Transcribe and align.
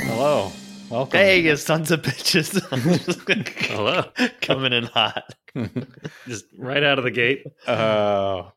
Hello. 0.00 0.50
Welcome. 0.88 1.18
Hey, 1.18 1.40
you 1.40 1.56
sons 1.56 1.90
of 1.90 2.00
bitches. 2.02 2.58
Hello. 3.68 4.04
Coming 4.40 4.72
in 4.72 4.84
hot. 4.84 5.34
Just 6.26 6.46
right 6.58 6.82
out 6.82 6.98
of 6.98 7.04
the 7.04 7.10
gate. 7.10 7.46
Uh, 7.66 8.48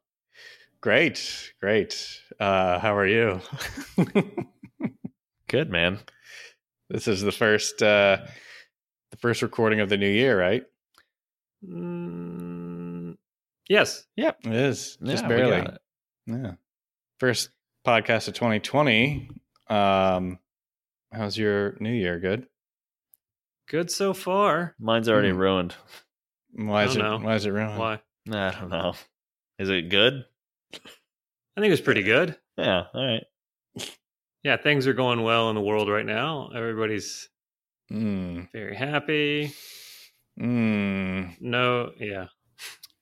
great. 0.82 1.54
Great. 1.60 2.22
Uh, 2.40 2.80
how 2.80 2.96
are 2.96 3.06
you? 3.08 3.42
Good, 5.50 5.70
man. 5.70 6.00
this 6.90 7.08
is 7.08 7.22
the 7.22 7.32
first 7.32 7.84
uh 7.84 8.18
the 9.12 9.18
first 9.18 9.42
recording 9.42 9.80
of 9.82 9.90
the 9.90 9.98
new 9.98 10.10
year, 10.10 10.40
right? 10.40 10.64
Mm, 11.68 13.18
yes. 13.70 14.06
Yep. 14.16 14.40
It 14.46 14.54
is. 14.54 14.98
Just 15.04 15.24
Yeah, 15.24 15.30
we 15.30 15.36
barely. 15.36 15.68
Yeah. 16.26 16.52
First 17.20 17.50
podcast 17.86 18.28
of 18.28 18.34
2020. 18.36 19.30
Um 19.70 20.40
how's 21.12 21.38
your 21.38 21.76
new 21.80 21.92
year? 21.92 22.20
Good? 22.20 22.48
Good 23.68 23.92
so 23.92 24.14
far. 24.14 24.76
Mine's 24.80 25.10
already 25.10 25.32
Hmm. 25.32 25.38
ruined. 25.38 25.76
Why 26.54 26.86
is 26.86 26.96
it 26.96 27.00
know. 27.00 27.18
why 27.18 27.36
is 27.36 27.46
it 27.46 27.52
ruined? 27.52 27.78
Why? 27.80 28.00
I 28.32 28.52
don't 28.52 28.70
know. 28.70 28.94
Is 29.60 29.70
it 29.70 29.90
good? 29.90 30.26
I 30.74 31.62
think 31.62 31.68
it 31.68 31.72
was 31.72 31.82
pretty 31.82 32.04
good. 32.04 32.38
Yeah. 32.58 32.86
All 32.94 33.06
right. 33.06 33.24
Yeah, 34.44 34.58
things 34.58 34.88
are 34.88 34.94
going 34.94 35.22
well 35.24 35.50
in 35.50 35.56
the 35.56 35.62
world 35.62 35.90
right 35.90 36.06
now. 36.06 36.50
Everybody's 36.56 37.30
Mm. 37.92 38.52
very 38.52 38.76
happy. 38.76 39.54
Mm. 40.40 41.40
No, 41.42 41.92
yeah. 42.00 42.28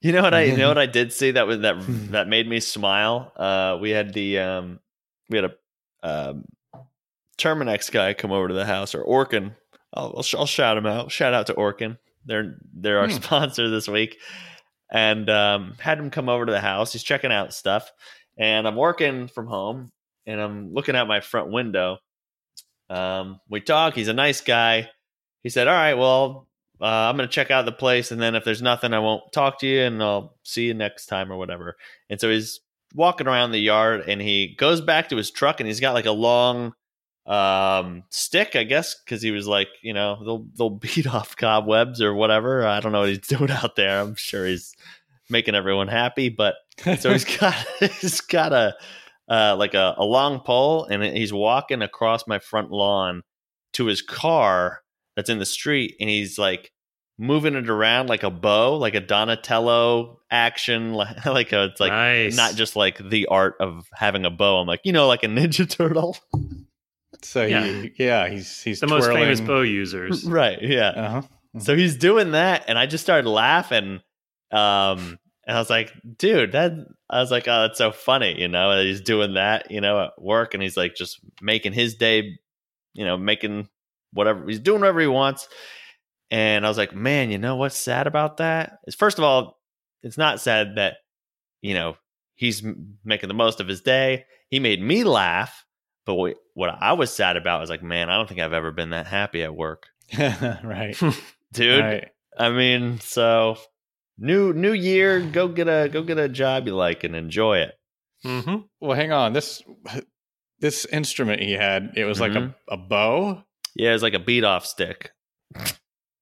You 0.02 0.12
know 0.12 0.22
what 0.22 0.34
I? 0.34 0.42
You 0.42 0.56
know 0.56 0.68
what 0.68 0.78
I 0.86 0.86
did 0.86 1.12
see 1.12 1.30
that 1.32 1.46
was 1.46 1.60
that 1.60 1.76
that 2.10 2.28
made 2.28 2.48
me 2.48 2.60
smile. 2.60 3.32
Uh, 3.36 3.78
we 3.80 3.90
had 3.90 4.12
the 4.12 4.38
um, 4.40 4.80
we 5.30 5.38
had 5.38 5.44
a 5.46 5.54
um, 6.06 6.44
Terminix 7.38 7.90
guy 7.90 8.14
come 8.14 8.32
over 8.32 8.48
to 8.48 8.54
the 8.54 8.66
house 8.66 8.94
or 8.94 9.04
Orkin. 9.04 9.54
I'll, 9.94 10.12
I'll, 10.16 10.22
sh- 10.22 10.34
I'll 10.34 10.46
shout 10.46 10.76
him 10.76 10.86
out. 10.86 11.10
Shout 11.12 11.34
out 11.34 11.46
to 11.48 11.54
Orkin. 11.54 11.98
They're 12.24 12.56
they're 12.74 12.98
our 13.00 13.08
Hmm. 13.08 13.12
sponsor 13.22 13.68
this 13.70 13.88
week, 13.88 14.18
and 14.90 15.28
um, 15.30 15.74
had 15.78 15.98
him 15.98 16.10
come 16.10 16.28
over 16.28 16.46
to 16.46 16.52
the 16.52 16.60
house. 16.60 16.92
He's 16.92 17.02
checking 17.02 17.32
out 17.32 17.52
stuff, 17.54 17.90
and 18.36 18.66
I'm 18.66 18.76
working 18.76 19.28
from 19.28 19.46
home, 19.46 19.92
and 20.26 20.40
I'm 20.40 20.72
looking 20.72 20.96
out 20.96 21.08
my 21.08 21.20
front 21.20 21.50
window. 21.50 21.98
Um, 22.90 23.40
we 23.48 23.60
talk. 23.60 23.94
He's 23.94 24.08
a 24.08 24.12
nice 24.14 24.40
guy. 24.40 24.90
He 25.42 25.48
said, 25.48 25.66
"All 25.68 25.74
right, 25.74 25.94
well, 25.94 26.46
uh, 26.82 26.86
I'm 26.86 27.16
going 27.16 27.28
to 27.28 27.32
check 27.32 27.50
out 27.50 27.64
the 27.64 27.72
place, 27.72 28.10
and 28.10 28.20
then 28.20 28.34
if 28.34 28.44
there's 28.44 28.62
nothing, 28.62 28.92
I 28.92 28.98
won't 28.98 29.32
talk 29.32 29.60
to 29.60 29.66
you, 29.66 29.82
and 29.82 30.02
I'll 30.02 30.36
see 30.42 30.66
you 30.66 30.74
next 30.74 31.06
time 31.06 31.30
or 31.30 31.36
whatever." 31.36 31.76
And 32.10 32.20
so 32.20 32.30
he's 32.30 32.60
walking 32.94 33.26
around 33.26 33.52
the 33.52 33.58
yard, 33.58 34.04
and 34.08 34.20
he 34.20 34.54
goes 34.58 34.80
back 34.80 35.08
to 35.10 35.16
his 35.16 35.30
truck, 35.30 35.60
and 35.60 35.66
he's 35.66 35.80
got 35.80 35.94
like 35.94 36.06
a 36.06 36.12
long 36.12 36.72
um 37.24 38.02
stick 38.10 38.56
i 38.56 38.64
guess 38.64 38.96
because 38.96 39.22
he 39.22 39.30
was 39.30 39.46
like 39.46 39.68
you 39.80 39.94
know 39.94 40.18
they'll 40.24 40.46
they'll 40.58 40.70
beat 40.96 41.06
off 41.06 41.36
cobwebs 41.36 42.02
or 42.02 42.12
whatever 42.12 42.66
i 42.66 42.80
don't 42.80 42.90
know 42.90 42.98
what 42.98 43.10
he's 43.10 43.18
doing 43.28 43.48
out 43.48 43.76
there 43.76 44.00
i'm 44.00 44.16
sure 44.16 44.44
he's 44.44 44.74
making 45.30 45.54
everyone 45.54 45.86
happy 45.86 46.28
but 46.28 46.56
so 46.98 47.12
he's 47.12 47.24
got 47.38 47.54
he's 47.78 48.20
got 48.22 48.52
a 48.52 48.74
uh, 49.28 49.56
like 49.56 49.74
a, 49.74 49.94
a 49.96 50.04
long 50.04 50.40
pole, 50.40 50.84
and 50.84 51.02
he's 51.02 51.32
walking 51.32 51.82
across 51.82 52.26
my 52.26 52.38
front 52.38 52.70
lawn 52.70 53.22
to 53.72 53.86
his 53.86 54.02
car 54.02 54.80
that's 55.16 55.30
in 55.30 55.38
the 55.38 55.46
street, 55.46 55.96
and 56.00 56.08
he's 56.08 56.38
like 56.38 56.70
moving 57.18 57.54
it 57.54 57.68
around 57.68 58.08
like 58.08 58.22
a 58.22 58.30
bow, 58.30 58.76
like 58.76 58.94
a 58.94 59.00
Donatello 59.00 60.20
action, 60.30 60.92
like, 60.94 61.24
like 61.26 61.52
a, 61.52 61.64
it's 61.64 61.80
like 61.80 61.92
nice. 61.92 62.36
not 62.36 62.54
just 62.54 62.76
like 62.76 62.98
the 62.98 63.26
art 63.26 63.54
of 63.60 63.86
having 63.94 64.24
a 64.24 64.30
bow. 64.30 64.58
I'm 64.60 64.66
like 64.66 64.80
you 64.84 64.92
know, 64.92 65.06
like 65.08 65.22
a 65.22 65.28
Ninja 65.28 65.68
Turtle, 65.76 66.16
so 67.22 67.44
Yeah. 67.44 67.64
he, 67.64 67.92
yeah, 67.98 68.28
he's 68.28 68.62
he's 68.62 68.80
the 68.80 68.86
most 68.86 69.06
famous 69.06 69.40
bow 69.40 69.62
users. 69.62 70.24
right? 70.28 70.58
Yeah. 70.60 70.88
Uh-huh. 70.88 71.22
So 71.58 71.76
he's 71.76 71.96
doing 71.96 72.30
that, 72.32 72.64
and 72.68 72.78
I 72.78 72.86
just 72.86 73.04
started 73.04 73.28
laughing. 73.28 74.00
Um, 74.50 75.18
and 75.46 75.56
I 75.56 75.58
was 75.58 75.70
like, 75.70 75.92
dude, 76.18 76.52
that 76.52 76.72
I 77.10 77.20
was 77.20 77.30
like, 77.30 77.46
oh, 77.48 77.62
that's 77.62 77.78
so 77.78 77.90
funny, 77.92 78.40
you 78.40 78.48
know, 78.48 78.80
he's 78.82 79.00
doing 79.00 79.34
that, 79.34 79.70
you 79.70 79.80
know, 79.80 80.04
at 80.04 80.12
work, 80.18 80.54
and 80.54 80.62
he's 80.62 80.76
like 80.76 80.94
just 80.94 81.20
making 81.40 81.72
his 81.72 81.96
day, 81.96 82.38
you 82.94 83.04
know, 83.04 83.16
making 83.16 83.68
whatever 84.12 84.46
he's 84.46 84.58
doing 84.60 84.80
whatever 84.80 85.00
he 85.00 85.06
wants. 85.06 85.48
And 86.30 86.64
I 86.64 86.68
was 86.68 86.78
like, 86.78 86.94
man, 86.94 87.30
you 87.30 87.38
know 87.38 87.56
what's 87.56 87.76
sad 87.76 88.06
about 88.06 88.38
that? 88.38 88.78
Is 88.86 88.94
first 88.94 89.18
of 89.18 89.24
all, 89.24 89.58
it's 90.02 90.16
not 90.18 90.40
sad 90.40 90.76
that, 90.76 90.96
you 91.60 91.74
know, 91.74 91.96
he's 92.34 92.62
making 93.04 93.28
the 93.28 93.34
most 93.34 93.60
of 93.60 93.68
his 93.68 93.82
day. 93.82 94.24
He 94.48 94.58
made 94.58 94.80
me 94.82 95.04
laugh. 95.04 95.64
But 96.04 96.14
what, 96.14 96.34
what 96.54 96.70
I 96.80 96.94
was 96.94 97.12
sad 97.12 97.36
about 97.36 97.60
was 97.60 97.70
like, 97.70 97.82
man, 97.82 98.10
I 98.10 98.16
don't 98.16 98.28
think 98.28 98.40
I've 98.40 98.52
ever 98.52 98.72
been 98.72 98.90
that 98.90 99.06
happy 99.06 99.42
at 99.44 99.54
work, 99.54 99.86
right. 100.18 100.96
dude. 101.52 101.80
Right. 101.80 102.08
I 102.36 102.50
mean, 102.50 102.98
so 102.98 103.56
new 104.18 104.52
new 104.52 104.72
year, 104.72 105.20
go 105.20 105.46
get 105.46 105.68
a 105.68 105.88
go 105.88 106.02
get 106.02 106.18
a 106.18 106.28
job 106.28 106.66
you 106.66 106.74
like 106.74 107.04
and 107.04 107.14
enjoy 107.14 107.58
it. 107.58 107.74
Mm-hmm. 108.24 108.56
Well, 108.80 108.96
hang 108.96 109.12
on. 109.12 109.32
This 109.32 109.62
this 110.58 110.84
instrument 110.86 111.40
he 111.42 111.52
had, 111.52 111.92
it 111.94 112.04
was 112.04 112.18
like 112.20 112.32
Mhm. 112.32 112.54
a, 112.68 112.74
a 112.74 112.76
bow. 112.76 113.44
Yeah, 113.74 113.94
it's 113.94 114.02
like 114.02 114.14
a 114.14 114.18
beat 114.18 114.44
off 114.44 114.66
stick. 114.66 115.12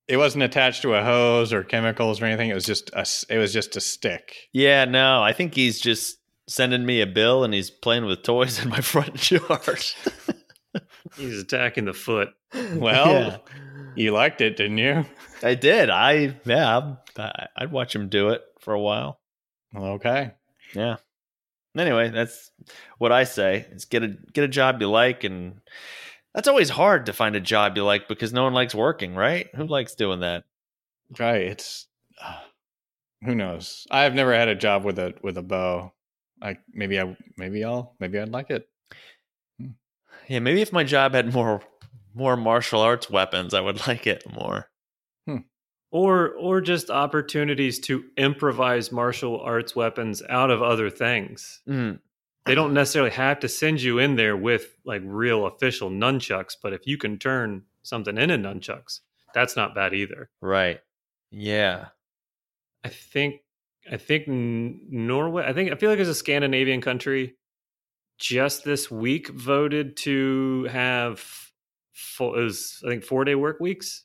It 0.08 0.16
wasn't 0.16 0.42
attached 0.44 0.82
to 0.82 0.94
a 0.94 1.04
hose 1.04 1.52
or 1.52 1.62
chemicals 1.62 2.20
or 2.20 2.24
anything. 2.26 2.50
It 2.50 2.54
was 2.54 2.64
just 2.64 2.90
a 2.90 3.00
s- 3.00 3.24
it 3.30 3.38
was 3.38 3.52
just 3.52 3.76
a 3.76 3.80
stick. 3.80 4.34
Yeah, 4.52 4.84
no, 4.84 5.22
I 5.22 5.32
think 5.32 5.54
he's 5.54 5.80
just 5.80 6.18
sending 6.48 6.84
me 6.84 7.00
a 7.00 7.06
bill 7.06 7.44
and 7.44 7.54
he's 7.54 7.70
playing 7.70 8.06
with 8.06 8.22
toys 8.24 8.58
in 8.62 8.68
my 8.70 8.80
front 8.80 9.30
yard. 9.30 9.84
He's 11.16 11.40
attacking 11.40 11.86
the 11.86 11.92
foot. 11.92 12.28
Well, 12.74 13.12
Yeah. 13.12 13.36
you 13.96 14.12
liked 14.12 14.40
it, 14.40 14.56
didn't 14.56 14.78
you? 14.78 15.04
I 15.42 15.54
did. 15.54 15.90
I 15.90 16.36
yeah, 16.44 16.94
I, 17.18 17.46
I'd 17.56 17.72
watch 17.72 17.94
him 17.94 18.08
do 18.08 18.28
it 18.28 18.42
for 18.60 18.72
a 18.74 18.80
while. 18.80 19.18
Okay. 19.76 20.30
Yeah. 20.74 20.96
Anyway, 21.76 22.10
that's 22.10 22.50
what 22.98 23.10
I 23.10 23.24
say. 23.24 23.66
Is 23.72 23.84
get 23.86 24.02
a 24.04 24.08
get 24.32 24.44
a 24.44 24.48
job 24.48 24.80
you 24.80 24.88
like 24.90 25.24
and 25.24 25.60
that's 26.34 26.48
always 26.48 26.70
hard 26.70 27.06
to 27.06 27.12
find 27.12 27.36
a 27.36 27.40
job 27.40 27.76
you 27.76 27.84
like 27.84 28.08
because 28.08 28.32
no 28.32 28.44
one 28.44 28.54
likes 28.54 28.74
working, 28.74 29.14
right? 29.14 29.48
Who 29.54 29.66
likes 29.66 29.94
doing 29.94 30.20
that? 30.20 30.44
Right. 31.18 31.42
It's 31.42 31.86
uh, 32.22 32.38
who 33.24 33.34
knows. 33.34 33.86
I've 33.90 34.14
never 34.14 34.34
had 34.34 34.48
a 34.48 34.54
job 34.54 34.84
with 34.84 34.98
a 34.98 35.14
with 35.22 35.36
a 35.36 35.42
bow. 35.42 35.92
Like 36.40 36.60
maybe 36.72 37.00
I 37.00 37.16
maybe 37.36 37.64
I'll 37.64 37.94
maybe 37.98 38.18
I'd 38.18 38.30
like 38.30 38.50
it. 38.50 38.68
Yeah, 40.28 40.38
maybe 40.38 40.62
if 40.62 40.72
my 40.72 40.84
job 40.84 41.14
had 41.14 41.34
more 41.34 41.62
more 42.14 42.36
martial 42.36 42.80
arts 42.80 43.10
weapons, 43.10 43.54
I 43.54 43.60
would 43.60 43.84
like 43.86 44.06
it 44.06 44.24
more. 44.32 44.66
Or 45.92 46.34
or 46.34 46.60
just 46.60 46.88
opportunities 46.88 47.80
to 47.80 48.04
improvise 48.16 48.92
martial 48.92 49.40
arts 49.40 49.74
weapons 49.74 50.22
out 50.28 50.52
of 50.52 50.62
other 50.62 50.88
things. 50.88 51.62
Mm, 51.68 51.98
They 52.50 52.56
don't 52.56 52.74
necessarily 52.74 53.12
have 53.12 53.38
to 53.40 53.48
send 53.48 53.80
you 53.80 53.98
in 54.00 54.16
there 54.16 54.36
with 54.36 54.76
like 54.84 55.02
real 55.04 55.46
official 55.46 55.88
nunchucks, 55.88 56.56
but 56.60 56.72
if 56.72 56.84
you 56.84 56.98
can 56.98 57.16
turn 57.16 57.62
something 57.84 58.18
into 58.18 58.36
nunchucks, 58.36 59.00
that's 59.32 59.54
not 59.56 59.74
bad 59.74 59.94
either. 59.94 60.30
right. 60.40 60.80
Yeah. 61.30 61.86
I 62.82 62.88
think 62.88 63.42
I 63.90 63.98
think 63.98 64.24
Norway. 64.26 65.44
I 65.46 65.52
think 65.52 65.70
I 65.70 65.76
feel 65.76 65.90
like 65.90 66.00
it's 66.00 66.08
a 66.08 66.14
Scandinavian 66.14 66.80
country. 66.80 67.36
Just 68.18 68.64
this 68.64 68.90
week, 68.90 69.28
voted 69.28 69.96
to 69.98 70.66
have 70.72 71.24
full. 71.92 72.34
It 72.34 72.42
was 72.42 72.82
I 72.84 72.88
think 72.88 73.04
four 73.04 73.24
day 73.24 73.36
work 73.36 73.60
weeks. 73.60 74.04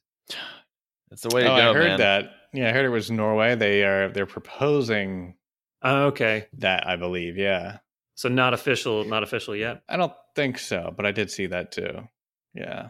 That's 1.10 1.24
the 1.24 1.36
way 1.36 1.44
to 1.44 1.52
oh, 1.52 1.56
go, 1.56 1.72
I 1.72 1.74
heard 1.74 1.88
man. 1.88 2.00
that. 2.00 2.26
Yeah, 2.54 2.70
I 2.70 2.74
heard 2.74 2.86
it 2.86 2.90
was 2.90 3.10
Norway. 3.10 3.56
They 3.56 3.84
are 3.84 4.10
they're 4.10 4.26
proposing 4.28 5.36
Oh, 5.82 6.06
okay, 6.08 6.48
that, 6.58 6.88
I 6.88 6.96
believe. 6.96 7.38
Yeah. 7.38 7.78
So 8.16 8.30
not 8.30 8.54
official, 8.54 9.04
not 9.06 9.24
official 9.24 9.56
yet. 9.56 9.84
I 9.88 9.98
don't 9.98 10.14
think 10.36 10.58
so, 10.58 10.94
but 10.96 11.06
I 11.06 11.12
did 11.12 11.30
see 11.30 11.48
that 11.48 11.72
too. 11.72 12.08
Yeah. 12.54 12.90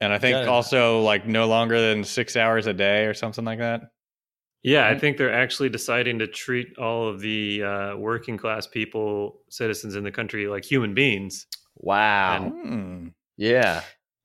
And 0.00 0.12
I 0.12 0.18
think 0.18 0.34
Got 0.34 0.42
it. 0.42 0.48
also 0.48 1.00
like 1.00 1.26
no 1.26 1.46
longer 1.46 1.80
than 1.80 2.04
six 2.04 2.36
hours 2.36 2.66
a 2.66 2.74
day 2.74 3.06
or 3.06 3.14
something 3.14 3.44
like 3.44 3.58
that. 3.58 3.82
Yeah, 4.62 4.88
I 4.88 4.98
think 4.98 5.16
they're 5.16 5.32
actually 5.32 5.68
deciding 5.68 6.18
to 6.18 6.26
treat 6.26 6.76
all 6.78 7.08
of 7.08 7.20
the 7.20 7.62
uh, 7.62 7.96
working 7.96 8.36
class 8.36 8.66
people, 8.66 9.40
citizens 9.48 9.94
in 9.94 10.02
the 10.02 10.10
country, 10.10 10.48
like 10.48 10.64
human 10.64 10.94
beings. 10.94 11.46
Wow. 11.76 12.50
Hmm. 12.50 13.08
yeah. 13.36 13.82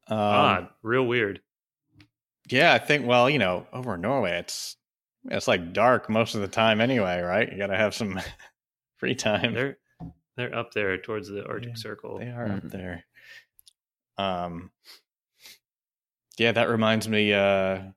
Um, 0.08 0.18
Odd, 0.18 0.70
real 0.82 1.06
weird. 1.06 1.40
Yeah, 2.50 2.74
I 2.74 2.80
think. 2.80 3.08
Well, 3.08 3.30
you 3.30 3.40
know, 3.40 3.68
over 3.72 3.96
in 3.96 4.02
Norway, 4.02 4.38
it's 4.40 4.76
it's 5.26 5.48
like 5.48 5.72
dark 5.72 6.10
most 6.10 6.36
of 6.36 6.42
the 6.42 6.48
time 6.48 6.82
anyway, 6.82 7.22
right? 7.22 7.50
You 7.50 7.58
got 7.58 7.68
to 7.68 7.78
have 7.78 7.94
some 7.96 8.20
free 8.98 9.16
time. 9.16 9.54
They're 9.54 9.78
they're 10.36 10.56
up 10.56 10.74
there 10.74 10.98
towards 10.98 11.28
the 11.30 11.46
Arctic 11.46 11.70
Yeah, 11.72 11.76
Circle. 11.76 12.20
They 12.20 12.30
are 12.30 12.46
up 12.48 12.64
Mhm. 12.64 12.72
there. 12.72 13.06
Um. 14.18 14.72
Yeah, 16.38 16.52
that 16.54 16.70
reminds 16.70 17.08
me. 17.08 17.34
Uh, 17.34 17.92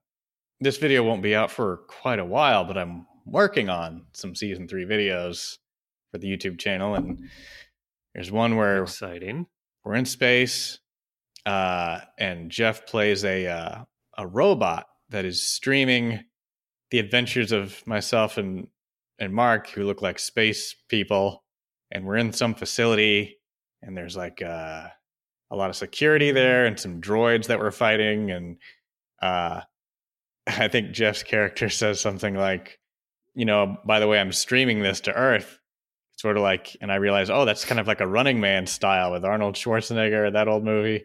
this 0.60 0.76
video 0.78 1.02
won't 1.02 1.22
be 1.22 1.34
out 1.34 1.50
for 1.50 1.78
quite 1.88 2.18
a 2.18 2.24
while, 2.24 2.64
but 2.64 2.76
I'm 2.78 3.06
working 3.24 3.68
on 3.68 4.06
some 4.12 4.34
season 4.34 4.68
three 4.68 4.84
videos 4.84 5.58
for 6.10 6.18
the 6.18 6.28
YouTube 6.34 6.58
channel, 6.58 6.94
and 6.94 7.28
There's 8.14 8.30
one 8.32 8.56
where 8.56 8.82
Exciting. 8.82 9.46
we're 9.84 9.94
in 9.96 10.06
space, 10.06 10.78
uh, 11.44 12.00
and 12.18 12.50
Jeff 12.50 12.86
plays 12.86 13.24
a 13.24 13.46
uh, 13.46 13.84
a 14.18 14.26
robot 14.26 14.88
that 15.10 15.24
is 15.26 15.42
streaming 15.46 16.24
the 16.90 16.98
adventures 16.98 17.52
of 17.52 17.86
myself 17.86 18.38
and 18.38 18.68
and 19.18 19.34
Mark, 19.34 19.68
who 19.70 19.84
look 19.84 20.00
like 20.02 20.18
space 20.18 20.74
people, 20.88 21.44
and 21.90 22.04
we're 22.04 22.16
in 22.16 22.32
some 22.32 22.54
facility, 22.54 23.38
and 23.82 23.96
there's 23.96 24.16
like 24.16 24.42
uh, 24.42 24.88
a 25.50 25.56
lot 25.56 25.70
of 25.70 25.76
security 25.76 26.32
there, 26.32 26.66
and 26.66 26.78
some 26.78 27.00
droids 27.00 27.46
that 27.46 27.58
we're 27.58 27.70
fighting, 27.70 28.30
and 28.30 28.56
uh, 29.22 29.60
I 30.46 30.68
think 30.68 30.92
Jeff's 30.92 31.22
character 31.22 31.68
says 31.70 32.00
something 32.00 32.34
like, 32.34 32.78
you 33.34 33.44
know, 33.44 33.76
by 33.84 34.00
the 34.00 34.08
way, 34.08 34.18
I'm 34.18 34.32
streaming 34.32 34.80
this 34.80 35.00
to 35.02 35.12
Earth. 35.12 35.58
Sort 36.18 36.38
of 36.38 36.42
like, 36.42 36.74
and 36.80 36.90
I 36.90 36.94
realize, 36.94 37.28
oh, 37.28 37.44
that's 37.44 37.66
kind 37.66 37.78
of 37.78 37.86
like 37.86 38.00
a 38.00 38.06
Running 38.06 38.40
Man 38.40 38.66
style 38.66 39.12
with 39.12 39.22
Arnold 39.22 39.54
Schwarzenegger, 39.54 40.32
that 40.32 40.48
old 40.48 40.64
movie. 40.64 41.04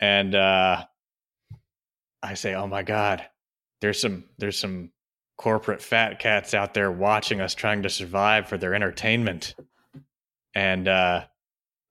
And 0.00 0.34
uh, 0.34 0.84
I 2.20 2.34
say, 2.34 2.54
oh 2.54 2.66
my 2.66 2.82
God, 2.82 3.24
there's 3.80 4.00
some 4.00 4.24
there's 4.38 4.58
some 4.58 4.90
corporate 5.38 5.80
fat 5.80 6.18
cats 6.18 6.54
out 6.54 6.74
there 6.74 6.90
watching 6.90 7.40
us 7.40 7.54
trying 7.54 7.82
to 7.82 7.90
survive 7.90 8.48
for 8.48 8.58
their 8.58 8.74
entertainment. 8.74 9.54
And 10.54 10.88
uh, 10.88 11.24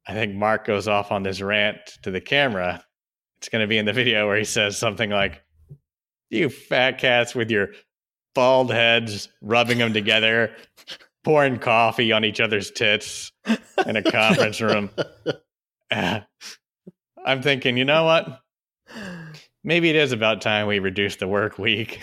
I 0.08 0.14
think 0.14 0.36
Mark 0.36 0.66
goes 0.66 0.88
off 0.88 1.12
on 1.12 1.24
this 1.24 1.42
rant 1.42 1.78
to 2.04 2.12
the 2.12 2.22
camera. 2.22 2.84
It's 3.40 3.50
going 3.50 3.62
to 3.62 3.68
be 3.68 3.78
in 3.78 3.86
the 3.86 3.94
video 3.94 4.28
where 4.28 4.38
he 4.38 4.44
says 4.44 4.78
something 4.78 5.10
like, 5.10 5.44
You 6.30 6.50
fat 6.50 6.98
cats 6.98 7.34
with 7.34 7.50
your 7.50 7.70
bald 8.36 8.72
heads, 8.72 9.30
rubbing 9.42 9.80
them 9.80 9.94
together, 9.94 10.56
pouring 11.24 11.58
coffee 11.58 12.12
on 12.12 12.24
each 12.24 12.40
other's 12.40 12.72
tits 12.72 13.32
in 13.86 13.96
a 13.96 14.04
conference 14.04 14.62
room. 14.62 14.90
Uh, 15.90 16.22
I'm 17.26 17.42
thinking, 17.42 17.78
you 17.78 17.86
know 17.86 18.04
what? 18.04 18.40
Maybe 19.64 19.90
it 19.92 19.96
is 19.96 20.12
about 20.12 20.42
time 20.42 20.66
we 20.66 20.80
reduce 20.80 21.18
the 21.18 21.28
work 21.28 21.60
week. 21.60 22.02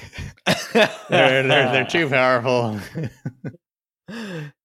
they're, 0.72 0.88
they're, 1.08 1.42
they're 1.42 1.86
too 1.86 2.08
powerful. 2.08 2.78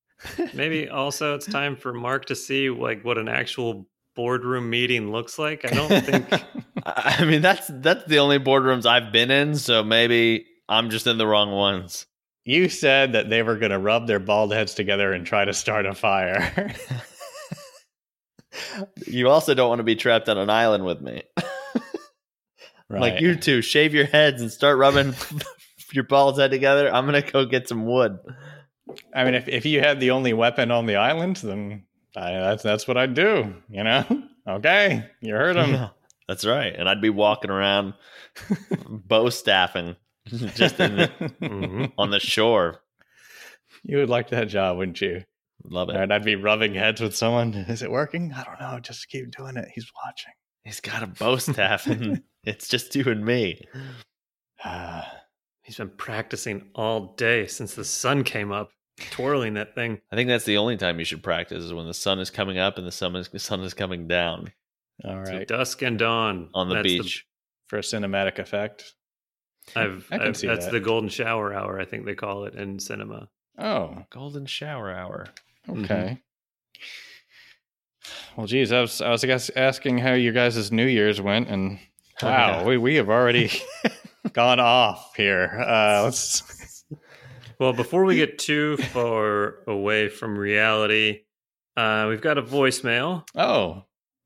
Maybe 0.54 0.90
also 0.90 1.36
it's 1.36 1.46
time 1.46 1.75
for 1.75 1.94
Mark 1.94 2.25
to 2.25 2.36
see 2.36 2.70
like 2.70 3.04
what 3.04 3.18
an 3.18 3.28
actual 3.28 3.88
boardroom 4.16 4.70
meeting 4.70 5.12
looks 5.12 5.40
like. 5.40 5.66
I 5.66 5.74
don't 5.74 6.04
think 6.06 6.28
I 6.86 7.25
mean, 7.25 7.42
that's 7.42 7.70
that's 7.70 8.06
the 8.06 8.20
only 8.20 8.40
boardrooms 8.40 8.86
I've 8.86 9.12
been 9.12 9.31
in, 9.31 9.56
so 9.56 9.84
maybe 9.84 10.46
I'm 10.70 10.90
just 10.90 11.08
in 11.08 11.18
the 11.18 11.28
wrong 11.28 11.52
ones. 11.52 12.06
you 12.46 12.70
said 12.70 13.14
that 13.14 13.30
they 13.30 13.42
were 13.44 13.58
going 13.58 13.72
to 13.72 13.80
rub 13.80 14.08
their 14.08 14.20
bald 14.20 14.54
heads 14.54 14.74
together 14.75 15.14
and 15.14 15.25
try 15.25 15.46
to 15.46 15.54
start 15.54 15.86
a 15.86 15.94
fire. 15.94 16.74
You 19.08 19.30
also 19.30 19.54
don't 19.56 19.70
want 19.70 19.80
to 19.80 19.84
be 19.84 19.96
trapped 19.96 20.30
on 20.30 20.38
an 20.38 20.50
island 20.50 20.86
with 20.86 21.02
me. 21.02 21.24
Like 22.90 23.22
you 23.22 23.36
two, 23.36 23.64
shave 23.64 23.96
your 23.96 24.06
heads 24.06 24.40
and 24.40 24.52
start 24.52 24.78
rubbing 24.78 25.16
your 25.94 26.04
balls 26.04 26.38
head 26.38 26.52
together. 26.52 26.94
I'm 26.94 27.06
gonna 27.06 27.24
go 27.24 27.44
get 27.46 27.68
some 27.68 27.88
wood. 27.88 28.20
I 29.15 29.24
mean, 29.24 29.33
if, 29.33 29.47
if 29.47 29.65
you 29.65 29.80
had 29.80 30.00
the 30.00 30.12
only 30.12 30.33
weapon 30.33 30.71
on 30.71 30.85
the 30.85 30.95
island, 30.97 31.38
then 31.38 31.83
I, 32.15 32.31
that's 32.31 32.63
that's 32.63 32.88
what 32.88 32.97
I'd 32.97 33.13
do. 33.13 33.53
You 33.69 33.83
know? 33.83 34.06
Okay, 34.45 35.06
you 35.21 35.33
heard 35.35 35.56
him. 35.56 35.69
Yeah, 35.71 35.89
that's 36.27 36.44
right. 36.44 36.75
And 36.77 36.89
I'd 36.89 37.00
be 37.00 37.09
walking 37.09 37.50
around 37.50 37.94
bow 38.89 39.30
staffing 39.30 39.95
just 40.25 40.81
in 40.81 40.97
the, 40.97 41.07
Mhm. 41.41 41.94
on 41.97 42.09
the 42.12 42.19
shore. 42.19 42.81
you 43.83 44.00
would 44.00 44.09
like 44.09 44.31
that 44.31 44.50
job, 44.50 44.75
wouldn't 44.77 45.00
you? 45.00 45.24
Love 45.63 45.88
it. 45.89 45.95
And 45.95 46.12
I'd 46.12 46.25
be 46.25 46.36
rubbing 46.36 46.74
heads 46.74 47.00
with 47.00 47.15
someone. 47.15 47.53
Is 47.53 47.83
it 47.83 47.89
working? 47.89 48.33
I 48.33 48.44
don't 48.44 48.59
know. 48.59 48.81
Just 48.81 49.07
keep 49.07 49.31
doing 49.31 49.56
it. 49.56 49.69
He's 49.74 49.89
watching. 50.06 50.33
He's 50.65 50.81
got 50.81 51.03
a 51.03 51.07
bow 51.07 51.38
staff 51.38 51.88
and 51.88 52.21
it's 52.44 52.68
just 52.68 52.94
you 52.97 53.06
and 53.06 53.24
me. 53.24 53.62
He's 55.63 55.77
been 55.77 55.89
practicing 55.89 56.69
all 56.75 57.13
day 57.15 57.48
since 57.48 57.74
the 57.74 57.86
sun 57.86 58.24
came 58.24 58.51
up, 58.51 58.71
twirling 59.12 59.54
that 59.56 59.74
thing. 59.75 60.01
I 60.12 60.15
think 60.15 60.27
that's 60.27 60.45
the 60.45 60.57
only 60.57 60.75
time 60.77 61.00
you 61.00 61.06
should 61.06 61.24
practice 61.24 61.63
is 61.63 61.74
when 61.74 61.88
the 61.88 61.94
sun 61.94 62.19
is 62.19 62.30
coming 62.30 62.57
up 62.57 62.77
and 62.77 62.86
the 62.86 62.92
sun 62.92 63.15
is 63.15 63.30
the 63.30 63.39
sun 63.39 63.62
is 63.62 63.74
coming 63.74 64.07
down 64.07 64.51
All 65.06 65.18
right, 65.19 65.25
So 65.50 65.56
dusk 65.57 65.81
and 65.81 65.98
dawn 65.98 66.50
on 66.54 66.68
the 66.69 66.75
That's 66.75 66.83
beach. 66.88 67.25
For 67.68 67.77
a 67.80 67.81
cinematic 67.81 68.39
effect. 68.39 68.94
I've, 69.75 70.06
I 70.12 70.18
can 70.18 70.27
I've- 70.27 70.38
see 70.38 70.48
that's 70.48 70.65
that. 70.65 70.71
the 70.74 70.80
golden 70.81 71.10
shower 71.10 71.54
hour. 71.54 71.80
I 71.80 71.86
think 71.86 72.06
they 72.06 72.13
call 72.15 72.44
it 72.44 72.56
in 72.56 72.77
cinema. 72.80 73.30
Oh, 73.57 74.04
Golden 74.10 74.45
shower 74.45 74.92
hour. 74.92 75.27
Mm-hmm. 75.68 75.83
okay. 75.86 76.18
Well, 78.36 78.48
geez, 78.48 78.71
I 78.74 78.81
was 78.81 79.00
I 79.01 79.10
was 79.12 79.24
asking 79.56 80.00
how 80.00 80.13
you 80.13 80.31
guys' 80.33 80.71
New 80.71 80.86
Year's 80.88 81.21
went, 81.21 81.48
and 81.50 81.80
Oh, 82.21 82.27
wow, 82.27 82.60
yeah. 82.60 82.65
we 82.65 82.77
we 82.77 82.95
have 82.95 83.10
already 83.10 83.50
gone 84.33 84.59
off 84.59 85.15
here. 85.15 85.59
Uh. 85.59 86.12
Well, 87.59 87.71
before 87.71 88.03
we 88.03 88.15
get 88.18 88.39
too 88.39 88.75
far 88.77 89.59
away 89.68 90.09
from 90.09 90.38
reality, 90.38 91.21
uh, 91.77 92.07
we've 92.09 92.19
got 92.19 92.38
a 92.38 92.41
voicemail. 92.41 93.25
Oh, 93.35 93.83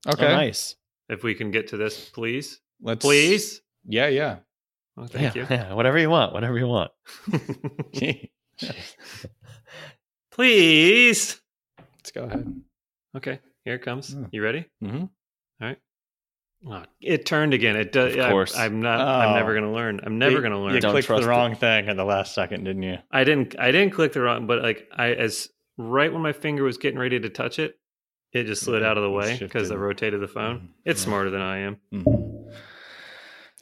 okay. 0.08 0.26
Oh, 0.26 0.36
nice. 0.36 0.76
If 1.10 1.24
we 1.24 1.36
can 1.36 1.52
get 1.52 1.68
to 1.68 1.78
this, 1.78 2.10
please, 2.10 2.60
Let's 2.82 3.06
please. 3.06 3.62
Yeah, 3.86 4.08
yeah. 4.08 4.38
Oh, 4.98 5.06
thank 5.06 5.36
yeah, 5.36 5.46
yeah, 5.50 5.74
whatever 5.74 6.00
you 6.00 6.10
want, 6.10 6.34
whatever 6.34 6.58
you 6.58 6.68
want. 6.68 6.92
please. 10.32 11.40
Let's 11.78 12.12
go 12.12 12.24
ahead. 12.24 12.62
Okay, 13.16 13.40
here 13.66 13.76
it 13.76 13.84
comes. 13.84 14.14
Hmm. 14.14 14.24
You 14.32 14.44
ready? 14.44 14.66
Mm-hmm. 14.84 15.06
Oh, 16.66 16.84
it 17.02 17.26
turned 17.26 17.54
again. 17.54 17.76
It 17.76 17.92
does. 17.92 18.16
Of 18.16 18.30
course. 18.30 18.56
I, 18.56 18.66
am 18.66 18.82
not. 18.82 19.00
I'm 19.00 19.32
Oh. 19.32 19.36
never 19.36 19.54
going 19.54 19.66
to 19.66 19.72
learn. 19.72 20.00
I'm 20.04 20.18
never 20.18 20.40
going 20.40 20.52
to 20.54 20.58
learn. 20.58 20.74
You 20.74 20.80
Don't 20.82 20.92
clicked 20.92 21.08
trust 21.08 21.22
the 21.24 21.28
it. 21.28 21.32
wrong 21.32 21.56
thing 21.56 21.88
at 21.88 21.96
the 21.98 22.04
last 22.04 22.34
second, 22.34 22.64
didn't 22.64 22.84
you? 22.84 22.98
I 23.12 23.24
didn't. 23.24 23.58
I 23.60 23.72
didn't 23.72 23.94
click 23.94 24.14
the 24.14 24.22
wrong. 24.22 24.48
But 24.48 24.64
like, 24.64 24.88
I 24.96 25.14
as 25.14 25.50
right 25.78 26.12
when 26.12 26.22
my 26.22 26.34
finger 26.34 26.64
was 26.64 26.78
getting 26.78 27.00
ready 27.00 27.20
to 27.20 27.30
touch 27.30 27.60
it, 27.60 27.76
it 28.34 28.46
just 28.46 28.64
slid 28.64 28.82
Yeah, 28.82 28.90
out 28.90 28.98
of 28.98 29.04
the 29.04 29.12
way 29.12 29.38
because 29.40 29.70
I 29.72 29.76
rotated 29.76 30.20
the 30.22 30.28
phone. 30.28 30.58
Mhm. 30.60 30.68
It's 30.86 31.02
Yeah. 31.02 31.06
smarter 31.06 31.30
than 31.30 31.42
I 31.42 31.58
am. 31.60 31.78
Mhm. 31.94 32.54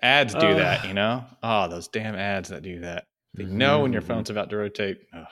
Ads 0.02 0.34
do 0.34 0.48
Uh. 0.48 0.54
that, 0.56 0.88
you 0.88 0.94
know. 0.94 1.26
Oh, 1.44 1.68
those 1.68 1.88
damn 1.88 2.16
ads 2.16 2.50
that 2.50 2.62
do 2.64 2.80
that. 2.80 3.06
They 3.34 3.44
know 3.44 3.82
when 3.82 3.92
your 3.92 4.02
phone's 4.02 4.30
about 4.30 4.50
to 4.52 4.58
rotate. 4.58 4.98
Ugh. 5.14 5.26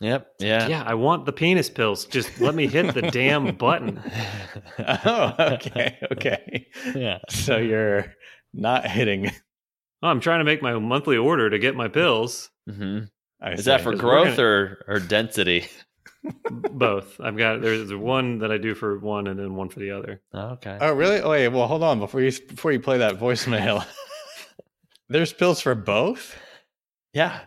Yep. 0.00 0.26
Yeah. 0.40 0.68
Yeah, 0.68 0.82
I 0.84 0.94
want 0.94 1.24
the 1.24 1.32
penis 1.32 1.70
pills. 1.70 2.04
Just 2.06 2.40
let 2.40 2.54
me 2.54 2.66
hit 2.66 2.94
the 2.94 3.02
damn 3.10 3.54
button. 3.56 4.02
oh, 4.78 5.34
okay, 5.38 5.98
okay. 6.12 6.66
yeah. 6.94 7.18
So 7.28 7.56
you're 7.58 8.06
not 8.52 8.86
hitting. 8.88 9.30
Oh, 10.02 10.08
I'm 10.08 10.20
trying 10.20 10.40
to 10.40 10.44
make 10.44 10.62
my 10.62 10.78
monthly 10.78 11.16
order 11.16 11.48
to 11.48 11.58
get 11.58 11.74
my 11.76 11.88
pills. 11.88 12.50
hmm 12.68 13.00
I 13.40 13.52
Is 13.52 13.64
that 13.66 13.80
for 13.82 13.92
for 13.92 13.92
'cause 13.92 14.02
we're 14.02 14.24
growth 14.24 14.38
or 14.38 14.84
or 14.88 15.00
density? 15.00 15.66
Both. 16.50 17.20
I've 17.20 17.36
got 17.36 17.60
there's 17.60 17.92
one 17.94 18.38
that 18.38 18.50
I 18.50 18.56
do 18.58 18.74
for 18.74 18.98
one 18.98 19.26
and 19.26 19.38
then 19.38 19.54
one 19.54 19.68
for 19.68 19.80
the 19.80 19.90
other. 19.90 20.22
Okay. 20.34 20.78
Oh, 20.80 20.92
really? 20.94 21.20
Oh, 21.20 21.30
wait. 21.30 21.48
Well, 21.48 21.66
hold 21.66 21.82
on 21.82 21.98
before 21.98 22.20
you 22.22 22.32
before 22.48 22.72
you 22.72 22.80
play 22.80 22.98
that 22.98 23.18
voicemail. 23.18 23.84
There's 25.08 25.32
pills 25.32 25.60
for 25.60 25.74
both. 25.74 26.34
Yeah. 27.12 27.40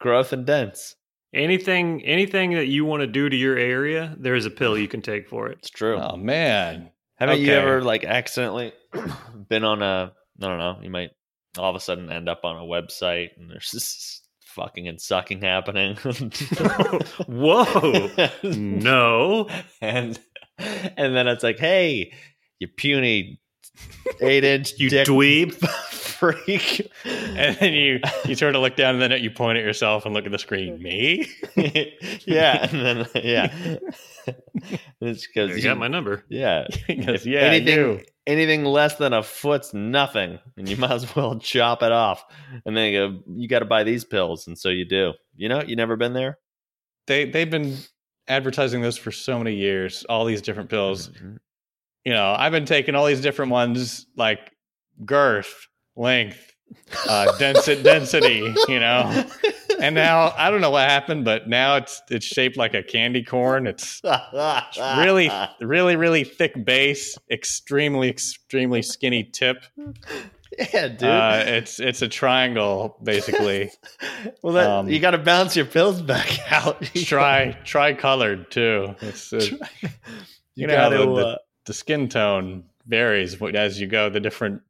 Growth 0.00 0.32
and 0.32 0.44
dense. 0.44 0.96
Anything 1.34 2.04
anything 2.04 2.52
that 2.54 2.66
you 2.66 2.84
want 2.84 3.00
to 3.00 3.06
do 3.06 3.28
to 3.28 3.36
your 3.36 3.56
area, 3.58 4.14
there 4.18 4.34
is 4.34 4.46
a 4.46 4.50
pill 4.50 4.78
you 4.78 4.88
can 4.88 5.02
take 5.02 5.28
for 5.28 5.48
it. 5.48 5.58
It's 5.58 5.70
true. 5.70 5.96
Oh 5.96 6.16
man. 6.16 6.90
Haven't 7.16 7.40
you 7.40 7.52
ever 7.52 7.82
like 7.82 8.04
accidentally 8.04 8.72
been 9.48 9.64
on 9.64 9.82
a 9.82 10.12
I 10.40 10.46
don't 10.46 10.58
know, 10.58 10.78
you 10.82 10.90
might 10.90 11.10
all 11.58 11.70
of 11.70 11.76
a 11.76 11.80
sudden 11.80 12.10
end 12.10 12.28
up 12.28 12.44
on 12.44 12.56
a 12.56 12.60
website 12.60 13.30
and 13.36 13.50
there's 13.50 13.70
this 13.70 14.22
fucking 14.46 14.88
and 14.88 15.00
sucking 15.00 15.42
happening. 15.42 15.96
Whoa. 17.26 18.10
No. 18.42 19.48
and 19.80 20.18
and 20.58 21.16
then 21.16 21.26
it's 21.26 21.42
like, 21.42 21.58
hey, 21.58 22.12
you 22.60 22.68
puny 22.68 23.40
eight 24.20 24.44
inch 24.44 24.74
You 24.78 24.90
dick 24.90 25.08
dweeb. 25.08 25.60
freak. 26.14 26.90
And 27.04 27.56
then 27.56 27.72
you 27.74 28.00
you 28.26 28.34
sort 28.36 28.54
of 28.54 28.62
look 28.62 28.76
down 28.76 28.94
and 28.94 29.12
then 29.12 29.22
you 29.22 29.30
point 29.30 29.58
at 29.58 29.64
yourself 29.64 30.06
and 30.06 30.14
look 30.14 30.24
at 30.24 30.32
the 30.32 30.38
screen. 30.38 30.80
Me? 30.80 31.26
yeah, 32.26 32.68
and 32.70 32.80
then 32.80 33.06
yeah. 33.14 33.52
it's 35.00 35.26
because 35.26 35.50
You 35.50 35.56
because 35.56 35.64
got 35.64 35.78
my 35.78 35.88
number. 35.88 36.24
yeah. 36.28 36.66
Because, 36.86 37.26
yeah, 37.26 37.40
anything 37.40 37.76
you. 37.76 38.00
anything 38.26 38.64
less 38.64 38.94
than 38.96 39.12
a 39.12 39.22
foot's 39.22 39.74
nothing, 39.74 40.38
and 40.56 40.68
you 40.68 40.76
might 40.76 40.92
as 40.92 41.14
well 41.16 41.38
chop 41.38 41.82
it 41.82 41.92
off. 41.92 42.24
And 42.64 42.76
then 42.76 42.92
you 42.92 42.98
go, 43.08 43.20
you 43.36 43.48
got 43.48 43.58
to 43.58 43.64
buy 43.64 43.82
these 43.84 44.04
pills, 44.04 44.46
and 44.46 44.56
so 44.56 44.68
you 44.68 44.84
do. 44.84 45.12
You 45.36 45.48
know, 45.48 45.62
you 45.62 45.76
never 45.76 45.96
been 45.96 46.12
there. 46.14 46.38
They 47.06 47.28
they've 47.28 47.50
been 47.50 47.76
advertising 48.28 48.80
this 48.80 48.96
for 48.96 49.10
so 49.12 49.38
many 49.38 49.56
years. 49.56 50.04
All 50.08 50.24
these 50.24 50.40
different 50.40 50.70
pills. 50.70 51.08
Mm-hmm. 51.08 51.36
You 52.04 52.12
know, 52.12 52.34
I've 52.38 52.52
been 52.52 52.66
taking 52.66 52.94
all 52.94 53.06
these 53.06 53.20
different 53.20 53.50
ones 53.50 54.06
like 54.16 54.52
girth, 55.04 55.66
length, 55.96 56.52
uh, 57.08 57.32
densi- 57.38 57.82
density. 57.82 58.54
You 58.68 58.80
know, 58.80 59.24
and 59.80 59.94
now 59.94 60.32
I 60.36 60.50
don't 60.50 60.60
know 60.60 60.70
what 60.70 60.88
happened, 60.88 61.24
but 61.24 61.48
now 61.48 61.76
it's 61.76 62.02
it's 62.10 62.26
shaped 62.26 62.56
like 62.56 62.74
a 62.74 62.82
candy 62.82 63.22
corn. 63.22 63.66
It's 63.66 64.00
it's 64.04 64.78
really, 64.98 65.30
really, 65.60 65.96
really 65.96 66.24
thick 66.24 66.64
base, 66.64 67.16
extremely, 67.30 68.08
extremely 68.08 68.82
skinny 68.82 69.24
tip. 69.24 69.64
yeah, 70.72 70.88
dude. 70.88 71.02
Uh, 71.04 71.42
it's 71.46 71.80
it's 71.80 72.02
a 72.02 72.08
triangle 72.08 72.96
basically. 73.02 73.70
well, 74.42 74.54
that, 74.54 74.70
um, 74.70 74.88
you 74.88 75.00
got 75.00 75.12
to 75.12 75.18
bounce 75.18 75.56
your 75.56 75.66
pills 75.66 76.00
back 76.00 76.30
out. 76.52 76.82
Tri 76.94 77.56
tri 77.64 77.92
colored 77.94 78.50
too. 78.50 78.94
It's 79.00 79.32
you, 79.32 79.58
you 80.54 80.66
know 80.66 80.76
how 80.76 80.90
got 80.90 80.96
the- 80.98 81.06
the- 81.06 81.26
Uh, 81.26 81.36
the 81.66 81.72
skin 81.74 82.08
tone 82.10 82.64
varies 82.86 83.40
as 83.42 83.80
you 83.80 83.86
go. 83.86 84.10
The 84.10 84.20
different 84.20 84.60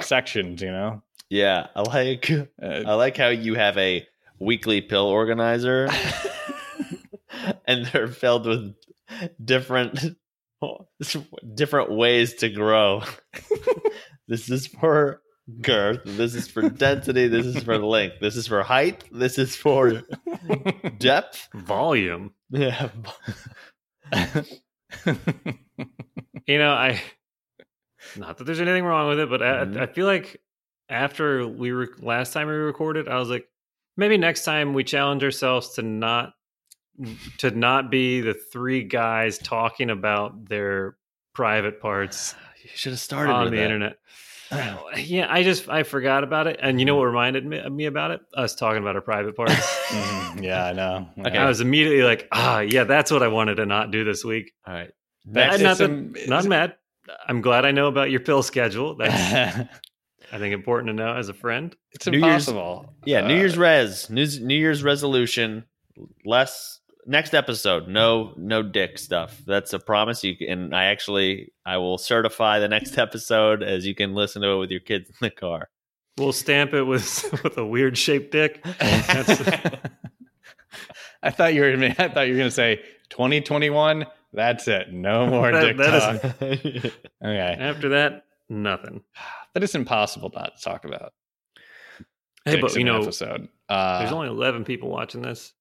sections, 0.00 0.60
you 0.62 0.70
know. 0.70 1.02
yeah, 1.30 1.68
I 1.74 1.82
like. 1.82 2.30
Uh, 2.30 2.46
I 2.62 2.94
like 2.94 3.16
how 3.16 3.28
you 3.28 3.54
have 3.54 3.76
a 3.78 4.06
weekly 4.38 4.80
pill 4.80 5.06
organizer, 5.06 5.88
and 7.66 7.86
they're 7.86 8.08
filled 8.08 8.46
with 8.46 8.74
different 9.42 10.16
different 11.54 11.90
ways 11.92 12.34
to 12.34 12.48
grow. 12.48 13.02
this 14.28 14.48
is 14.50 14.66
for 14.66 15.20
girth. 15.60 16.00
This 16.04 16.34
is 16.34 16.48
for 16.48 16.68
density. 16.68 17.28
This 17.28 17.46
is 17.46 17.62
for 17.62 17.78
length. 17.78 18.16
This 18.20 18.36
is 18.36 18.46
for 18.46 18.62
height. 18.62 19.04
This 19.12 19.38
is 19.38 19.54
for 19.54 20.02
depth. 20.98 21.48
Volume. 21.54 22.32
Yeah. 22.50 22.88
You 26.46 26.58
know, 26.58 26.70
I 26.70 27.00
not 28.18 28.38
that 28.38 28.44
there's 28.44 28.60
anything 28.60 28.84
wrong 28.84 29.08
with 29.08 29.18
it, 29.20 29.28
but 29.30 29.40
Mhm. 29.40 29.78
I, 29.78 29.82
I 29.82 29.86
feel 29.86 30.06
like 30.06 30.40
after 30.88 31.46
we 31.46 31.72
were 31.72 31.88
last 32.00 32.32
time 32.32 32.46
we 32.48 32.54
recorded, 32.54 33.08
I 33.08 33.18
was 33.18 33.28
like, 33.28 33.46
maybe 33.96 34.16
next 34.18 34.44
time 34.44 34.72
we 34.74 34.84
challenge 34.84 35.22
ourselves 35.24 35.70
to 35.74 35.82
not 35.82 36.32
to 37.38 37.50
not 37.50 37.90
be 37.90 38.20
the 38.22 38.32
three 38.34 38.82
guys 38.82 39.36
talking 39.38 39.90
about 39.90 40.48
their 40.48 40.96
private 41.34 41.80
parts 41.80 42.34
You 42.62 42.70
should 42.74 42.92
have 42.92 43.00
started 43.00 43.32
on 43.32 43.44
the 43.50 43.56
that. 43.58 43.62
internet. 43.62 43.98
yeah, 44.96 45.26
I 45.30 45.42
just 45.42 45.68
I 45.68 45.82
forgot 45.82 46.24
about 46.24 46.46
it, 46.46 46.58
and 46.62 46.78
you 46.80 46.84
know 46.86 46.96
what 46.96 47.04
reminded 47.04 47.44
me, 47.46 47.68
me 47.68 47.86
about 47.86 48.10
it? 48.12 48.20
Us 48.34 48.54
talking 48.54 48.80
about 48.82 48.94
our 48.96 49.02
private 49.02 49.36
parts. 49.36 49.54
mhm, 49.88 50.42
yeah, 50.42 50.66
I 50.66 50.72
know. 50.72 51.08
Okay. 51.18 51.36
I 51.38 51.46
was 51.46 51.60
immediately 51.60 52.02
like, 52.02 52.26
ah, 52.32 52.60
yeah, 52.60 52.84
that's 52.84 53.10
what 53.12 53.22
I 53.22 53.28
wanted 53.28 53.56
to 53.56 53.66
not 53.66 53.90
do 53.90 54.02
this 54.04 54.24
week. 54.24 54.52
All 54.66 54.74
right. 54.74 54.90
That's- 55.26 55.56
I'm 55.58 55.62
not, 55.64 55.80
it's 55.80 56.20
that- 56.24 56.28
not 56.28 56.44
mad. 56.46 56.74
I'm 57.26 57.40
glad 57.40 57.64
I 57.64 57.70
know 57.72 57.86
about 57.88 58.10
your 58.10 58.20
pill 58.20 58.42
schedule. 58.42 58.94
That's 58.98 59.68
I 60.32 60.38
think 60.38 60.54
important 60.54 60.88
to 60.88 60.92
know 60.94 61.14
as 61.14 61.28
a 61.28 61.34
friend. 61.34 61.74
it's 61.92 62.06
New 62.06 62.18
Year's- 62.18 62.48
impossible. 62.48 62.92
Yeah, 63.04 63.20
New 63.26 63.34
Uh, 63.34 63.38
Year's 63.38 63.56
res, 63.58 64.10
New, 64.10 64.26
New 64.40 64.56
Year's 64.56 64.82
resolution, 64.82 65.64
less 66.24 66.80
next 67.06 67.34
episode, 67.34 67.86
no 67.86 68.34
no 68.36 68.62
dick 68.64 68.98
stuff. 68.98 69.40
That's 69.46 69.72
a 69.72 69.78
promise. 69.78 70.24
You 70.24 70.36
can, 70.36 70.48
and 70.48 70.74
I 70.74 70.86
actually 70.86 71.52
I 71.64 71.76
will 71.76 71.98
certify 71.98 72.58
the 72.58 72.66
next 72.68 72.98
episode 73.06 73.62
as 73.62 73.86
you 73.86 73.94
can 73.94 74.14
listen 74.14 74.42
to 74.42 74.48
it 74.48 74.58
with 74.58 74.70
your 74.72 74.80
kids 74.80 75.08
in 75.08 75.14
the 75.20 75.30
car. 75.30 75.68
We'll 76.18 76.32
stamp 76.32 76.74
it 76.74 76.82
with 76.82 77.24
with 77.44 77.56
a 77.58 77.64
weird 77.64 77.96
shaped 77.96 78.32
dick. 78.32 78.60
I 81.22 81.30
thought 81.30 81.54
you 81.54 81.60
were. 81.62 81.72
I 81.98 82.08
thought 82.08 82.26
you 82.26 82.32
were 82.34 82.38
going 82.38 82.48
to 82.48 82.50
say 82.50 82.80
2021. 83.10 84.06
That's 84.36 84.68
it. 84.68 84.92
No 84.92 85.26
more 85.30 85.50
That- 85.50 85.60
dick 85.64 85.76
that 85.78 86.22
talk. 86.22 86.42
okay, 86.42 87.56
After 87.58 87.88
that, 87.88 88.24
nothing. 88.48 89.02
That 89.54 89.62
is 89.64 89.74
impossible 89.74 90.30
not 90.34 90.58
to 90.58 90.62
talk 90.62 90.84
about. 90.84 91.14
Hey, 92.44 92.60
but 92.60 92.74
you 92.74 92.82
in 92.82 92.88
an 92.88 92.94
know, 92.96 93.00
episode. 93.02 93.48
Uh, 93.70 94.00
there's 94.00 94.12
only 94.12 94.28
11 94.28 94.64
people 94.64 94.90
watching 94.90 95.22
this. 95.22 95.54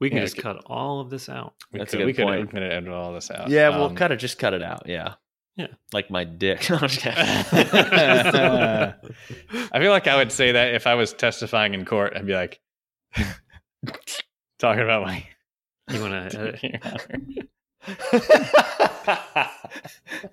We 0.00 0.08
can 0.08 0.16
Yeah, 0.18 0.24
just 0.24 0.38
okay. 0.38 0.42
cut 0.54 0.62
all 0.64 1.00
of 1.00 1.10
this 1.10 1.28
out. 1.28 1.52
we 1.70 1.78
That's 1.78 1.90
could, 1.90 2.00
a 2.00 2.02
good 2.04 2.06
we 2.06 2.12
could, 2.14 2.24
point. 2.24 2.40
we 2.40 2.46
could 2.48 2.62
edit 2.62 2.88
all 2.88 3.12
this 3.12 3.30
out. 3.30 3.50
yeah, 3.50 3.68
we'll 3.68 3.84
Um, 3.88 3.94
cut 3.96 4.10
it. 4.12 4.16
Just 4.16 4.38
cut 4.38 4.54
it 4.54 4.62
out. 4.62 4.84
Yeah, 4.86 5.14
Yeah. 5.56 5.66
like 5.92 6.10
my 6.10 6.24
dick. 6.24 6.66
No, 6.70 6.76
I'm 6.76 6.88
just 6.88 7.00
kidding. 7.02 7.18
I 7.18 8.94
feel 9.78 9.90
like 9.90 10.06
I 10.08 10.16
would 10.16 10.32
say 10.32 10.52
that 10.52 10.74
if 10.74 10.86
I 10.86 10.94
was 10.94 11.12
testifying 11.12 11.74
in 11.74 11.84
court, 11.84 12.14
I'd 12.16 12.26
be 12.26 12.32
like 12.34 12.60
talking 14.58 14.82
about 14.82 15.02
my. 15.02 15.26
You 15.92 16.00
want 16.00 16.30
to? 16.32 17.46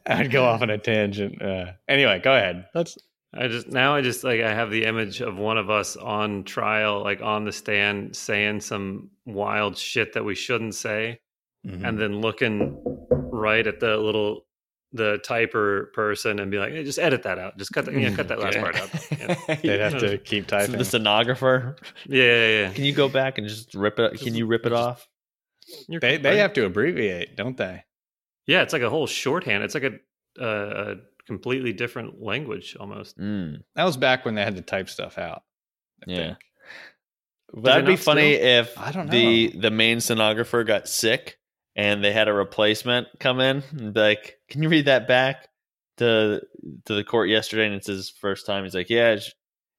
I'd 0.06 0.32
go 0.32 0.46
off 0.46 0.62
on 0.62 0.70
a 0.70 0.78
tangent. 0.78 1.42
Uh, 1.42 1.72
anyway, 1.88 2.20
go 2.24 2.34
ahead. 2.36 2.66
Let's. 2.74 2.98
I 3.34 3.48
just 3.48 3.70
now 3.70 3.96
I 3.96 4.02
just 4.02 4.26
like 4.26 4.42
I 4.42 4.54
have 4.54 4.72
the 4.72 4.84
image 4.84 5.22
of 5.22 5.38
one 5.38 5.58
of 5.58 5.70
us 5.70 5.96
on 5.96 6.44
trial, 6.44 7.02
like 7.02 7.22
on 7.22 7.46
the 7.46 7.52
stand, 7.54 8.14
saying 8.16 8.60
some 8.60 9.10
wild 9.26 9.78
shit 9.78 10.12
that 10.14 10.26
we 10.26 10.36
shouldn't 10.36 10.76
say, 10.76 11.20
Mm-hmm. 11.66 11.86
and 11.86 12.00
then 12.00 12.22
looking 12.22 12.82
right 13.12 13.66
at 13.68 13.80
the 13.80 13.96
little 13.96 14.46
the 14.94 15.20
typer 15.26 15.94
person 15.94 16.40
and 16.40 16.50
be 16.52 16.58
like, 16.58 16.74
hey, 16.74 16.84
just 16.84 16.98
edit 17.00 17.22
that 17.24 17.38
out. 17.38 17.56
Just 17.58 17.72
cut 17.72 17.86
that. 17.86 17.94
Yeah, 17.94 18.14
cut 18.16 18.28
that 18.30 18.40
last 18.40 18.58
Okay. 18.58 18.62
part 18.62 18.76
out. 18.76 18.90
Yeah, 19.64 19.78
They'd 19.78 19.80
have 19.80 20.00
to 20.00 20.18
keep 20.26 20.50
So 20.50 20.58
typing. 20.58 20.78
the 20.80 20.84
stenographer. 20.86 21.76
yeah, 22.08 22.24
yeah. 22.24 22.48
yeah. 22.68 22.74
Can 22.74 22.84
you 22.84 22.92
go 22.94 23.08
back 23.08 23.38
and 23.38 23.48
just 23.48 23.74
rip 23.76 24.00
it? 24.00 24.20
Can 24.20 24.34
you 24.36 24.48
rip 24.48 24.66
it 24.66 24.70
Just- 24.72 24.82
off? 24.82 25.08
You're 25.88 26.00
They 26.00 26.18
they 26.18 26.38
have 26.38 26.54
to 26.54 26.66
abbreviate, 26.66 27.36
don't 27.36 27.58
they? 27.58 27.84
Yeah, 28.48 28.62
it's 28.64 28.74
like 28.74 28.82
a 28.82 28.90
whole 28.90 29.08
shorthand. 29.08 29.64
It's 29.64 29.76
like 29.76 29.84
a, 29.84 29.94
uh, 30.42 30.94
a 30.94 30.96
completely 31.28 31.74
different 31.74 32.22
language 32.22 32.76
almost. 32.80 33.18
Mm. 33.18 33.62
That 33.76 33.84
was 33.84 33.98
back 33.98 34.26
when 34.26 34.36
they 34.36 34.44
had 34.44 34.56
to 34.56 34.62
type 34.62 34.90
stuff 34.90 35.18
out. 35.18 35.44
I 36.08 36.12
Yeah. 36.12 36.18
think. 36.18 36.38
That'd 37.64 37.86
be 37.86 37.98
funny 37.98 38.36
still? 38.36 38.48
if 38.62 38.78
I 38.78 38.92
don't 38.92 39.08
know. 39.08 39.12
the 39.12 39.48
the 39.58 39.72
main 39.72 40.00
stenographer 40.00 40.64
got 40.64 40.88
sick 40.88 41.38
and 41.76 42.04
they 42.04 42.14
had 42.14 42.30
a 42.30 42.34
replacement 42.34 43.08
come 43.20 43.40
in 43.42 43.62
and 43.78 43.94
be 43.94 44.00
like, 44.00 44.38
"Can 44.50 44.64
you 44.64 44.70
read 44.70 44.86
that 44.86 45.08
back 45.08 45.50
to 45.98 46.42
to 46.86 46.94
the 46.96 47.04
court 47.04 47.30
yesterday?" 47.30 47.66
And 47.66 47.76
it's 47.76 47.88
his 47.88 48.10
first 48.10 48.46
time. 48.46 48.64
He's 48.64 48.76
like, 48.76 48.90
"Yeah." 48.90 49.18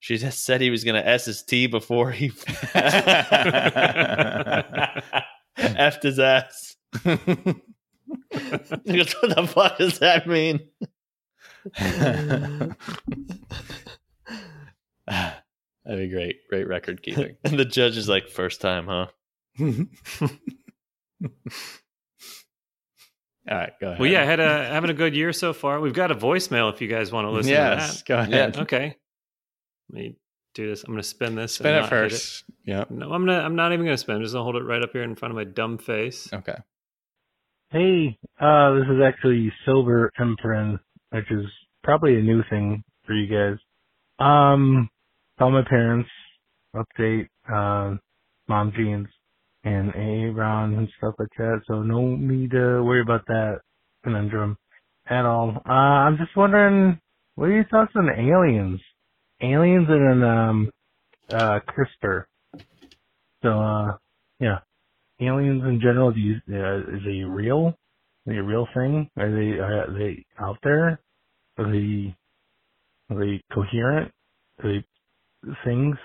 She 0.00 0.16
just 0.18 0.44
said 0.44 0.60
he 0.60 0.70
was 0.70 0.82
going 0.82 1.00
to 1.00 1.08
S 1.08 1.26
his 1.26 1.44
T 1.44 1.68
before 1.68 2.10
he 2.10 2.28
effed 5.58 6.02
his 6.02 6.18
ass. 6.18 6.76
He 8.84 8.96
goes, 8.96 9.12
what 9.14 9.34
the 9.34 9.46
fuck 9.46 9.78
does 9.78 9.98
that 10.00 10.26
mean? 10.26 10.60
That'd 15.06 15.38
be 15.86 16.08
great. 16.08 16.36
Great 16.48 16.68
record 16.68 17.02
keeping. 17.02 17.36
And 17.44 17.58
the 17.58 17.64
judge 17.64 17.96
is 17.96 18.08
like, 18.08 18.28
first 18.28 18.60
time, 18.60 18.86
huh? 18.86 19.06
All 23.50 23.56
right, 23.58 23.72
go 23.80 23.88
ahead. 23.88 24.00
Well, 24.00 24.10
yeah, 24.10 24.22
I 24.22 24.24
had 24.24 24.40
a 24.40 24.66
having 24.66 24.90
a 24.90 24.94
good 24.94 25.16
year 25.16 25.32
so 25.32 25.52
far. 25.52 25.80
We've 25.80 25.92
got 25.92 26.10
a 26.10 26.14
voicemail 26.14 26.72
if 26.72 26.80
you 26.80 26.88
guys 26.88 27.10
want 27.10 27.26
to 27.26 27.30
listen 27.30 27.50
yes, 27.50 27.98
to 27.98 28.04
go 28.04 28.18
ahead. 28.18 28.54
that. 28.54 28.62
Okay, 28.62 28.96
let 29.90 29.94
me 29.94 30.16
do 30.54 30.68
this. 30.68 30.84
I'm 30.84 30.92
going 30.92 31.02
to 31.02 31.08
spin 31.08 31.34
this. 31.34 31.54
Spin 31.54 31.74
it 31.74 31.80
not 31.80 31.82
hit 31.82 31.90
first. 31.90 32.44
Yep. 32.64 32.90
No, 32.90 33.12
I'm 33.12 33.24
not. 33.24 33.44
I'm 33.44 33.56
not 33.56 33.72
even 33.72 33.84
going 33.84 33.96
to 33.96 34.00
spin. 34.00 34.16
I'm 34.16 34.22
just 34.22 34.34
going 34.34 34.40
to 34.40 34.44
hold 34.44 34.56
it 34.56 34.66
right 34.66 34.82
up 34.82 34.90
here 34.92 35.02
in 35.02 35.14
front 35.14 35.32
of 35.32 35.36
my 35.36 35.44
dumb 35.44 35.78
face. 35.78 36.32
Okay. 36.32 36.56
Hey, 37.70 38.18
uh, 38.40 38.74
this 38.74 38.84
is 38.84 39.00
actually 39.02 39.52
Silver 39.64 40.10
Emperor, 40.20 40.78
which 41.10 41.30
is 41.30 41.46
probably 41.82 42.18
a 42.18 42.22
new 42.22 42.42
thing 42.50 42.84
for 43.06 43.14
you 43.14 43.26
guys. 43.26 43.58
Um, 44.18 44.90
tell 45.38 45.50
my 45.50 45.62
parents, 45.68 46.10
update, 46.76 47.28
uh, 47.50 47.96
mom 48.48 48.72
jeans 48.76 49.08
and 49.64 49.92
Aaron 49.94 50.74
and 50.74 50.88
stuff 50.98 51.14
like 51.18 51.28
that. 51.38 51.62
So 51.66 51.82
no 51.82 52.14
need 52.14 52.50
to 52.50 52.82
worry 52.82 53.00
about 53.00 53.26
that 53.26 53.60
conundrum 54.04 54.56
at 55.08 55.24
all. 55.24 55.62
Uh, 55.66 55.72
I'm 55.72 56.18
just 56.18 56.36
wondering, 56.36 57.00
what 57.36 57.46
are 57.46 57.54
your 57.54 57.66
thoughts 57.70 57.92
on 57.96 58.08
aliens? 58.10 58.80
Aliens 59.42 59.86
and, 59.88 60.24
um, 60.24 60.70
uh, 61.30 61.60
CRISPR. 61.68 62.24
So, 63.42 63.50
uh, 63.60 63.96
yeah 64.40 64.56
aliens 65.20 65.62
in 65.64 65.80
general? 65.80 66.12
Do 66.12 66.20
you, 66.20 66.36
uh, 66.50 66.78
is 66.96 67.02
they 67.04 67.22
real? 67.24 67.68
Are 68.26 68.32
they 68.32 68.36
a 68.36 68.42
real 68.42 68.66
thing? 68.74 69.08
Are 69.18 69.30
they 69.30 69.58
are 69.58 69.86
they 69.98 70.24
out 70.40 70.58
there? 70.62 71.00
Are 71.58 71.72
they 71.72 72.16
are 73.10 73.20
they 73.20 73.42
coherent? 73.54 74.12
Are 74.62 74.72
they 74.72 74.84
things? 75.64 75.96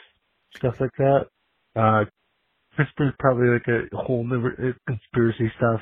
Stuff 0.60 0.75
like 0.79 0.91
that. 0.98 1.27
Uh, 1.75 2.06
CRISPR 2.77 3.10
is 3.10 3.15
probably 3.20 3.48
like 3.50 3.67
a 3.67 3.98
whole 3.98 4.25
new 4.25 4.48
uh, 4.48 4.74
conspiracy 4.88 5.51
stuff. 5.58 5.82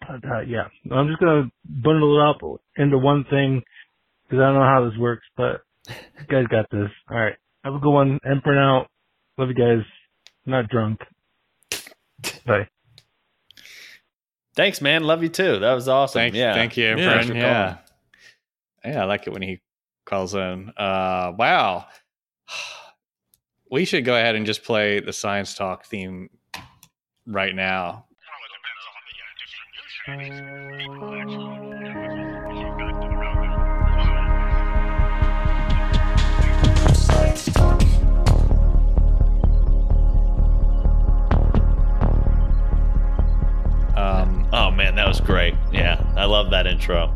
But 0.00 0.28
uh, 0.30 0.40
yeah, 0.48 0.68
I'm 0.92 1.08
just 1.08 1.20
gonna 1.20 1.50
bundle 1.64 2.20
it 2.20 2.30
up 2.30 2.38
into 2.76 2.98
one 2.98 3.24
thing 3.30 3.62
because 4.24 4.42
I 4.42 4.46
don't 4.46 4.54
know 4.54 4.62
how 4.62 4.88
this 4.88 4.98
works, 4.98 5.26
but 5.36 5.62
you 5.88 6.26
guys 6.28 6.46
got 6.48 6.66
this. 6.70 6.90
All 7.10 7.16
right, 7.16 7.36
have 7.64 7.74
a 7.74 7.78
good 7.78 7.92
one. 7.92 8.18
Emperor 8.24 8.58
out. 8.58 8.88
Love 9.38 9.48
you 9.48 9.54
guys. 9.54 9.84
I'm 10.46 10.52
not 10.52 10.68
drunk. 10.68 11.00
Bye. 12.46 12.68
Thanks, 14.54 14.80
man. 14.80 15.04
Love 15.04 15.22
you 15.22 15.28
too. 15.28 15.58
That 15.58 15.72
was 15.72 15.88
awesome. 15.88 16.18
Thank, 16.18 16.34
yeah. 16.34 16.54
thank 16.54 16.76
you, 16.76 16.96
Yeah, 16.96 17.22
for 17.22 17.34
Yeah. 17.34 17.76
Yeah, 18.84 19.02
I 19.02 19.04
like 19.04 19.26
it 19.26 19.32
when 19.32 19.42
he 19.42 19.60
calls 20.04 20.34
in. 20.34 20.72
Uh, 20.76 21.32
wow. 21.38 21.86
we 23.70 23.84
should 23.84 24.04
go 24.04 24.14
ahead 24.14 24.34
and 24.34 24.46
just 24.46 24.64
play 24.64 25.00
the 25.00 25.12
science 25.12 25.54
talk 25.54 25.86
theme 25.86 26.30
right 27.26 27.54
now. 27.54 28.06
Um, 44.00 44.48
Oh 44.52 44.70
man, 44.70 44.94
that 44.96 45.06
was 45.06 45.20
great. 45.20 45.54
Yeah, 45.72 46.02
I 46.16 46.24
love 46.24 46.50
that 46.50 46.66
intro. 46.66 47.14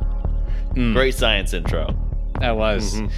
mm, 0.74 0.92
Great 0.94 1.14
science 1.14 1.52
intro. 1.54 1.94
That 2.40 2.56
was. 2.56 2.94
Mhm. 2.94 3.10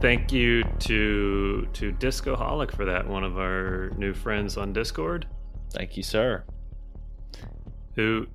Thank 0.00 0.30
you 0.32 0.62
to 0.80 1.66
to 1.72 1.92
Discoholic 1.92 2.70
for 2.72 2.84
that. 2.84 3.06
One 3.08 3.24
of 3.24 3.38
our 3.38 3.90
new 3.96 4.12
friends 4.12 4.56
on 4.56 4.72
Discord. 4.72 5.26
Thank 5.72 5.96
you, 5.96 6.02
sir. 6.02 6.44
Who 7.94 8.26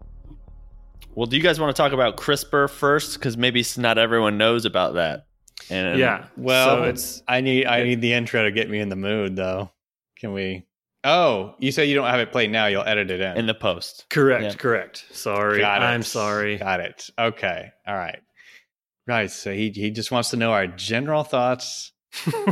Well, 1.13 1.27
do 1.27 1.37
you 1.37 1.43
guys 1.43 1.59
want 1.59 1.75
to 1.75 1.79
talk 1.79 1.91
about 1.91 2.17
CRISPR 2.17 2.69
first? 2.69 3.13
Because 3.15 3.37
maybe 3.37 3.59
s- 3.59 3.77
not 3.77 3.97
everyone 3.97 4.37
knows 4.37 4.65
about 4.65 4.95
that. 4.95 5.25
And 5.69 5.99
yeah. 5.99 6.25
Well, 6.35 6.77
so 6.77 6.83
it's 6.83 7.21
I 7.27 7.41
need 7.41 7.65
I 7.67 7.79
it- 7.79 7.85
need 7.85 8.01
the 8.01 8.13
intro 8.13 8.43
to 8.43 8.51
get 8.51 8.69
me 8.69 8.79
in 8.79 8.89
the 8.89 8.95
mood, 8.95 9.35
though. 9.35 9.71
Can 10.17 10.33
we? 10.33 10.65
Oh, 11.03 11.55
you 11.59 11.71
said 11.71 11.83
you 11.83 11.95
don't 11.95 12.07
have 12.07 12.19
it 12.19 12.31
played 12.31 12.51
now. 12.51 12.67
You'll 12.67 12.83
edit 12.83 13.09
it 13.09 13.21
in. 13.21 13.37
in 13.37 13.45
the 13.47 13.55
post. 13.55 14.05
correct, 14.09 14.43
Yeah. 14.43 14.53
correct. 14.53 15.05
Sorry. 15.11 15.59
Got 15.59 15.81
it. 15.81 15.85
I'm 15.85 16.03
sorry. 16.03 16.57
Got 16.57 16.79
it. 16.79 17.09
Okay. 17.17 17.71
All 17.87 17.95
right. 17.95 18.19
Right. 19.07 19.31
So 19.31 19.51
he 19.51 19.71
he 19.71 19.89
just 19.89 20.11
wants 20.11 20.29
to 20.29 20.37
know 20.37 20.51
our 20.51 20.67
general 20.67 21.23
thoughts 21.23 21.91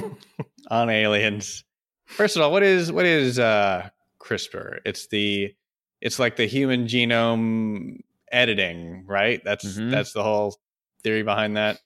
on 0.72 0.90
aliens. 0.90 1.64
First 2.08 2.36
of 2.36 2.42
all, 2.42 2.52
what 2.52 2.64
is 2.64 2.92
what 2.92 3.06
is 3.06 3.38
uh 3.38 3.90
CRISPR? 4.20 4.80
It's 4.86 5.08
the 5.08 5.54
it's 6.02 6.18
like 6.18 6.36
the 6.36 6.48
human 6.48 6.86
genome 6.88 8.00
editing, 8.32 9.06
right? 9.06 9.42
That's 9.44 9.66
Mhm. 9.78 9.92
that's 9.92 10.14
the 10.14 10.24
whole 10.24 10.58
theory 11.04 11.22
behind 11.24 11.56
that. 11.58 11.80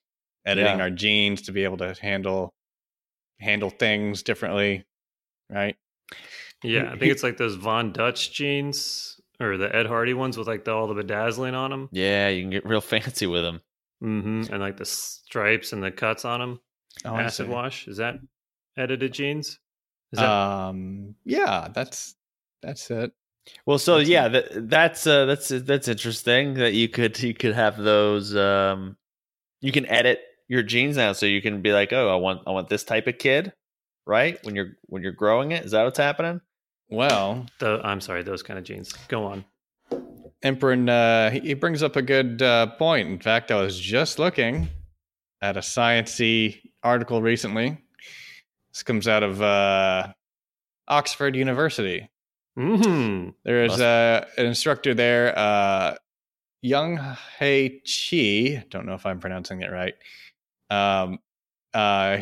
Editing 0.45 0.77
Yeah. 0.77 0.83
our 0.83 0.89
genes 0.89 1.41
to 1.43 1.51
be 1.51 1.65
able 1.65 1.77
to 1.77 1.93
handle 2.01 2.53
handle 3.39 3.69
things 3.69 4.23
differently, 4.23 4.85
right? 5.49 5.75
Yeah, 6.63 6.91
I 6.91 6.97
think 6.97 7.11
it's 7.11 7.23
like 7.23 7.37
those 7.37 7.55
Von 7.55 7.91
Dutch 7.91 8.31
jeans 8.31 9.19
or 9.39 9.57
the 9.57 9.73
Ed 9.75 9.85
Hardy 9.85 10.13
ones 10.13 10.37
with 10.37 10.47
like 10.47 10.65
the, 10.65 10.71
all 10.71 10.87
the 10.87 10.93
bedazzling 10.93 11.55
on 11.55 11.69
them. 11.71 11.89
Yeah, 11.91 12.29
you 12.29 12.43
can 12.43 12.49
get 12.49 12.65
real 12.65 12.81
fancy 12.93 13.27
with 13.27 13.43
them. 13.43 13.61
hmm 14.01 14.43
And 14.51 14.59
like 14.59 14.77
the 14.77 14.85
stripes 14.85 15.73
and 15.73 15.83
the 15.83 15.91
cuts 15.91 16.25
on 16.25 16.39
them. 16.39 16.59
Oh, 17.05 17.15
Acid 17.15 17.49
wash. 17.49 17.87
Is 17.87 17.97
that 17.97 18.19
edited 18.77 19.13
jeans? 19.13 19.59
Is 20.11 20.19
that 20.19 20.29
Um 20.29 21.15
yeah, 21.25 21.67
that's 21.73 22.15
that's 22.61 22.89
it. 22.91 23.11
Well, 23.65 23.77
so 23.77 23.97
That's 23.97 24.09
yeah, 24.09 24.27
that, 24.29 24.69
that's 24.69 25.05
uh, 25.05 25.25
that's 25.25 25.49
that's 25.49 25.89
interesting 25.89 26.53
that 26.53 26.73
you 26.73 26.87
could 26.87 27.21
you 27.21 27.33
could 27.33 27.53
have 27.53 27.77
those. 27.77 28.33
Um, 28.35 28.95
you 29.59 29.73
can 29.73 29.85
edit 29.87 30.21
your 30.47 30.63
genes 30.63 30.95
now, 30.95 31.11
so 31.11 31.25
you 31.25 31.41
can 31.41 31.61
be 31.61 31.73
like, 31.73 31.91
oh, 31.91 32.09
I 32.09 32.15
want 32.15 32.43
I 32.47 32.51
want 32.51 32.69
this 32.69 32.85
type 32.85 33.07
of 33.07 33.17
kid, 33.17 33.51
right? 34.05 34.37
When 34.43 34.55
you're 34.55 34.77
when 34.85 35.03
you're 35.03 35.11
growing 35.11 35.51
it, 35.51 35.65
is 35.65 35.71
that 35.71 35.83
what's 35.83 35.97
happening? 35.97 36.39
Well, 36.93 37.47
the, 37.57 37.81
I'm 37.83 37.99
sorry, 37.99 38.21
those 38.21 38.43
kind 38.43 38.59
of 38.59 38.65
genes. 38.65 38.93
Go 39.07 39.25
on. 39.25 39.43
Emperor, 40.43 40.73
uh, 40.73 41.31
he, 41.31 41.55
brings 41.55 41.81
up 41.81 41.95
a 41.95 42.03
good 42.03 42.39
uh, 42.43 42.67
point. 42.67 43.07
In 43.07 43.17
fact, 43.17 43.49
I 43.49 43.59
was 43.59 43.79
just 43.79 44.19
looking 44.19 44.69
at 45.41 45.57
a 45.57 45.61
sciencey 45.61 46.59
article 46.83 47.19
recently. 47.19 47.79
This 48.71 48.83
comes 48.83 49.07
out 49.07 49.23
of 49.23 49.41
uh, 49.41 50.13
Oxford 50.87 51.35
University. 51.35 52.11
Mm-hmm. 52.59 53.29
There 53.43 53.63
is 53.63 53.81
uh, 53.81 54.27
an 54.37 54.45
instructor 54.45 54.93
there, 54.93 55.35
uh, 55.35 55.95
Young-hae 56.61 57.79
Chi. 57.79 58.65
Don't 58.69 58.85
know 58.85 58.93
if 58.93 59.07
I'm 59.07 59.19
pronouncing 59.19 59.63
it 59.63 59.71
right. 59.71 59.95
Um, 60.69 61.17
uh, 61.73 62.21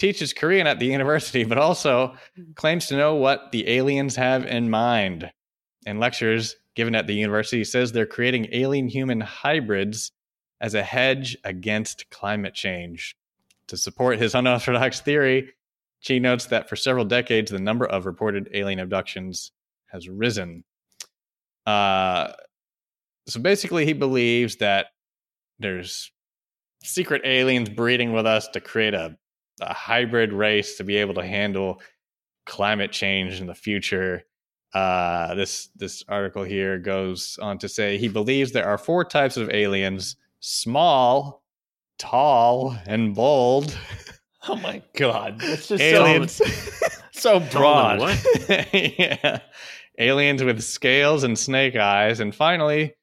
teaches 0.00 0.32
Korean 0.32 0.66
at 0.66 0.78
the 0.78 0.86
university, 0.86 1.44
but 1.44 1.58
also 1.58 2.14
claims 2.56 2.86
to 2.86 2.96
know 2.96 3.14
what 3.14 3.52
the 3.52 3.68
aliens 3.68 4.16
have 4.16 4.44
in 4.46 4.70
mind. 4.70 5.30
In 5.86 6.00
lectures 6.00 6.56
given 6.74 6.94
at 6.94 7.06
the 7.06 7.14
university, 7.14 7.58
he 7.58 7.64
says 7.64 7.92
they're 7.92 8.06
creating 8.06 8.48
alien 8.52 8.88
human 8.88 9.20
hybrids 9.20 10.10
as 10.60 10.74
a 10.74 10.82
hedge 10.82 11.36
against 11.44 12.08
climate 12.10 12.54
change. 12.54 13.14
To 13.68 13.76
support 13.76 14.18
his 14.18 14.34
unorthodox 14.34 15.00
theory, 15.00 15.52
Chi 16.06 16.18
notes 16.18 16.46
that 16.46 16.68
for 16.68 16.76
several 16.76 17.04
decades, 17.04 17.50
the 17.50 17.58
number 17.58 17.84
of 17.84 18.06
reported 18.06 18.48
alien 18.54 18.80
abductions 18.80 19.52
has 19.88 20.08
risen. 20.08 20.64
Uh, 21.66 22.32
so 23.26 23.38
basically, 23.38 23.84
he 23.84 23.92
believes 23.92 24.56
that 24.56 24.86
there's 25.58 26.10
secret 26.82 27.20
aliens 27.24 27.68
breeding 27.68 28.14
with 28.14 28.24
us 28.26 28.48
to 28.48 28.60
create 28.60 28.94
a, 28.94 29.16
a 29.60 29.74
hybrid 29.74 30.32
race 30.32 30.76
to 30.76 30.84
be 30.84 30.96
able 30.96 31.14
to 31.14 31.24
handle 31.24 31.80
climate 32.46 32.92
change 32.92 33.40
in 33.40 33.46
the 33.46 33.54
future. 33.54 34.24
Uh, 34.72 35.34
this 35.34 35.68
this 35.76 36.04
article 36.08 36.44
here 36.44 36.78
goes 36.78 37.38
on 37.42 37.58
to 37.58 37.68
say 37.68 37.98
he 37.98 38.08
believes 38.08 38.52
there 38.52 38.68
are 38.68 38.78
four 38.78 39.04
types 39.04 39.36
of 39.36 39.50
aliens: 39.50 40.16
small, 40.40 41.42
tall, 41.98 42.76
and 42.86 43.14
bold. 43.14 43.76
Oh 44.48 44.56
my 44.56 44.82
god, 44.96 45.36
it's 45.42 45.68
just 45.68 45.82
aliens. 45.82 46.32
so 47.12 47.38
so 47.38 47.40
broad. 47.40 48.00
Yeah. 48.72 49.40
Aliens 49.98 50.42
with 50.42 50.62
scales 50.62 51.24
and 51.24 51.38
snake 51.38 51.76
eyes, 51.76 52.20
and 52.20 52.34
finally, 52.34 52.94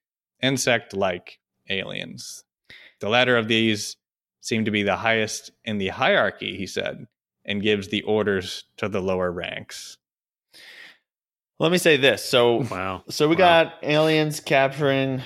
insect 0.41 0.95
like 0.95 1.39
aliens. 1.69 2.43
The 3.01 3.09
latter 3.09 3.37
of 3.37 3.47
these 3.47 3.97
seem 4.47 4.63
to 4.65 4.71
be 4.71 4.83
the 4.83 4.95
highest 4.95 5.51
in 5.65 5.77
the 5.77 5.89
hierarchy, 5.89 6.55
he 6.55 6.65
said, 6.65 7.05
and 7.45 7.61
gives 7.61 7.89
the 7.89 8.01
orders 8.03 8.63
to 8.77 8.87
the 8.87 9.01
lower 9.01 9.29
ranks. 9.31 9.97
Let 11.59 11.71
me 11.71 11.77
say 11.77 11.97
this. 11.97 12.23
So 12.23 12.63
Wow. 12.69 13.03
So 13.09 13.27
we 13.27 13.35
Wow. 13.35 13.63
got 13.63 13.73
aliens 13.83 14.39
capturing 14.39 15.21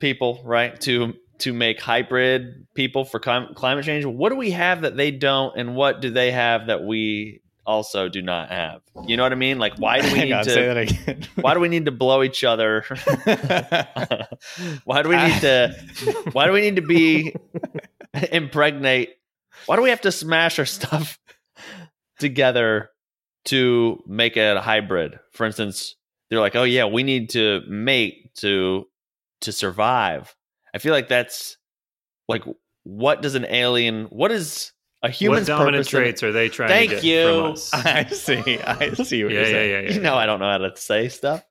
people, 0.00 0.40
right? 0.44 0.78
To 0.82 1.14
to 1.38 1.52
make 1.52 1.78
hybrid 1.80 2.66
people 2.74 3.04
for 3.04 3.20
clim- 3.20 3.52
climate 3.54 3.84
change. 3.84 4.06
What 4.06 4.30
do 4.30 4.36
we 4.36 4.52
have 4.52 4.80
that 4.80 4.96
they 4.96 5.10
don't, 5.10 5.54
and 5.58 5.76
what 5.76 6.00
do 6.00 6.10
they 6.10 6.30
have 6.30 6.68
that 6.68 6.82
we 6.82 7.42
also 7.66 8.08
do 8.08 8.22
not 8.22 8.50
have? 8.50 8.82
You 9.06 9.16
know 9.16 9.22
what 9.22 9.32
I 9.32 9.36
mean? 9.36 9.58
Like, 9.58 9.78
why 9.78 10.00
do 10.00 10.12
we 10.12 10.20
need 10.24 10.32
on, 10.32 10.44
to? 10.44 10.50
say 10.50 10.66
that 10.66 10.76
again. 10.76 11.26
Why 11.36 11.54
do 11.54 11.60
we 11.60 11.68
need 11.68 11.84
to 11.86 11.92
blow 11.92 12.22
each 12.22 12.44
other? 12.44 12.84
why 14.84 15.02
do 15.02 15.08
we 15.08 15.16
need 15.16 15.40
to? 15.40 15.74
Why 16.32 16.46
do 16.46 16.52
we 16.52 16.60
need 16.60 16.76
to 16.76 16.82
be 16.82 17.34
impregnate? 18.32 19.16
Why 19.66 19.76
do 19.76 19.82
we 19.82 19.90
have 19.90 20.00
to 20.02 20.12
smash 20.12 20.58
our 20.58 20.64
stuff 20.64 21.18
together 22.18 22.90
to 23.46 24.02
make 24.06 24.36
it 24.36 24.56
a 24.56 24.60
hybrid? 24.60 25.18
For 25.32 25.44
instance, 25.44 25.96
they're 26.30 26.40
like, 26.40 26.56
"Oh 26.56 26.64
yeah, 26.64 26.86
we 26.86 27.02
need 27.02 27.30
to 27.30 27.62
mate 27.68 28.34
to 28.36 28.86
to 29.42 29.52
survive." 29.52 30.34
I 30.74 30.78
feel 30.78 30.92
like 30.92 31.08
that's 31.08 31.56
like, 32.28 32.44
what 32.84 33.22
does 33.22 33.34
an 33.34 33.46
alien? 33.46 34.04
What 34.06 34.30
is 34.30 34.72
a 35.10 35.28
What 35.28 35.46
dominant 35.46 35.74
purpose 35.76 35.92
in- 35.92 35.98
traits 36.00 36.22
are 36.22 36.32
they 36.32 36.48
trying 36.48 36.68
Thank 36.68 36.90
to 36.90 36.96
get 36.96 37.04
you. 37.04 37.24
from 37.42 37.52
us? 37.52 37.70
I 37.74 38.04
see. 38.06 38.58
I 38.60 38.90
see 38.94 39.24
what 39.24 39.32
yeah, 39.32 39.38
you're 39.38 39.42
yeah, 39.42 39.44
saying. 39.46 39.70
yeah, 39.70 39.80
yeah. 39.90 39.94
You 39.94 40.00
know, 40.00 40.14
I 40.14 40.26
don't 40.26 40.40
know 40.40 40.50
how 40.50 40.58
to 40.58 40.76
say 40.76 41.08
stuff. 41.08 41.44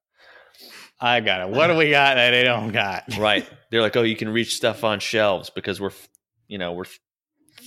I 1.00 1.20
got 1.20 1.42
it. 1.42 1.50
What 1.50 1.68
do 1.68 1.76
we 1.76 1.90
got 1.90 2.16
that 2.16 2.32
they 2.32 2.44
don't 2.44 2.72
got? 2.72 3.04
right 3.18 3.48
they're 3.72 3.82
like 3.82 3.96
oh 3.98 4.04
you 4.04 4.16
can 4.16 4.30
reach 4.30 4.56
stuff 4.56 4.84
on 4.84 5.00
shelves 5.00 5.50
because 5.50 5.80
we're 5.82 5.92
you 6.48 6.58
know 6.58 6.72
we're 6.74 6.86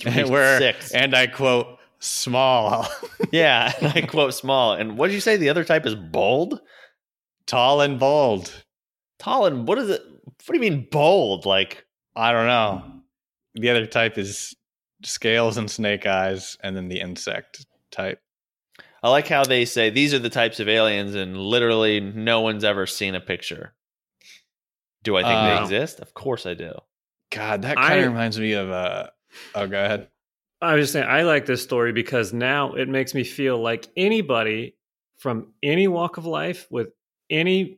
We're, 0.05 0.57
six 0.57 0.91
and 0.91 1.13
I 1.15 1.27
quote, 1.27 1.77
small, 1.99 2.87
yeah 3.31 3.71
and 3.81 3.91
i 3.93 4.01
quote 4.01 4.33
small 4.33 4.73
and 4.73 4.97
what 4.97 5.07
did 5.07 5.13
you 5.13 5.19
say 5.21 5.35
the 5.37 5.49
other 5.49 5.63
type 5.65 5.85
is 5.85 5.93
bold 5.93 6.61
tall, 7.45 7.81
and 7.81 7.99
bold. 7.99 8.51
tall 9.19 9.45
and 9.45 9.67
what 9.67 9.77
is 9.77 9.89
it 9.89 10.01
what 10.25 10.47
do 10.47 10.53
you 10.55 10.71
mean 10.71 10.87
bold 10.89 11.45
like 11.45 11.85
I 12.15 12.31
don't 12.31 12.47
know. 12.47 12.83
The 13.55 13.69
other 13.69 13.85
type 13.85 14.17
is 14.17 14.55
scales 15.03 15.57
and 15.57 15.69
snake 15.69 16.05
eyes, 16.05 16.57
and 16.61 16.75
then 16.75 16.87
the 16.89 16.99
insect 16.99 17.65
type. 17.91 18.21
i 19.01 19.09
like 19.09 19.27
how 19.27 19.43
they 19.43 19.65
say 19.65 19.89
these 19.89 20.13
are 20.13 20.19
the 20.19 20.29
types 20.29 20.59
of 20.59 20.67
aliens 20.69 21.15
and 21.15 21.37
literally 21.37 21.99
no 21.99 22.41
one's 22.41 22.63
ever 22.63 22.85
seen 22.85 23.15
a 23.15 23.19
picture 23.21 23.73
do 25.03 25.15
i 25.17 25.21
think 25.23 25.33
Uh, 25.35 25.55
they 25.55 25.61
exist 25.63 25.99
of 25.99 26.13
course 26.13 26.45
i 26.45 26.53
do 26.53 26.71
God, 27.31 27.61
that 27.61 27.77
kind 27.77 27.99
of 27.99 28.07
reminds 28.07 28.39
me 28.39 28.53
of 28.53 28.71
uh 28.71 29.07
oh 29.53 29.67
go 29.67 29.83
ahead. 29.85 30.07
I 30.61 30.73
was 30.73 30.83
just 30.83 30.93
saying, 30.93 31.05
I 31.07 31.21
like 31.21 31.45
this 31.45 31.61
story 31.61 31.93
because 31.93 32.33
now 32.33 32.73
it 32.73 32.89
makes 32.89 33.13
me 33.13 33.23
feel 33.23 33.57
like 33.61 33.87
anybody 33.95 34.75
from 35.19 35.53
any 35.61 35.87
walk 35.87 36.17
of 36.17 36.25
life 36.25 36.65
with 36.71 36.87
any 37.29 37.77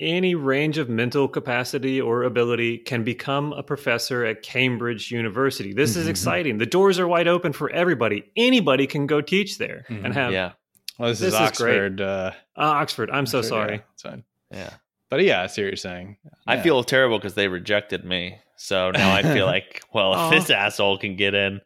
any 0.00 0.34
range 0.34 0.78
of 0.78 0.88
mental 0.88 1.28
capacity 1.28 2.00
or 2.00 2.22
ability 2.24 2.78
can 2.78 3.04
become 3.04 3.52
a 3.52 3.62
professor 3.62 4.24
at 4.24 4.42
Cambridge 4.42 5.10
University. 5.10 5.72
This 5.72 5.94
is 5.96 6.06
Mhm. 6.06 6.10
exciting. 6.10 6.58
The 6.58 6.66
doors 6.66 6.98
are 6.98 7.06
wide 7.06 7.28
open 7.28 7.52
for 7.52 7.70
everybody. 7.70 8.24
Anybody 8.36 8.86
can 8.86 9.06
go 9.06 9.20
teach 9.20 9.58
there 9.58 9.84
Mhm. 9.88 10.04
and 10.06 10.14
have 10.14 10.32
yeah, 10.32 10.52
Well, 10.98 11.08
this, 11.10 11.20
This 11.20 11.28
is 11.34 11.40
is 11.40 11.58
great. 11.58 11.72
Oxford. 11.76 12.00
Uh, 12.00 12.30
Uh, 12.56 12.60
Oxford. 12.62 13.10
I'm 13.10 13.26
so 13.26 13.40
sorry. 13.42 13.74
Yeah, 13.76 13.80
it's 13.94 14.02
fine. 14.02 14.24
yeah. 14.50 14.70
But 15.08 15.22
yeah, 15.24 15.42
I 15.42 15.46
see 15.46 15.62
what 15.62 15.68
you're 15.68 15.76
saying. 15.76 16.18
I 16.46 16.60
feel 16.60 16.82
terrible 16.84 17.18
because 17.18 17.34
they 17.34 17.48
rejected 17.48 18.04
me. 18.04 18.38
So 18.56 18.90
now 18.90 19.12
I 19.14 19.22
feel 19.22 19.46
like, 19.56 19.82
well, 19.94 20.26
if 20.26 20.30
this 20.30 20.50
asshole 20.50 20.98
can 20.98 21.16
get 21.16 21.34
in, 21.34 21.60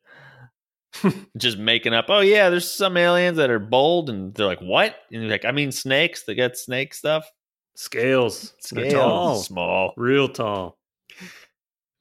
just 1.37 1.59
making 1.59 1.93
up, 1.95 2.07
oh 2.09 2.21
yeah, 2.21 2.49
there's 2.51 2.71
some 2.71 2.97
aliens 2.97 3.37
that 3.39 3.51
are 3.51 3.59
bold, 3.59 4.09
and 4.09 4.33
they're 4.35 4.47
like, 4.47 4.61
what? 4.63 4.95
And 5.13 5.23
you're 5.23 5.31
like, 5.31 5.45
I 5.45 5.51
mean, 5.53 5.73
snakes. 5.73 6.23
They 6.25 6.35
got 6.35 6.57
snake 6.57 6.95
stuff. 6.95 7.29
Scales. 7.77 8.55
Scales. 8.61 8.93
tall. 8.93 9.37
small. 9.37 9.95
Real 9.97 10.29
tall. 10.29 10.79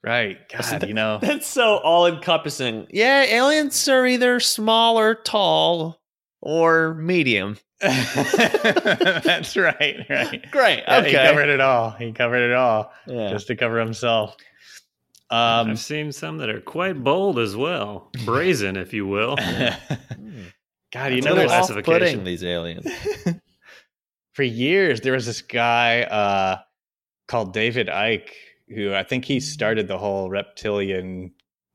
right. 0.03 0.37
God, 0.49 0.87
you 0.87 0.93
know. 0.93 1.19
That's 1.21 1.47
so 1.47 1.77
all 1.77 2.07
encompassing. 2.07 2.87
Yeah, 2.89 3.23
aliens 3.23 3.87
are 3.87 4.05
either 4.05 4.39
small 4.39 4.99
or 4.99 5.15
tall 5.15 5.99
or 6.41 6.93
medium. 6.95 7.57
That's 7.79 9.57
right. 9.57 10.05
Right. 10.09 10.45
Great. 10.51 10.83
Yeah, 10.87 10.99
Okay. 10.99 11.09
He 11.09 11.15
covered 11.15 11.49
it 11.49 11.59
all. 11.59 11.91
He 11.91 12.11
covered 12.13 12.49
it 12.49 12.53
all 12.53 12.93
yeah. 13.07 13.29
just 13.29 13.47
to 13.47 13.55
cover 13.55 13.79
himself. 13.79 14.37
Um, 15.29 15.71
I've 15.71 15.79
seen 15.79 16.11
some 16.11 16.37
that 16.37 16.49
are 16.49 16.61
quite 16.61 17.03
bold 17.03 17.39
as 17.39 17.55
well. 17.55 18.09
Brazen, 18.25 18.77
if 18.77 18.93
you 18.93 19.07
will. 19.07 19.37
Hmm. 20.13 20.43
God, 20.93 21.13
you 21.13 21.21
That's 21.23 21.35
know, 21.35 21.45
classification. 21.45 21.93
off-putting 22.03 22.23
these 22.23 22.43
aliens. 22.43 22.85
for 24.33 24.43
years 24.43 25.01
there 25.01 25.13
was 25.13 25.25
this 25.25 25.41
guy 25.41 26.01
uh, 26.03 26.57
called 27.27 27.53
David 27.53 27.87
Icke 27.87 28.29
who 28.73 28.93
I 28.93 29.03
think 29.03 29.25
he 29.25 29.39
started 29.39 29.87
the 29.87 29.97
whole 29.97 30.29
reptilian 30.29 31.31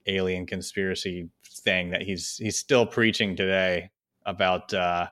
alien 0.07 0.47
conspiracy 0.47 1.29
thing 1.65 1.91
that 1.91 2.03
he's 2.03 2.37
he's 2.39 2.57
still 2.59 2.87
preaching 2.87 3.37
today 3.37 3.91
about 4.27 4.73
uh, 4.75 5.09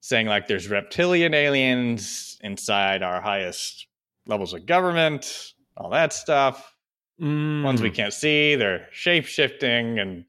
saying 0.00 0.26
like 0.26 0.46
there's 0.48 0.68
reptilian 0.68 1.34
aliens 1.34 2.38
inside 2.42 3.02
our 3.02 3.20
highest 3.20 3.86
levels 4.26 4.52
of 4.54 4.66
government, 4.66 5.52
all 5.76 5.90
that 5.90 6.12
stuff. 6.12 6.74
Ones 7.20 7.80
we 7.80 7.90
Mm. 7.90 7.94
can't 7.94 8.12
see, 8.12 8.54
they're 8.56 8.88
shape 8.92 9.26
shifting 9.26 9.98
and. 9.98 10.24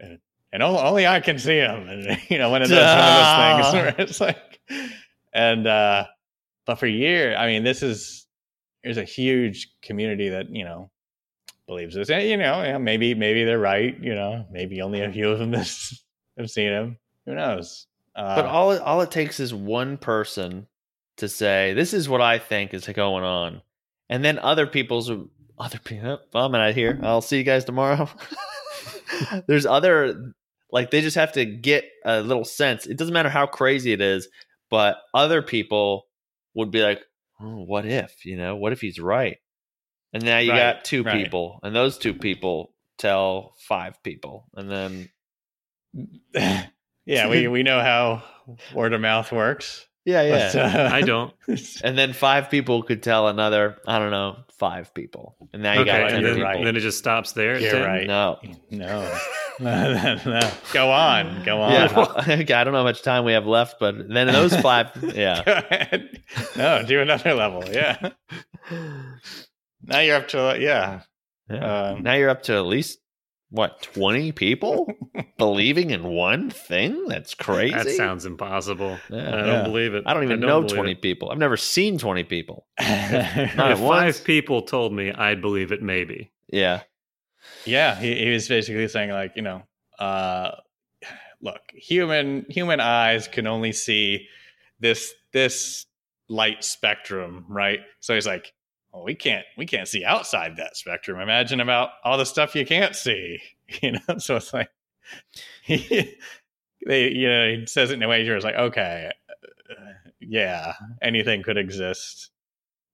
and 0.00 0.18
and 0.50 0.62
only, 0.62 1.06
I 1.06 1.20
can 1.20 1.38
see 1.38 1.58
them, 1.60 1.86
and 1.90 2.18
you 2.30 2.38
know, 2.38 2.48
one 2.48 2.62
of 2.62 2.70
those, 2.70 2.78
one 2.78 2.98
of 3.04 3.14
those 3.14 3.70
things 3.70 3.72
where 3.74 3.94
it's 3.98 4.18
like, 4.18 4.60
and 5.32 5.66
uh, 5.66 6.06
but 6.66 6.76
for 6.76 6.86
year, 6.86 7.36
I 7.36 7.46
mean, 7.46 7.64
this 7.64 7.82
is 7.82 8.26
there's 8.84 8.96
a 8.96 9.04
huge 9.04 9.68
community 9.82 10.28
that 10.30 10.50
you 10.50 10.64
know 10.64 10.90
believes 11.66 11.94
this, 11.94 12.10
and 12.10 12.26
you 12.28 12.36
know, 12.36 12.62
yeah, 12.62 12.78
maybe 12.78 13.14
maybe 13.14 13.44
they're 13.44 13.58
right, 13.58 13.96
you 14.00 14.14
know, 14.14 14.46
maybe 14.50 14.80
only 14.82 15.02
a 15.02 15.12
few 15.12 15.30
of 15.30 15.38
them 15.38 15.52
has, 15.54 16.02
have 16.36 16.50
seen 16.50 16.70
him. 16.70 16.98
Who 17.26 17.34
knows? 17.34 17.86
Uh, 18.16 18.36
But 18.36 18.46
all 18.46 18.72
it, 18.72 18.82
all 18.82 19.00
it 19.00 19.10
takes 19.10 19.38
is 19.40 19.52
one 19.54 19.96
person 19.98 20.66
to 21.16 21.28
say, 21.28 21.72
"This 21.74 21.92
is 21.92 22.08
what 22.08 22.20
I 22.20 22.38
think 22.38 22.72
is 22.74 22.86
going 22.86 23.24
on," 23.24 23.62
and 24.08 24.24
then 24.24 24.38
other 24.38 24.66
people's 24.66 25.10
other 25.58 25.78
people. 25.78 26.18
oh, 26.34 26.40
I'm 26.40 26.54
out 26.54 26.74
here. 26.74 26.98
I'll 27.02 27.20
see 27.20 27.38
you 27.38 27.44
guys 27.44 27.64
tomorrow. 27.64 28.08
There's 29.46 29.66
other 29.66 30.32
like 30.70 30.90
they 30.90 31.00
just 31.00 31.16
have 31.16 31.32
to 31.32 31.44
get 31.44 31.84
a 32.04 32.20
little 32.20 32.44
sense. 32.44 32.86
It 32.86 32.96
doesn't 32.96 33.14
matter 33.14 33.28
how 33.30 33.46
crazy 33.46 33.92
it 33.92 34.00
is, 34.00 34.28
but 34.70 34.98
other 35.14 35.42
people 35.42 36.06
would 36.54 36.70
be 36.70 36.82
like, 36.82 37.00
oh, 37.40 37.62
"What 37.64 37.86
if? 37.86 38.24
You 38.24 38.36
know, 38.36 38.56
what 38.56 38.72
if 38.72 38.80
he's 38.80 38.98
right?" 38.98 39.38
And 40.12 40.24
now 40.24 40.38
you 40.38 40.52
Right, 40.52 40.74
got 40.74 40.84
two 40.84 41.02
right. 41.02 41.22
people, 41.22 41.60
and 41.62 41.74
those 41.76 41.98
two 41.98 42.14
people 42.14 42.72
tell 42.96 43.54
five 43.58 44.02
people, 44.02 44.48
and 44.54 44.70
then 44.70 45.08
yeah, 47.06 47.28
we 47.28 47.48
we 47.56 47.62
know 47.62 47.80
how 47.80 48.22
word 48.74 48.92
of 48.92 49.00
mouth 49.00 49.30
works. 49.32 49.86
yeah, 50.04 50.22
yeah. 50.22 50.50
But, 50.52 50.76
uh, 50.76 50.88
I 50.92 51.02
don't. 51.02 51.34
and 51.84 51.98
then 51.98 52.12
five 52.12 52.50
people 52.50 52.82
could 52.82 53.02
tell 53.02 53.28
another 53.28 53.76
i 53.86 53.98
don't 53.98 54.10
know 54.10 54.38
five 54.58 54.92
people 54.94 55.36
and 55.52 55.62
now 55.62 55.74
you 55.74 55.80
okay, 55.80 55.90
got 56.02 56.08
10 56.10 56.16
and 56.16 56.24
then, 56.26 56.34
people 56.34 56.48
right. 56.48 56.64
then 56.64 56.76
it 56.76 56.80
just 56.80 56.98
stops 56.98 57.32
there. 57.32 57.54
at 57.54 57.62
You're 57.62 57.84
right. 57.86 58.06
no 58.06 58.38
no. 58.70 59.18
No, 59.60 60.20
no. 60.26 60.40
Go 60.72 60.90
on, 60.90 61.42
go 61.44 61.60
on. 61.62 61.72
yeah 61.72 62.14
okay, 62.40 62.54
i 62.54 62.64
don't 62.64 62.72
know 62.72 62.78
how 62.80 62.84
much 62.84 63.02
time 63.02 63.24
we 63.24 63.32
have 63.32 63.46
left 63.46 63.76
but 63.80 64.08
then 64.08 64.26
those 64.28 64.54
five 64.60 64.90
yeah 65.14 65.42
Go 65.44 65.52
ahead. 65.70 66.22
No, 66.56 66.82
do 66.86 67.00
another 67.00 67.34
level. 67.34 67.64
Yeah. 67.70 68.10
Now 69.82 70.00
you're 70.00 70.16
up 70.16 70.28
to 70.28 70.56
yeah. 70.60 71.00
Yeah. 71.50 71.88
Um, 71.90 72.02
now 72.02 72.14
you're 72.14 72.28
up 72.30 72.42
to 72.44 72.54
at 72.56 72.66
least 72.66 72.98
what 73.50 73.80
20 73.80 74.32
people 74.32 74.92
believing 75.38 75.88
in 75.90 76.04
one 76.04 76.50
thing 76.50 77.06
that's 77.08 77.32
crazy 77.34 77.74
That 77.74 77.88
sounds 77.88 78.26
impossible. 78.26 78.98
Yeah. 79.08 79.28
I 79.28 79.30
don't 79.36 79.46
Yeah. 79.46 79.62
believe 79.62 79.94
it. 79.94 80.02
i 80.06 80.12
don't 80.12 80.24
even 80.24 80.40
know 80.40 80.62
20 80.62 80.92
it. 80.92 81.00
people 81.00 81.30
i've 81.30 81.38
never 81.38 81.56
seen 81.56 81.96
20 81.98 82.24
people 82.24 82.66
Not 82.78 83.72
If 83.72 83.78
five 83.78 84.22
people 84.24 84.62
told 84.62 84.92
me, 84.92 85.12
I'd 85.12 85.40
believe 85.40 85.72
it. 85.72 85.80
Maybe. 85.82 86.30
yeah 86.52 86.82
yeah, 87.64 87.98
he, 87.98 88.14
he 88.14 88.30
was 88.30 88.48
basically 88.48 88.88
saying 88.88 89.10
like, 89.10 89.32
you 89.36 89.42
know, 89.42 89.62
uh 89.98 90.52
look, 91.40 91.60
human 91.74 92.46
human 92.48 92.80
eyes 92.80 93.28
can 93.28 93.46
only 93.46 93.72
see 93.72 94.26
this 94.80 95.12
this 95.32 95.86
light 96.28 96.64
spectrum, 96.64 97.44
right? 97.48 97.80
So 98.00 98.14
he's 98.14 98.26
like, 98.26 98.52
well, 98.92 99.04
we 99.04 99.14
can't 99.14 99.44
we 99.56 99.66
can't 99.66 99.88
see 99.88 100.04
outside 100.04 100.56
that 100.56 100.76
spectrum. 100.76 101.20
Imagine 101.20 101.60
about 101.60 101.90
all 102.04 102.18
the 102.18 102.26
stuff 102.26 102.54
you 102.54 102.66
can't 102.66 102.94
see, 102.94 103.40
you 103.82 103.92
know. 103.92 104.18
So 104.18 104.36
it's 104.36 104.52
like 104.52 104.70
he, 105.62 106.16
they, 106.86 107.10
you 107.10 107.28
know, 107.28 107.48
he 107.48 107.66
says 107.66 107.90
it 107.90 107.94
in 107.94 108.02
a 108.02 108.08
way 108.08 108.24
where 108.24 108.36
it's 108.36 108.44
like, 108.44 108.54
okay, 108.54 109.10
uh, 109.70 109.92
yeah, 110.20 110.74
anything 111.02 111.42
could 111.42 111.56
exist 111.56 112.30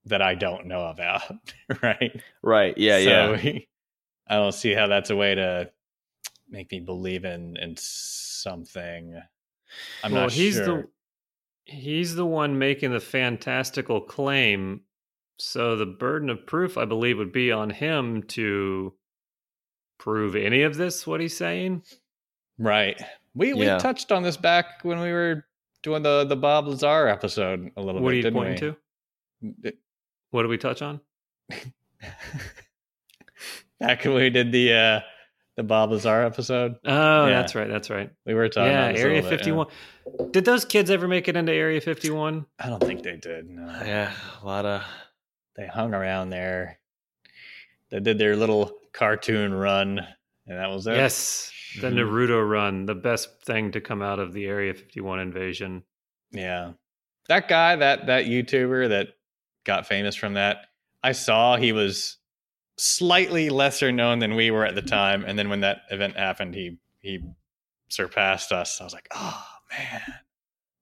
that 0.06 0.20
I 0.20 0.34
don't 0.34 0.66
know 0.66 0.86
about, 0.86 1.22
right? 1.82 2.20
right 2.42 2.76
yeah 2.76 2.98
so 2.98 3.36
yeah 3.42 3.58
I 4.28 4.36
don't 4.36 4.52
see 4.52 4.72
how 4.72 4.86
that's 4.86 5.10
a 5.10 5.16
way 5.16 5.34
to 5.34 5.70
make 6.48 6.70
me 6.72 6.80
believe 6.80 7.24
in 7.24 7.56
in 7.56 7.74
something. 7.78 9.20
I'm 10.02 10.12
well, 10.12 10.22
not 10.22 10.32
he's 10.32 10.54
sure. 10.54 10.64
the 10.66 10.88
he's 11.64 12.14
the 12.14 12.26
one 12.26 12.58
making 12.58 12.92
the 12.92 13.00
fantastical 13.00 14.00
claim. 14.00 14.82
So 15.38 15.74
the 15.76 15.86
burden 15.86 16.30
of 16.30 16.46
proof, 16.46 16.78
I 16.78 16.84
believe, 16.84 17.18
would 17.18 17.32
be 17.32 17.50
on 17.50 17.70
him 17.70 18.22
to 18.28 18.94
prove 19.98 20.36
any 20.36 20.62
of 20.62 20.76
this. 20.76 21.06
What 21.06 21.20
he's 21.20 21.36
saying. 21.36 21.82
right. 22.58 23.00
We 23.34 23.48
Yeah. 23.52 23.74
we 23.76 23.80
touched 23.80 24.12
on 24.12 24.22
this 24.22 24.36
back 24.36 24.84
when 24.84 25.00
we 25.00 25.10
were 25.10 25.44
doing 25.82 26.02
the 26.04 26.24
the 26.24 26.36
Bob 26.36 26.68
Lazar 26.68 27.08
episode 27.08 27.72
a 27.76 27.82
little 27.82 28.00
What 28.00 28.08
are 28.08 28.12
bit. 28.12 28.16
you 28.16 28.22
didn't 28.22 28.34
pointing 28.36 28.76
we? 29.42 29.70
to? 29.70 29.76
What 30.30 30.42
did 30.42 30.48
we 30.50 30.58
touch 30.58 30.82
on? 30.82 31.00
back 33.80 34.04
when 34.04 34.14
we 34.14 34.30
did 34.30 34.52
the 34.52 34.72
uh 34.72 35.00
the 35.56 35.62
Bob 35.62 35.92
Lazar 35.92 36.22
episode, 36.22 36.74
Oh, 36.84 37.26
Yeah. 37.26 37.40
that's 37.40 37.54
right. 37.54 37.68
That's 37.68 37.88
right. 37.88 38.10
we 38.26 38.34
were 38.34 38.48
talking. 38.48 38.72
yeah, 38.72 38.84
about 38.86 38.94
this 38.96 39.04
Area 39.04 39.22
Fifty 39.22 39.52
One. 39.52 39.68
Did 40.32 40.44
those 40.44 40.64
kids 40.64 40.90
ever 40.90 41.06
make 41.06 41.28
it 41.28 41.36
into 41.36 41.52
Area 41.52 41.80
Fifty 41.80 42.10
One? 42.10 42.46
I 42.58 42.68
don't 42.68 42.82
think 42.82 43.02
they 43.04 43.16
did. 43.16 43.48
No. 43.48 43.64
yeah 43.84 44.12
a 44.42 44.46
lot 44.46 44.66
of 44.66 44.82
They 45.56 45.66
hung 45.68 45.94
around 45.94 46.30
there. 46.30 46.80
They 47.90 48.00
did 48.00 48.18
their 48.18 48.34
little 48.34 48.72
cartoon 48.92 49.54
run, 49.54 50.00
and 50.48 50.58
that 50.58 50.68
was 50.70 50.86
it. 50.88 50.96
Yes, 50.96 51.52
the 51.80 51.88
Mhm. 51.88 51.94
Naruto 52.00 52.48
run, 52.48 52.86
the 52.86 52.94
best 52.96 53.40
thing 53.44 53.70
to 53.72 53.80
come 53.80 54.02
out 54.02 54.18
of 54.18 54.32
the 54.32 54.46
Area 54.46 54.74
Fifty 54.74 55.00
One 55.00 55.20
invasion. 55.20 55.84
Yeah. 56.32 56.72
That 57.28 57.46
guy, 57.48 57.76
that 57.76 58.06
that 58.06 58.24
YouTuber 58.24 58.88
that 58.88 59.10
got 59.64 59.86
famous 59.86 60.16
from 60.16 60.34
that, 60.34 60.66
I 61.04 61.12
saw 61.12 61.56
he 61.56 61.70
was 61.72 62.16
slightly 62.78 63.50
lesser 63.50 63.92
known 63.92 64.18
than 64.18 64.34
we 64.34 64.50
were 64.50 64.64
at 64.64 64.74
the 64.74 64.82
time. 64.82 65.24
And 65.24 65.38
then 65.38 65.48
when 65.48 65.60
that 65.60 65.82
event 65.90 66.16
happened, 66.16 66.54
he 66.54 66.78
he 67.00 67.20
surpassed 67.88 68.50
us. 68.52 68.80
I 68.80 68.84
was 68.84 68.92
like, 68.92 69.08
oh 69.12 69.44
man. 69.78 70.02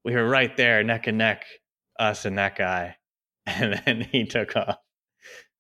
We 0.05 0.15
were 0.15 0.29
right 0.29 0.57
there, 0.57 0.83
neck 0.83 1.07
and 1.07 1.19
neck, 1.19 1.45
us 1.99 2.25
and 2.25 2.39
that 2.39 2.57
guy. 2.57 2.97
And 3.47 3.81
then 3.85 4.01
he 4.03 4.25
took 4.25 4.57
off. 4.57 4.79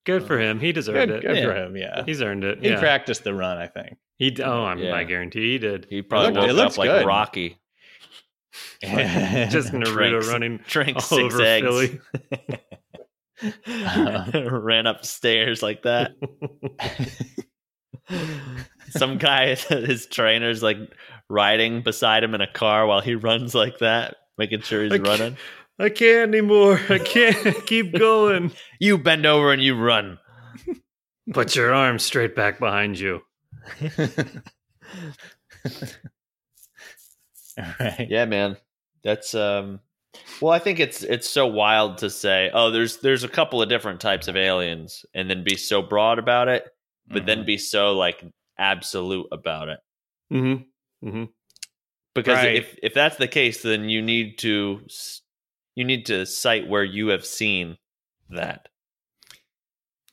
Good 0.05 0.25
for 0.27 0.38
him. 0.38 0.59
He 0.61 0.73
deserved 0.73 1.09
Good, 1.11 1.11
it. 1.11 1.23
good 1.27 1.45
for 1.45 1.55
him, 1.55 1.77
yeah. 1.77 2.05
He's 2.05 2.23
earned 2.23 2.42
it. 2.45 2.61
He 2.62 2.71
yeah. 2.71 2.79
practiced 2.81 3.23
the 3.25 3.35
run, 3.35 3.57
I 3.59 3.66
think. 3.68 3.97
He 4.18 4.31
d- 4.31 4.42
oh, 4.45 4.64
I'm, 4.64 4.79
Yeah. 4.79 4.95
I 4.95 5.03
guarantee 5.05 5.53
he 5.53 5.59
did. 5.59 5.87
he 5.90 6.01
probably 6.03 6.33
looked- 6.33 6.45
it 6.49 6.55
woke 6.55 6.57
looks 6.57 6.75
up 6.75 6.79
like 6.79 6.90
good. 6.90 7.07
rocky 7.07 7.59
Just 8.83 8.92
Naruto 9.73 9.92
Drinks. 9.95 10.29
running 10.29 10.61
drank 10.66 10.97
all 10.97 11.03
six 11.03 11.35
over 11.35 11.42
eggs 11.42 11.66
Philly. 11.66 12.01
ran 13.66 14.87
upstairs 14.87 15.62
like 15.62 15.83
that 15.83 16.12
some 18.90 19.18
guy 19.18 19.55
his 19.55 20.07
trainer's 20.07 20.62
like 20.62 20.76
riding 21.28 21.83
beside 21.83 22.22
him 22.22 22.35
in 22.35 22.40
a 22.40 22.52
car 22.52 22.87
while 22.87 23.00
he 23.00 23.14
runs 23.14 23.55
like 23.55 23.78
that 23.78 24.16
making 24.38 24.61
sure 24.61 24.83
he's 24.83 24.92
Like- 24.92 25.02
running 25.07 25.37
I 25.78 25.88
can't 25.88 26.28
anymore. 26.33 26.78
I 26.90 26.98
can't 26.98 27.66
keep 27.66 27.98
going. 27.98 28.52
You 28.78 28.98
bend 28.98 29.24
over 29.26 29.52
and 29.52 29.61
you 29.62 29.74
run. 29.74 30.18
Put 31.33 31.57
your 31.57 31.72
arm 31.72 31.98
straight 31.98 32.37
back 32.37 32.61
behind 32.61 32.98
you. 33.00 33.22
All 37.59 37.64
right. 37.81 38.07
Yeah, 38.09 38.26
man. 38.26 38.59
That's 39.02 39.35
um 39.35 39.81
well, 40.40 40.53
I 40.53 40.59
think 40.59 40.81
it's 40.81 41.03
it's 41.03 41.29
so 41.29 41.46
wild 41.46 41.98
to 41.98 42.11
say, 42.11 42.51
oh, 42.53 42.70
there's 42.70 42.98
there's 42.98 43.25
a 43.25 43.29
couple 43.29 43.62
of 43.62 43.68
different 43.68 44.01
types 44.01 44.29
of 44.29 44.37
aliens 44.37 45.05
and 45.14 45.29
then 45.31 45.44
be 45.44 45.57
so 45.57 45.83
broad 45.83 46.18
about 46.18 46.48
it, 46.48 46.68
but 47.09 47.27
then 47.27 47.42
Mhm. 47.42 47.46
be 47.46 47.59
so 47.59 47.92
like 47.92 48.22
absolute 48.59 49.27
about 49.33 49.68
it. 49.68 49.81
Mm-hmm. 50.33 51.09
Mm-hmm. 51.09 51.25
Because 52.14 52.37
Right. 52.37 52.57
if 52.57 52.79
if 52.83 52.94
that's 52.94 53.16
the 53.16 53.29
case, 53.29 53.62
then 53.62 53.88
you 53.88 54.03
need 54.03 54.38
to 54.38 54.87
you 55.75 55.85
need 55.85 56.07
to 56.07 56.27
cite 56.27 56.68
where 56.68 56.85
you 56.85 57.09
have 57.09 57.25
seen 57.25 57.79
that. 58.31 58.68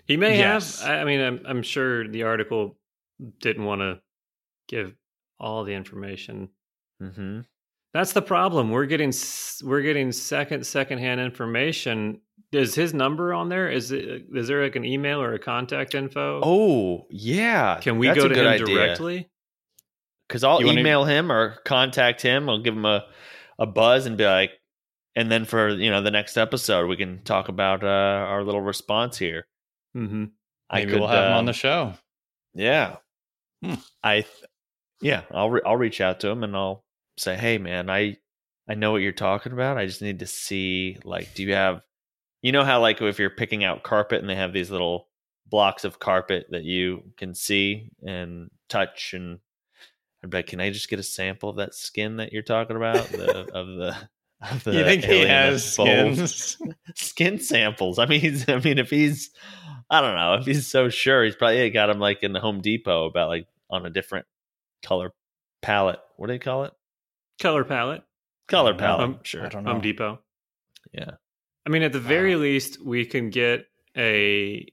He 0.05 0.15
may 0.17 0.37
Yes. 0.37 0.81
have. 0.81 0.89
I 0.89 1.01
I 1.01 1.03
mean, 1.05 1.19
I'm, 1.21 1.41
I'm 1.45 1.61
sure 1.63 2.07
the 2.07 2.23
article 2.23 2.77
didn't 3.39 3.65
want 3.65 3.81
to 3.81 4.01
give 4.67 4.95
all 5.39 5.63
the 5.65 5.73
information. 5.73 6.49
Mm-hmm. 7.01 7.41
That's 7.93 8.13
the 8.13 8.21
problem. 8.21 8.69
We're 8.71 8.85
getting 8.85 9.09
s- 9.09 9.61
we're 9.65 9.81
getting 9.81 10.11
second 10.11 10.65
secondhand 10.65 11.19
information. 11.21 12.21
Is 12.51 12.73
his 12.75 12.93
number 12.93 13.33
on 13.33 13.49
there? 13.49 13.69
Is 13.69 13.91
it 13.91 14.25
is 14.33 14.47
there 14.47 14.63
like 14.63 14.75
an 14.75 14.85
email 14.85 15.21
or 15.21 15.33
a 15.33 15.39
contact 15.39 15.95
info? 15.95 16.41
Oh 16.43 17.07
yeah, 17.09 17.79
can 17.81 17.97
we 17.97 18.07
That's 18.07 18.19
go 18.19 18.25
a 18.25 18.29
to 18.29 18.39
him 18.41 18.47
idea. 18.47 18.65
directly? 18.65 19.29
Because 20.27 20.43
I'll 20.43 20.59
You 20.59 20.67
wanna- 20.67 20.79
email 20.81 21.05
him 21.05 21.31
or 21.31 21.57
contact 21.65 22.21
him. 22.21 22.49
I'll 22.49 22.61
give 22.61 22.75
him 22.75 22.85
a 22.85 23.05
a 23.57 23.65
buzz 23.65 24.05
and 24.05 24.17
be 24.17 24.25
like, 24.25 24.51
and 25.15 25.31
then 25.31 25.45
for 25.45 25.69
you 25.69 25.89
know 25.89 26.01
the 26.01 26.11
next 26.11 26.37
episode 26.37 26.87
we 26.87 26.95
can 26.97 27.23
talk 27.23 27.49
about 27.49 27.83
uh, 27.83 27.87
our 27.87 28.43
little 28.43 28.61
response 28.61 29.17
here. 29.17 29.47
Mm-hmm. 29.97 30.25
I 30.69 30.79
Maybe 30.79 30.91
could, 30.91 30.99
we'll 31.01 31.09
have 31.09 31.25
him 31.25 31.31
on 31.33 31.39
um, 31.39 31.45
the 31.47 31.53
show. 31.53 31.93
Yeah. 32.53 32.97
Hmm. 33.63 33.73
I 34.03 34.21
th- 34.21 34.27
yeah, 35.01 35.21
I'll 35.31 35.49
re- 35.49 35.61
I'll 35.65 35.75
reach 35.77 35.99
out 36.01 36.19
to 36.21 36.29
him 36.29 36.43
and 36.43 36.55
I'll 36.55 36.83
say, 37.19 37.35
"Hey 37.35 37.57
man, 37.57 37.89
I 37.89 38.17
I 38.67 38.75
know 38.75 38.91
what 38.91 39.01
you're 39.01 39.11
talking 39.11 39.51
about. 39.51 39.77
I 39.77 39.85
just 39.85 40.01
need 40.01 40.19
to 40.19 40.27
see 40.27 40.97
like 41.03 41.33
do 41.33 41.43
you 41.43 41.53
have 41.53 41.81
you 42.41 42.51
know 42.51 42.63
how 42.63 42.81
like 42.81 43.01
if 43.01 43.19
you're 43.19 43.29
picking 43.29 43.63
out 43.63 43.83
carpet 43.83 44.21
and 44.21 44.29
they 44.29 44.35
have 44.35 44.53
these 44.53 44.71
little 44.71 45.07
blocks 45.47 45.83
of 45.83 45.99
carpet 45.99 46.47
that 46.51 46.63
you 46.63 47.03
can 47.17 47.33
see 47.33 47.89
and 48.05 48.49
touch 48.69 49.13
and 49.13 49.39
I'd 50.23 50.29
be 50.29 50.37
like, 50.37 50.47
"Can 50.47 50.59
I 50.59 50.69
just 50.69 50.89
get 50.89 50.99
a 50.99 51.03
sample 51.03 51.49
of 51.49 51.57
that 51.57 51.73
skin 51.73 52.17
that 52.17 52.33
you're 52.33 52.41
talking 52.41 52.75
about 52.75 53.07
the 53.09 53.39
of 53.53 53.67
the 53.67 53.95
of 54.41 54.63
the 54.63 54.73
You 54.73 54.83
think 54.83 55.03
he 55.03 55.21
has 55.21 55.73
skins? 55.73 56.57
skin 56.95 57.39
samples. 57.39 57.99
I 57.99 58.05
mean, 58.05 58.21
he's, 58.21 58.47
I 58.47 58.59
mean, 58.59 58.77
if 58.77 58.89
he's, 58.89 59.31
I 59.89 60.01
don't 60.01 60.15
know, 60.15 60.35
if 60.35 60.45
he's 60.45 60.67
so 60.67 60.89
sure, 60.89 61.23
he's 61.23 61.35
probably 61.35 61.69
got 61.69 61.89
him 61.89 61.99
like 61.99 62.23
in 62.23 62.33
the 62.33 62.39
Home 62.39 62.61
Depot 62.61 63.05
about 63.05 63.29
like 63.29 63.47
on 63.69 63.85
a 63.85 63.89
different 63.89 64.25
color 64.83 65.13
palette. 65.61 65.99
What 66.17 66.27
do 66.27 66.33
they 66.33 66.39
call 66.39 66.65
it? 66.65 66.73
Color 67.39 67.63
palette, 67.63 68.03
Color 68.47 68.69
I 68.69 68.71
don't 68.71 68.79
palette. 68.79 69.03
Um, 69.09 69.19
sure. 69.23 69.45
I 69.45 69.49
don't 69.49 69.63
know. 69.63 69.71
Home 69.73 69.81
Depot. 69.81 70.19
Yeah. 70.91 71.11
I 71.65 71.69
mean, 71.69 71.83
at 71.83 71.93
the 71.93 71.99
very 71.99 72.35
Wow. 72.35 72.41
least, 72.41 72.83
we 72.83 73.05
can 73.05 73.29
get 73.29 73.65
a 73.97 74.65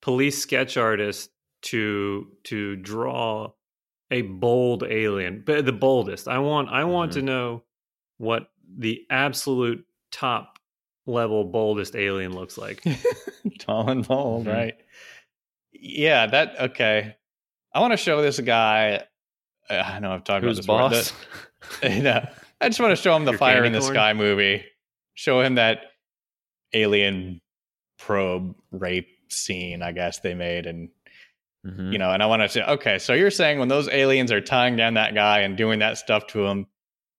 police 0.00 0.38
sketch 0.38 0.76
artist 0.76 1.30
to 1.62 2.28
to 2.44 2.76
draw 2.76 3.52
a 4.10 4.22
bold 4.22 4.84
alien, 4.84 5.42
but 5.44 5.66
the 5.66 5.72
boldest. 5.72 6.28
I 6.28 6.38
want 6.38 6.68
I 6.70 6.84
want 6.84 7.12
to 7.12 7.22
know 7.22 7.64
what 8.18 8.50
the 8.76 9.04
absolute 9.10 9.84
top 10.12 10.58
level 11.06 11.44
boldest 11.44 11.96
alien 11.96 12.34
looks 12.34 12.56
like. 12.58 12.82
Tall 13.58 13.88
and 13.90 14.06
bold, 14.06 14.46
Mhm. 14.46 14.52
right? 14.52 14.74
Yeah, 15.72 16.26
that 16.26 16.60
okay. 16.60 17.16
I 17.74 17.80
want 17.80 17.92
to 17.92 17.96
show 17.96 18.22
this 18.22 18.38
guy. 18.40 19.02
uh, 19.70 19.74
I 19.74 19.98
know 20.00 20.12
I've 20.12 20.24
talked 20.24 20.44
Who's 20.44 20.58
about 20.58 20.90
this. 20.90 21.10
before, 21.12 21.47
the- 21.82 22.00
no, 22.00 22.28
I 22.60 22.68
just 22.68 22.80
want 22.80 22.92
to 22.96 23.02
show 23.02 23.14
him 23.16 23.24
the 23.24 23.32
Your 23.32 23.38
Fire 23.38 23.64
in 23.64 23.72
the 23.72 23.80
corn? 23.80 23.92
Sky 23.94 24.12
movie. 24.12 24.64
Show 25.14 25.40
him 25.40 25.56
that 25.56 25.80
alien 26.72 27.40
probe 27.98 28.54
rape 28.70 29.08
scene. 29.28 29.82
I 29.82 29.92
guess 29.92 30.20
they 30.20 30.34
made, 30.34 30.66
and 30.66 30.90
Mhm. 31.66 31.92
you 31.92 31.98
know, 31.98 32.10
and 32.12 32.22
I 32.22 32.26
want 32.26 32.42
to 32.42 32.48
say, 32.48 32.62
okay, 32.62 32.98
so 32.98 33.14
you're 33.14 33.30
saying 33.32 33.58
when 33.58 33.68
those 33.68 33.88
aliens 33.88 34.30
are 34.30 34.40
tying 34.40 34.76
down 34.76 34.94
that 34.94 35.14
guy 35.14 35.40
and 35.40 35.56
doing 35.56 35.80
that 35.80 35.98
stuff 35.98 36.26
to 36.28 36.46
him, 36.46 36.66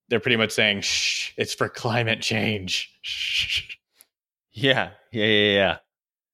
they're 0.07 0.21
pretty 0.21 0.37
much 0.37 0.51
saying, 0.51 0.81
"Shh, 0.81 1.31
it's 1.37 1.53
for 1.53 1.67
climate 1.69 2.21
change." 2.21 2.89
Shh. 3.01 3.75
Yeah. 4.51 4.91
Yeah. 5.11 5.25
Yeah. 5.25 5.51
Yeah. 5.53 5.77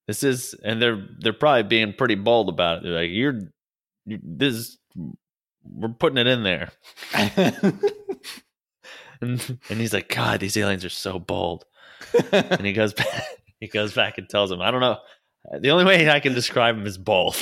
This 0.08 0.22
is, 0.24 0.54
and 0.64 0.80
they're 0.82 1.08
they're 1.20 1.34
probably 1.34 1.64
being 1.64 1.94
pretty 1.94 2.16
bold 2.16 2.48
about 2.50 2.78
it. 2.78 2.84
They're 2.84 2.94
like, 3.02 3.10
"You're, 3.12 3.40
you, 4.06 4.20
this, 4.24 4.78
we're 5.74 5.90
putting 5.90 6.18
it 6.18 6.28
in 6.28 6.44
there," 6.44 6.72
and 9.22 9.60
and 9.70 9.80
he's 9.80 9.94
like, 9.94 10.14
"God, 10.14 10.40
these 10.40 10.58
aliens 10.58 10.86
are 10.86 10.90
so 10.90 11.20
bold." 11.20 11.66
and 12.32 12.66
he 12.66 12.74
goes 12.74 12.94
back 12.94 13.24
he 13.60 13.68
goes 13.68 13.94
back 13.94 14.18
and 14.18 14.28
tells 14.30 14.52
him 14.52 14.62
i 14.62 14.70
don't 14.70 14.82
know 14.82 14.98
the 15.60 15.72
only 15.72 15.86
way 15.86 16.10
i 16.10 16.20
can 16.20 16.34
describe 16.34 16.78
him 16.78 16.86
is 16.86 16.98
bold 16.98 17.36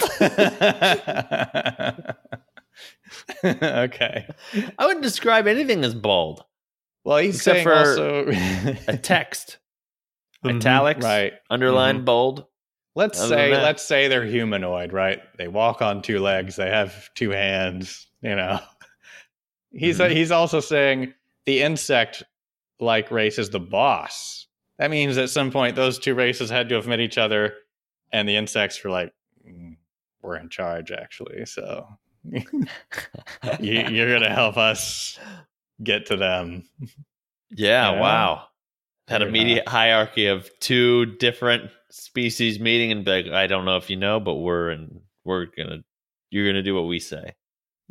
okay. 3.43 4.25
i 4.77 4.85
wouldn't 4.85 5.03
describe 5.03 5.47
anything 5.47 5.83
as 5.83 5.93
bold 5.95 6.43
Well, 7.03 7.17
he's 7.17 7.35
Except 7.37 7.55
saying 7.55 7.63
for 7.63 7.73
also 7.73 8.27
a 8.87 8.97
text 8.97 9.57
Mhm. 10.45 10.57
italics 10.57 11.03
right. 11.03 11.33
underline 11.49 12.05
bold 12.05 12.45
Let's 12.95 13.19
Other 13.19 13.35
say 13.35 13.51
let's 13.51 13.81
say 13.83 14.07
they're 14.07 14.23
humanoid, 14.23 14.93
right? 14.93 15.19
They 15.39 15.47
walk 15.47 15.81
on 15.81 16.03
two 16.03 16.19
legs, 16.19 16.57
they 16.57 16.69
have 16.69 17.11
two 17.15 17.31
hands, 17.31 18.05
you 18.23 18.35
know. 18.35 18.59
He's 19.75 19.99
Mhm. 19.99 20.11
he's 20.11 20.31
also 20.31 20.59
saying 20.59 21.13
the 21.45 21.61
insect 21.61 22.21
like 22.79 23.09
race 23.11 23.39
is 23.39 23.49
the 23.49 23.59
boss. 23.59 24.45
That 24.77 24.91
means 24.91 25.17
at 25.17 25.29
some 25.31 25.49
point 25.51 25.75
those 25.75 25.97
two 25.99 26.13
races 26.15 26.49
had 26.51 26.69
to 26.69 26.75
have 26.75 26.85
met 26.87 26.99
each 26.99 27.17
other 27.17 27.55
and 28.11 28.29
the 28.29 28.35
insects 28.35 28.83
were 28.83 28.91
like 28.91 29.11
"Mm, 29.47 29.77
we're 30.21 30.35
in 30.37 30.49
charge 30.49 30.91
actually. 30.91 31.45
So 31.47 31.87
you, 32.23 32.43
you're 33.59 34.09
going 34.09 34.21
to 34.21 34.29
help 34.29 34.57
us 34.57 35.17
get 35.81 36.05
to 36.07 36.15
them. 36.17 36.63
yeah 37.51 37.99
wow 37.99 38.43
that 39.07 39.17
Very 39.19 39.29
immediate 39.29 39.67
hierarchy 39.67 40.27
of 40.27 40.49
two 40.59 41.05
different 41.17 41.69
species 41.89 42.59
meeting 42.59 42.91
and 42.91 43.03
be 43.03 43.11
like 43.23 43.27
i 43.27 43.47
don't 43.47 43.65
know 43.65 43.77
if 43.77 43.89
you 43.89 43.95
know 43.97 44.19
but 44.19 44.35
we're 44.35 44.69
and 44.69 45.01
we're 45.25 45.45
gonna 45.57 45.83
you're 46.29 46.47
gonna 46.47 46.63
do 46.63 46.73
what 46.75 46.87
we 46.87 46.99
say 46.99 47.33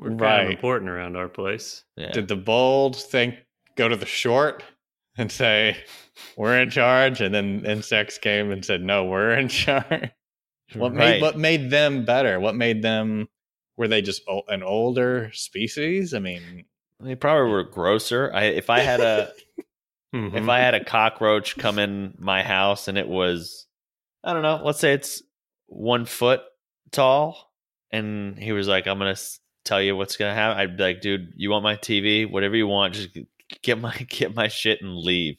We're 0.02 0.08
kind 0.10 0.20
Right. 0.20 0.44
of 0.46 0.50
important 0.50 0.90
around 0.90 1.16
our 1.16 1.28
place. 1.28 1.84
yeah 1.96 2.10
Did 2.12 2.28
the 2.28 2.36
bold 2.36 2.96
think 2.96 3.36
go 3.76 3.88
to 3.88 3.96
the 3.96 4.06
short 4.06 4.62
and 5.16 5.30
say 5.30 5.76
we're 6.36 6.58
in 6.60 6.70
charge, 6.70 7.20
and 7.20 7.34
then 7.34 7.64
insects 7.64 8.18
came 8.18 8.50
and 8.50 8.64
said 8.64 8.82
no, 8.82 9.04
we're 9.04 9.32
in 9.32 9.48
charge? 9.62 10.10
What 10.74 10.92
made 10.94 11.20
what 11.22 11.36
made 11.38 11.70
them 11.70 12.04
better? 12.04 12.40
What 12.40 12.54
made 12.54 12.82
them? 12.82 13.28
Were 13.76 13.88
they 13.88 14.02
just 14.02 14.22
o- 14.28 14.42
an 14.48 14.62
older 14.62 15.30
species? 15.32 16.14
I 16.14 16.18
mean, 16.18 16.64
they 17.00 17.14
probably 17.14 17.50
were 17.50 17.64
grosser 17.64 18.30
i 18.32 18.44
if 18.44 18.68
i 18.70 18.80
had 18.80 19.00
a 19.00 19.32
Mhm. 20.14 20.34
if 20.42 20.48
I 20.48 20.58
had 20.58 20.74
a 20.74 20.84
cockroach 20.84 21.56
come 21.56 21.78
in 21.78 22.14
my 22.18 22.42
house 22.42 22.86
and 22.88 22.98
it 22.98 23.08
was, 23.08 23.66
I 24.22 24.32
don't 24.34 24.42
know, 24.42 24.60
let's 24.62 24.78
say 24.78 24.92
it's 24.92 25.22
one 25.66 26.04
foot 26.04 26.42
tall, 26.90 27.50
and 27.90 28.38
he 28.38 28.52
was 28.52 28.68
like, 28.68 28.86
"I'm 28.86 28.98
gonna 28.98 29.12
s- 29.12 29.40
tell 29.72 29.82
you 29.82 29.96
what's 29.96 30.16
gonna 30.16 30.34
happen," 30.34 30.58
I'd 30.58 30.76
be 30.76 30.82
like, 30.82 31.00
"Dude, 31.00 31.32
you 31.36 31.50
want 31.50 31.62
my 31.64 31.76
TV? 31.76 32.30
Whatever 32.30 32.56
you 32.56 32.66
want, 32.66 32.94
just 32.94 33.08
get 33.62 33.78
my 33.80 33.94
get 34.08 34.34
my 34.34 34.48
shit 34.48 34.82
and 34.82 34.96
leave." 34.96 35.36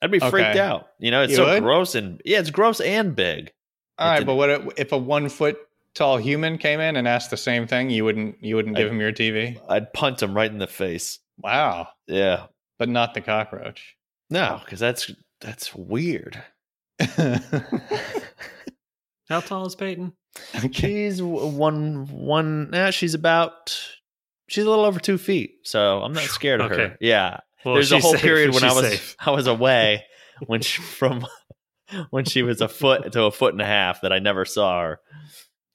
I'd 0.00 0.10
be 0.10 0.18
freaked 0.18 0.34
Okay. 0.50 0.58
out. 0.58 0.88
You 0.98 1.10
know, 1.12 1.22
it's 1.22 1.30
You 1.30 1.36
so 1.36 1.46
would? 1.46 1.62
gross 1.62 1.94
and 1.94 2.20
yeah, 2.24 2.40
it's 2.40 2.50
gross 2.50 2.80
and 2.80 3.14
big. 3.14 3.52
all 3.98 4.08
right, 4.10 4.26
but 4.26 4.34
what 4.34 4.50
if- 4.50 4.68
if 4.76 4.92
a 4.92 4.98
one 4.98 5.28
foot 5.28 5.56
tall 5.94 6.16
human 6.16 6.58
came 6.58 6.80
in 6.80 6.96
and 6.96 7.06
asked 7.06 7.30
the 7.30 7.36
same 7.36 7.66
thing? 7.68 7.88
You 7.90 8.04
wouldn't 8.04 8.42
you 8.42 8.56
wouldn't 8.56 8.76
give 8.76 8.88
I- 8.88 8.90
him 8.90 9.00
your 9.00 9.12
TV? 9.12 9.60
I'd 9.68 9.92
punt 9.92 10.20
him 10.22 10.34
right 10.34 10.50
in 10.50 10.58
the 10.58 10.66
face. 10.66 11.20
Wow, 11.38 11.88
Yeah, 12.08 12.46
but 12.78 12.88
not 12.88 13.14
the 13.14 13.20
cockroach. 13.20 13.96
no, 14.30 14.60
because 14.64 14.80
that's 14.80 15.10
that's 15.40 15.72
weird. 15.74 16.42
How 19.32 19.40
tall 19.40 19.64
is 19.66 19.74
Peyton? 19.74 20.12
okay. 20.54 20.70
She's 20.70 21.18
w- 21.18 21.46
one 21.46 22.06
one. 22.06 22.70
Nah, 22.70 22.90
she's 22.90 23.14
about. 23.14 23.78
She's 24.48 24.64
a 24.64 24.68
little 24.68 24.84
over 24.84 25.00
two 25.00 25.16
feet, 25.16 25.60
so 25.64 26.02
I'm 26.02 26.12
not 26.12 26.24
scared 26.24 26.60
of 26.60 26.68
her. 26.70 26.96
Yeah, 27.00 27.38
Well, 27.64 27.74
there's 27.74 27.92
a 27.92 27.98
whole 27.98 28.12
safe. 28.12 28.20
period 28.20 28.52
when 28.52 28.62
I 28.64 28.72
was 28.74 28.86
safe. 28.86 29.16
I 29.18 29.30
was 29.30 29.46
away 29.46 30.04
when 30.46 30.60
she, 30.60 30.82
from 30.82 31.26
when 32.10 32.26
she 32.26 32.42
was 32.42 32.60
a 32.60 32.68
foot 32.68 33.12
to 33.12 33.22
a 33.24 33.30
foot 33.30 33.54
and 33.54 33.62
a 33.62 33.66
half 33.66 34.02
that 34.02 34.12
I 34.12 34.18
never 34.18 34.44
saw 34.44 34.82
her. 34.82 35.00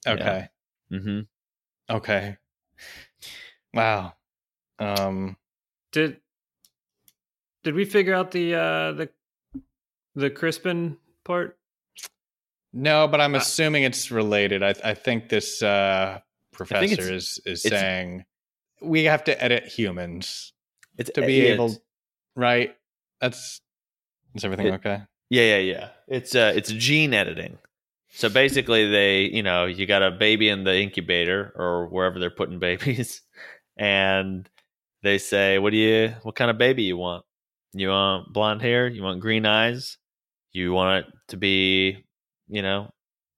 Okay. 0.06 0.48
hmm 0.92 1.22
Okay. 1.90 2.38
Wow. 3.74 4.14
Um 4.78 5.38
Did 5.92 6.18
did 7.64 7.74
we 7.74 7.86
figure 7.86 8.14
out 8.14 8.30
the 8.32 8.54
uh 8.54 8.92
the 8.94 9.10
the 10.16 10.30
CRISPR 10.30 10.98
part? 11.24 11.58
No, 12.78 13.08
but 13.08 13.20
I'm 13.20 13.34
Uh, 13.36 13.40
assuming 13.40 13.84
it's 13.84 14.12
related. 14.12 14.62
I, 14.62 14.74
I 14.84 14.94
think 14.94 15.30
this 15.30 15.62
uh, 15.64 16.20
professor 16.54 16.84
it's- 17.02 17.10
is 17.10 17.40
is 17.46 17.62
saying 17.64 18.26
we 18.82 19.06
have 19.06 19.24
to 19.24 19.44
edit 19.44 19.66
humans 19.66 20.54
It's 20.98 21.10
to 21.16 21.22
be 21.26 21.34
yeah, 21.38 21.54
able, 21.54 21.66
it's- 21.66 21.80
right? 22.36 22.76
That's 23.20 23.62
is 24.36 24.46
everything 24.46 24.68
It- 24.68 24.74
okay? 24.76 25.02
Yeah, 25.30 25.58
yeah, 25.58 25.58
yeah. 25.74 25.90
It's 26.08 26.36
uh 26.36 26.54
it's 26.56 26.72
gene 26.72 27.14
editing. 27.14 27.58
So 28.10 28.30
basically 28.30 28.90
they, 28.90 29.22
you 29.24 29.44
know, 29.44 29.66
you 29.66 29.86
got 29.86 30.02
a 30.04 30.12
baby 30.12 30.48
in 30.50 30.64
the 30.64 30.76
incubator 30.80 31.52
or 31.56 31.88
wherever 31.88 32.20
they're 32.20 32.30
putting 32.30 32.60
babies 32.70 33.22
and 33.76 34.50
they 35.04 35.18
say, 35.18 35.58
"What 35.60 35.72
do 35.72 35.78
you 35.78 36.14
what 36.24 36.36
kind 36.36 36.50
of 36.52 36.58
baby 36.58 36.84
you 36.84 36.98
want? 36.98 37.26
You 37.74 37.90
want 37.90 38.32
blonde 38.34 38.62
hair? 38.62 38.88
You 38.88 39.04
want 39.04 39.20
green 39.20 39.46
eyes? 39.46 39.98
You 40.54 40.74
want 40.74 41.06
it 41.06 41.14
to 41.30 41.38
be, 41.38 42.06
you 42.48 42.62
know, 42.62 42.90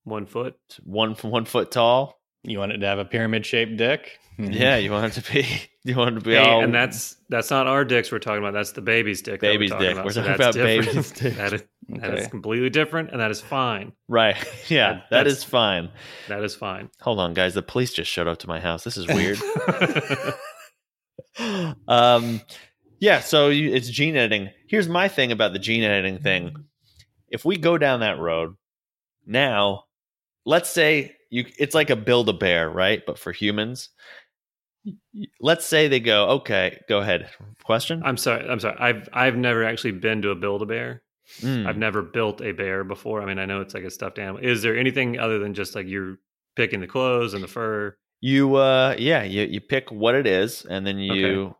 One 0.04 0.26
foot. 0.26 0.56
one 0.82 1.12
one 1.22 1.44
foot 1.44 1.70
tall? 1.70 2.18
You 2.42 2.58
want 2.58 2.72
it 2.72 2.78
to 2.78 2.86
have 2.86 2.98
a 2.98 3.04
pyramid 3.04 3.44
shaped 3.46 3.76
dick? 3.76 4.18
Yeah, 4.40 4.76
you 4.78 4.90
want 4.90 5.14
it 5.14 5.20
to 5.22 5.32
be 5.32 5.46
you 5.84 5.94
want 5.96 6.16
it 6.16 6.20
to 6.20 6.24
be 6.24 6.32
Hey, 6.32 6.38
all 6.38 6.64
and 6.64 6.74
that's 6.74 7.16
that's 7.28 7.50
not 7.50 7.66
our 7.66 7.84
dicks 7.84 8.10
we're 8.10 8.20
talking 8.20 8.38
about. 8.38 8.54
That's 8.54 8.72
the 8.72 8.80
baby's 8.80 9.20
dick. 9.20 9.42
that 9.42 9.46
we're 9.48 9.52
Baby's 9.52 9.70
talking 9.70 9.86
dick. 9.88 9.92
About. 9.92 10.04
We're 10.06 10.12
So 10.12 10.22
talking 10.22 10.38
that's 10.38 10.56
about 10.56 10.66
different. 10.66 10.86
baby's 10.94 11.10
dick. 11.12 11.34
That 11.36 11.52
is 11.52 11.64
that 12.00 12.18
is 12.18 12.26
completely 12.28 12.70
different, 12.70 13.10
and 13.10 13.20
that 13.20 13.30
is 13.30 13.42
fine. 13.42 13.92
right. 14.08 14.36
Yeah, 14.70 14.92
That- 14.92 15.02
that 15.10 15.16
that's- 15.24 15.44
fine. 15.44 15.90
That 16.28 16.42
is 16.42 16.54
fine. 16.54 16.88
Hold 17.02 17.20
on, 17.20 17.34
guys. 17.34 17.52
The 17.52 17.60
police 17.60 17.92
just 17.92 18.10
showed 18.10 18.28
up 18.28 18.38
to 18.38 18.46
my 18.46 18.60
house. 18.60 18.82
This 18.82 18.96
is 18.96 19.06
weird. 19.08 19.36
um 21.88 22.40
yeah 22.98 23.20
so 23.20 23.48
you, 23.48 23.72
it's 23.72 23.88
gene 23.88 24.16
editing 24.16 24.50
here's 24.68 24.88
my 24.88 25.06
thing 25.08 25.32
about 25.32 25.52
the 25.52 25.58
gene 25.58 25.82
editing 25.84 26.18
thing 26.18 26.54
if 27.28 27.44
we 27.44 27.56
go 27.56 27.78
down 27.78 28.00
that 28.00 28.18
road 28.18 28.54
now 29.30 29.84
let's 30.44 30.68
say 30.68 31.14
you 31.30 31.46
it's 31.58 31.74
like 31.74 31.90
a 31.90 31.96
build 31.96 32.28
a 32.28 32.32
bear 32.32 32.68
right 32.68 33.02
but 33.06 33.18
for 33.18 33.32
humans 33.32 33.90
let's 35.40 35.64
say 35.66 35.88
they 35.88 36.00
go 36.00 36.26
okay 36.26 36.80
go 36.88 36.98
ahead 36.98 37.30
question 37.64 38.02
I'm 38.04 38.16
sorry. 38.16 38.48
I'm 38.48 38.58
sorry. 38.60 38.76
I've 38.78 39.08
I've 39.12 39.36
never 39.36 39.64
actually 39.64 39.92
been 39.92 40.22
to 40.22 40.30
a 40.30 40.34
build 40.34 40.62
a 40.62 40.66
bear. 40.66 41.02
Mm. 41.40 41.66
I've 41.66 41.76
never 41.76 42.02
built 42.02 42.40
a 42.40 42.50
bear 42.50 42.82
before. 42.82 43.22
I 43.22 43.26
mean, 43.26 43.38
I 43.38 43.44
know 43.44 43.60
it's 43.60 43.74
like 43.74 43.84
a 43.84 43.90
stuffed 43.90 44.18
animal. 44.18 44.42
Is 44.42 44.62
there 44.62 44.76
anything 44.76 45.18
other 45.18 45.38
than 45.38 45.54
just 45.54 45.76
like 45.76 45.86
you're 45.86 46.16
picking 46.56 46.80
the 46.80 46.88
clothes 46.88 47.34
and 47.34 47.44
the 47.44 47.46
fur? 47.46 47.94
you 48.20 48.56
uh 48.56 48.94
yeah 48.98 49.22
you, 49.22 49.42
you 49.42 49.60
pick 49.60 49.90
what 49.90 50.14
it 50.14 50.26
is 50.26 50.64
and 50.66 50.86
then 50.86 50.98
you 50.98 51.54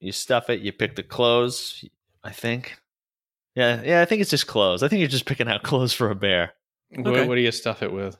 you 0.00 0.12
stuff 0.12 0.48
it 0.48 0.60
you 0.60 0.72
pick 0.72 0.94
the 0.94 1.02
clothes 1.02 1.84
i 2.22 2.30
think 2.30 2.76
yeah 3.54 3.82
yeah 3.82 4.00
i 4.00 4.04
think 4.04 4.20
it's 4.20 4.30
just 4.30 4.46
clothes 4.46 4.82
i 4.82 4.88
think 4.88 5.00
you're 5.00 5.08
just 5.08 5.26
picking 5.26 5.48
out 5.48 5.62
clothes 5.64 5.92
for 5.92 6.10
a 6.10 6.14
bear 6.14 6.54
What, 6.96 7.06
Okay. 7.14 7.26
what 7.26 7.34
do 7.34 7.40
you 7.40 7.52
stuff 7.52 7.82
it 7.82 7.92
with? 7.92 8.16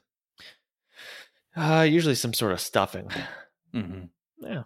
Uh, 1.57 1.87
usually 1.89 2.15
some 2.15 2.35
sort 2.35 2.53
of 2.53 2.61
stuffing. 2.61 3.09
hmm 3.73 4.05
Yeah. 4.41 4.65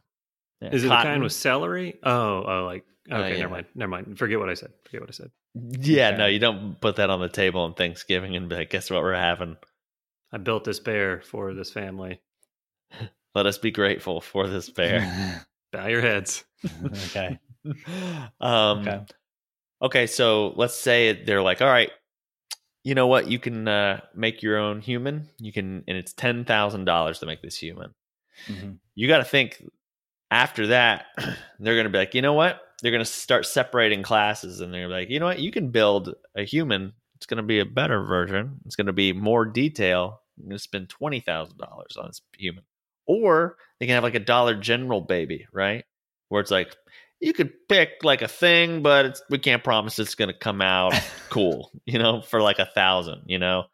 Yeah, 0.61 0.71
Is 0.73 0.83
it 0.85 0.89
the 0.89 0.97
kind 0.97 1.23
with 1.23 1.33
celery? 1.33 1.99
Oh, 2.03 2.43
oh, 2.45 2.65
like 2.65 2.85
okay, 3.11 3.35
yeah. 3.35 3.39
never 3.43 3.53
mind, 3.53 3.67
never 3.77 3.91
mind. 3.91 4.19
Forget 4.19 4.41
what 4.41 4.49
I 4.49 4.55
said. 4.55 4.73
Forget 4.85 5.03
what 5.03 5.11
I 5.11 5.13
said. 5.13 5.31
Yeah, 5.55 6.09
Okay. 6.09 6.17
no, 6.19 6.27
you 6.27 6.39
don't 6.41 6.81
put 6.81 6.97
that 6.97 7.11
on 7.11 7.21
the 7.21 7.29
table 7.29 7.61
on 7.61 7.75
Thanksgiving 7.75 8.35
and 8.35 8.49
be 8.49 8.57
like, 8.57 8.71
guess 8.71 8.91
what 8.91 9.03
we're 9.03 9.15
having? 9.15 9.57
I 10.33 10.39
built 10.39 10.65
this 10.65 10.81
bear 10.81 11.21
for 11.21 11.55
this 11.55 11.71
family. 11.71 12.21
Let 13.37 13.47
us 13.47 13.59
be 13.59 13.71
grateful 13.71 14.21
for 14.21 14.49
this 14.49 14.69
bear. 14.69 15.47
Bow 15.73 15.87
your 15.87 16.01
heads. 16.01 16.45
okay. 17.05 17.39
um, 18.41 18.79
Okay. 18.81 19.01
okay, 19.83 20.07
so 20.09 20.55
let's 20.57 20.75
say 20.75 21.23
they're 21.25 21.43
like, 21.43 21.61
all 21.63 21.69
right, 21.69 21.91
you 22.89 22.95
know 22.95 23.07
what? 23.07 23.31
You 23.31 23.39
can 23.39 23.69
uh, 23.69 24.01
make 24.15 24.43
your 24.43 24.57
own 24.57 24.81
human. 24.81 25.29
You 25.39 25.53
can, 25.53 25.85
and 25.87 25.99
it's 25.99 26.15
ten 26.15 26.47
thousand 26.47 26.87
dollars 26.87 27.19
to 27.19 27.27
make 27.27 27.43
this 27.43 27.59
human. 27.59 27.95
Mhm. 28.47 28.79
You 28.95 29.09
got 29.09 29.19
to 29.19 29.25
think 29.25 29.63
after 30.31 30.69
that, 30.69 31.07
they're 31.61 31.75
going 31.75 31.85
to 31.85 31.91
be 31.91 31.99
like, 31.99 32.15
you 32.15 32.23
know 32.23 32.33
what? 32.33 32.63
They're 32.81 32.91
going 32.91 33.05
to 33.05 33.11
start 33.11 33.45
separating 33.45 34.03
classes, 34.03 34.63
and 34.63 34.73
they're 34.73 34.85
gonna 34.85 34.95
be 34.95 35.01
like, 35.01 35.11
you 35.11 35.21
know 35.21 35.27
what? 35.27 35.39
You 35.39 35.51
can 35.51 35.69
build 35.71 36.15
a 36.35 36.45
human. 36.45 36.95
It's 37.17 37.27
going 37.27 37.37
to 37.37 37.43
be 37.43 37.59
a 37.61 37.67
better 37.67 38.03
version. 38.05 38.59
It's 38.65 38.77
going 38.77 38.87
to 38.87 38.93
be 38.95 39.13
more 39.13 39.45
detail. 39.45 40.23
I'm 40.39 40.45
going 40.45 40.57
to 40.57 40.59
spend 40.59 40.89
twenty 40.89 41.21
thousand 41.21 41.59
dollars 41.59 41.99
on 41.99 42.07
this 42.07 42.23
human, 42.39 42.65
or 43.07 43.57
they 43.79 43.87
can 43.87 43.97
have 43.97 44.05
like 44.05 44.15
a 44.15 44.19
Dollar 44.21 44.55
General 44.55 45.03
baby, 45.03 45.47
right? 45.53 45.85
Where 46.31 46.41
it's 46.41 46.51
like 46.51 46.75
you 47.21 47.33
could 47.33 47.53
pick 47.69 47.91
like 48.03 48.23
a 48.23 48.29
thing, 48.29 48.83
but 48.83 49.07
it's, 49.07 49.23
we 49.31 49.39
can't 49.39 49.65
promise 49.65 49.99
it's 49.99 50.15
going 50.15 50.29
to 50.33 50.39
come 50.39 50.61
out 50.63 50.95
cool, 51.31 51.71
you 51.87 51.99
know, 51.99 52.23
for 52.23 52.41
like 52.41 52.59
a 52.59 52.67
thousand, 52.67 53.23
you 53.27 53.39
know, 53.39 53.65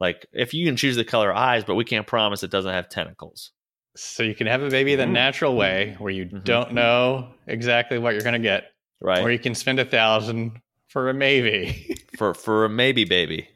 like 0.00 0.26
if 0.32 0.54
you 0.54 0.64
can 0.66 0.76
choose 0.76 0.96
the 0.96 1.04
color 1.04 1.32
eyes, 1.34 1.64
but 1.64 1.74
we 1.74 1.84
can't 1.84 2.06
promise 2.06 2.42
it 2.42 2.50
doesn't 2.50 2.72
have 2.72 2.88
tentacles. 2.88 3.50
So 3.96 4.22
you 4.22 4.34
can 4.34 4.46
have 4.46 4.62
a 4.62 4.70
baby 4.70 4.94
the 4.94 5.04
Mhm. 5.04 5.12
natural 5.12 5.54
way, 5.56 5.96
where 5.98 6.12
you 6.12 6.26
Mhm. 6.26 6.44
don't 6.44 6.72
know 6.72 7.34
exactly 7.46 7.98
what 7.98 8.14
you're 8.14 8.22
going 8.22 8.32
to 8.34 8.38
get, 8.38 8.72
Right. 9.00 9.22
or 9.22 9.30
you 9.30 9.38
can 9.38 9.54
spend 9.54 9.78
a 9.80 9.84
thousand 9.84 10.60
for 10.88 11.10
a 11.10 11.14
maybe. 11.14 11.96
for 12.16 12.32
for 12.34 12.64
a 12.64 12.68
maybe 12.70 13.04
baby. 13.04 13.48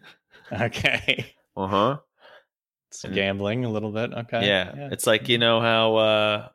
okay. 0.52 1.35
Uh 1.56 1.66
huh. 1.66 1.96
It's 2.90 3.02
gambling 3.04 3.64
a 3.64 3.70
little 3.70 3.90
bit. 3.92 4.12
Okay. 4.12 4.46
Yeah. 4.46 4.88
It's 4.92 5.06
like 5.06 5.28
you 5.28 5.38
know 5.38 5.61
how 5.61 5.96
uh 5.96 6.48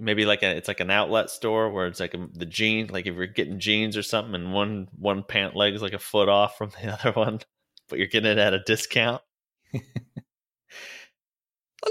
maybe 0.00 0.24
like 0.26 0.42
a 0.42 0.56
it's 0.56 0.68
like 0.68 0.80
an 0.80 0.90
outlet 0.90 1.28
store 1.30 1.70
where 1.70 1.86
it's 1.86 2.00
like 2.00 2.14
a, 2.14 2.28
the 2.32 2.46
jeans 2.46 2.90
like 2.90 3.06
if 3.06 3.14
you're 3.16 3.26
getting 3.26 3.58
jeans 3.58 3.96
or 3.96 4.02
something 4.02 4.34
and 4.34 4.52
one 4.52 4.88
one 4.96 5.22
pant 5.22 5.56
leg 5.56 5.74
is 5.74 5.82
like 5.82 5.92
a 5.92 5.98
foot 5.98 6.28
off 6.28 6.56
from 6.56 6.70
the 6.82 6.88
other 6.92 7.12
one, 7.12 7.40
but 7.88 7.98
you're 7.98 8.08
getting 8.08 8.30
it 8.30 8.38
at 8.38 8.54
a 8.54 8.60
discount. 8.60 9.22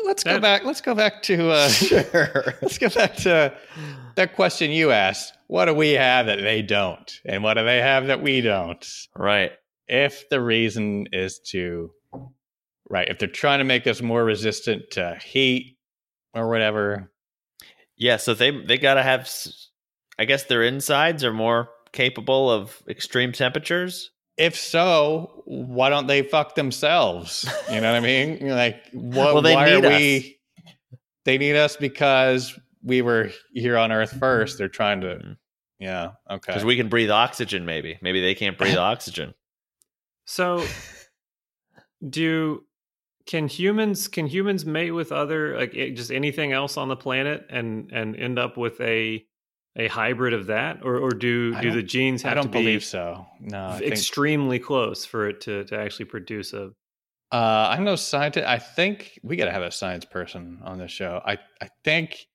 Let's 0.06 0.24
go 0.24 0.34
That- 0.34 0.42
back. 0.42 0.64
Let's 0.66 0.82
go 0.82 0.94
back 0.94 1.24
to. 1.24 1.50
Uh, 1.50 1.68
Sure. 1.70 2.54
let's 2.62 2.78
go 2.78 2.90
back 2.90 3.16
to 3.18 3.54
that 4.16 4.36
question 4.36 4.70
you 4.72 4.92
asked. 4.92 5.34
What 5.48 5.66
do 5.66 5.74
we 5.74 5.92
have 5.94 6.26
that 6.26 6.42
they 6.42 6.62
don't, 6.62 7.10
and 7.26 7.42
what 7.42 7.54
do 7.56 7.64
they 7.64 7.78
have 7.80 8.08
that 8.08 8.22
we 8.22 8.42
don't? 8.42 8.86
right. 9.16 9.52
If 9.88 10.28
the 10.30 10.42
reason 10.42 11.08
is 11.14 11.40
to, 11.52 11.92
right, 12.90 13.08
if 13.08 13.20
they're 13.20 13.30
trying 13.30 13.60
to 13.60 13.64
make 13.64 13.88
us 13.88 14.02
more 14.02 14.22
resistant 14.26 14.92
to 14.92 15.18
heat 15.24 15.78
or 16.34 16.50
whatever, 16.50 17.10
Yeah, 17.98 18.18
so 18.18 18.34
they 18.34 18.52
they 18.52 18.78
got 18.78 18.96
to 18.96 19.04
have 19.04 19.30
I 20.20 20.26
guess 20.26 20.44
their 20.46 20.64
insides 20.64 21.24
are 21.24 21.34
more 21.34 21.70
capable 21.94 22.50
of 22.52 22.82
extreme 22.88 23.32
temperatures. 23.32 24.12
if 24.38 24.56
so, 24.56 25.42
why 25.46 25.90
don't 25.90 26.06
they 26.08 26.22
fuck 26.22 26.54
themselves? 26.56 27.50
You 27.72 27.82
know 27.82 27.92
what 27.92 27.98
I 27.98 28.06
mean? 28.06 28.38
Like, 28.50 28.84
what, 28.94 29.34
Well, 29.34 29.42
they 29.42 29.56
why 29.56 29.66
need 29.66 29.84
are 29.86 29.92
us. 29.94 30.00
we? 30.00 30.40
They 31.26 31.38
need 31.40 31.56
us 31.56 31.76
because 31.76 32.58
we 32.84 33.02
were 33.02 33.32
here 33.54 33.78
on 33.78 33.92
Earth 33.92 34.12
first. 34.20 34.58
They're 34.60 34.70
trying 34.70 35.02
to, 35.02 35.08
Mhm. 35.16 35.38
yeah, 35.80 36.12
okay. 36.30 36.54
Cuz 36.54 36.64
we 36.64 36.76
can 36.78 36.88
breathe 36.88 37.10
oxygen 37.12 37.66
maybe. 37.66 37.98
Maybe 38.02 38.22
they 38.22 38.36
can't 38.36 38.58
breathe 38.58 38.78
oxygen. 38.92 39.34
So, 40.26 40.64
do 42.08 42.64
can 43.28 43.48
humans 43.48 44.08
can 44.08 44.26
humans 44.28 44.66
mate 44.66 44.92
with 44.92 45.12
other 45.12 45.58
like 45.58 45.74
it- 45.76 45.92
just 45.96 46.12
anything 46.12 46.52
else 46.54 46.78
on 46.78 46.88
the 46.88 46.96
planet 46.96 47.46
and 47.50 47.92
and 47.92 48.16
end 48.16 48.40
up 48.40 48.58
with 48.58 48.80
a 48.82 49.24
a 49.76 49.88
hybrid 49.88 50.34
of 50.34 50.48
that, 50.48 50.80
or 50.84 50.98
or 50.98 51.12
do 51.12 51.54
I 51.56 51.62
do 51.62 51.72
the 51.72 51.84
genes 51.84 52.26
I 52.26 52.34
don't 52.34 52.44
to 52.44 52.50
be 52.50 52.60
believe 52.64 52.84
so. 52.84 53.28
No, 53.40 53.68
I 53.68 53.80
think, 53.80 53.92
extremely 53.92 54.58
close 54.60 55.06
for 55.06 55.28
it 55.30 55.42
to 55.42 55.66
to 55.66 55.78
actually 55.78 56.06
produce 56.06 56.54
a? 56.54 56.72
uh, 57.32 57.68
I'm 57.70 57.84
no 57.84 57.96
scientist. 57.96 58.48
I 58.48 58.58
think 58.58 59.20
we 59.22 59.36
got 59.36 59.46
to 59.46 59.52
have 59.52 59.62
a 59.62 59.72
science 59.72 60.06
person 60.06 60.60
on 60.64 60.80
the 60.80 60.88
show. 60.88 61.22
I 61.26 61.38
I 61.62 61.70
think 61.84 62.28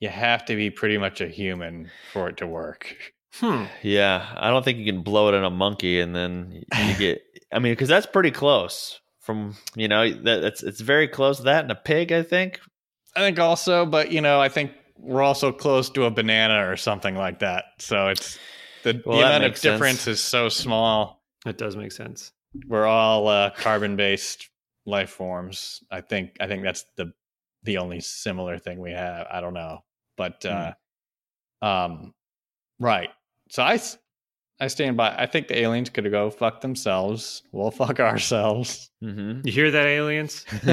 you 0.00 0.08
have 0.08 0.44
to 0.46 0.56
be 0.56 0.70
pretty 0.70 0.98
much 0.98 1.20
a 1.20 1.28
human 1.28 1.90
for 2.12 2.28
it 2.28 2.36
to 2.38 2.46
work. 2.46 2.96
Hmm. 3.34 3.64
Yeah, 3.82 4.26
I 4.36 4.50
don't 4.50 4.64
think 4.64 4.78
you 4.78 4.84
can 4.92 5.02
blow 5.02 5.28
it 5.28 5.34
in 5.34 5.44
a 5.44 5.50
monkey 5.50 6.00
and 6.00 6.14
then 6.16 6.64
you 6.88 6.96
get. 6.98 7.22
I 7.52 7.60
mean, 7.60 7.72
because 7.72 7.88
that's 7.88 8.06
pretty 8.06 8.30
close. 8.32 9.00
From 9.30 9.54
you 9.76 9.86
know 9.86 10.10
that 10.12 10.42
it's 10.42 10.64
it's 10.64 10.80
very 10.80 11.06
close 11.06 11.36
to 11.36 11.44
that 11.44 11.62
and 11.62 11.70
a 11.70 11.76
pig. 11.76 12.10
I 12.10 12.24
think. 12.24 12.60
I 13.14 13.20
think 13.20 13.38
also, 13.38 13.86
but 13.86 14.10
you 14.10 14.20
know, 14.20 14.40
I 14.40 14.48
think 14.48 14.72
we're 14.96 15.22
also 15.22 15.52
close 15.52 15.88
to 15.90 16.04
a 16.04 16.10
banana 16.10 16.68
or 16.68 16.76
something 16.76 17.14
like 17.14 17.38
that. 17.38 17.64
So 17.78 18.08
it's 18.08 18.38
the, 18.82 19.00
Well, 19.06 19.18
the 19.18 19.24
amount 19.24 19.44
of 19.44 19.50
makes 19.50 19.60
sense. 19.60 19.74
difference 19.74 20.06
is 20.08 20.20
so 20.20 20.48
small. 20.48 21.22
That 21.44 21.58
does 21.58 21.76
make 21.76 21.92
sense. 21.92 22.32
We're 22.66 22.86
all 22.86 23.28
uh, 23.28 23.50
carbon 23.50 23.94
based 23.94 24.48
life 24.84 25.10
forms. 25.10 25.82
I 25.92 26.00
think 26.00 26.36
I 26.40 26.48
think 26.48 26.64
that's 26.64 26.84
the 26.96 27.12
the 27.62 27.78
only 27.78 28.00
similar 28.00 28.58
thing 28.58 28.80
we 28.80 28.90
have. 28.90 29.28
I 29.30 29.40
don't 29.40 29.54
know, 29.54 29.84
but 30.16 30.44
uh, 30.44 30.72
um, 31.62 32.14
right. 32.80 33.10
So 33.48 33.62
I 33.62 33.74
s- 33.74 33.96
I 34.60 34.68
stand 34.68 34.96
by. 34.96 35.14
I 35.16 35.26
think 35.26 35.48
the 35.48 35.58
aliens 35.58 35.88
could 35.90 36.10
go 36.10 36.30
fuck 36.30 36.60
themselves. 36.60 37.42
We'll 37.50 37.70
fuck 37.70 37.98
ourselves. 37.98 38.90
Mm-hmm. 39.02 39.46
You 39.46 39.52
hear 39.52 39.70
that, 39.70 39.86
aliens? 39.86 40.44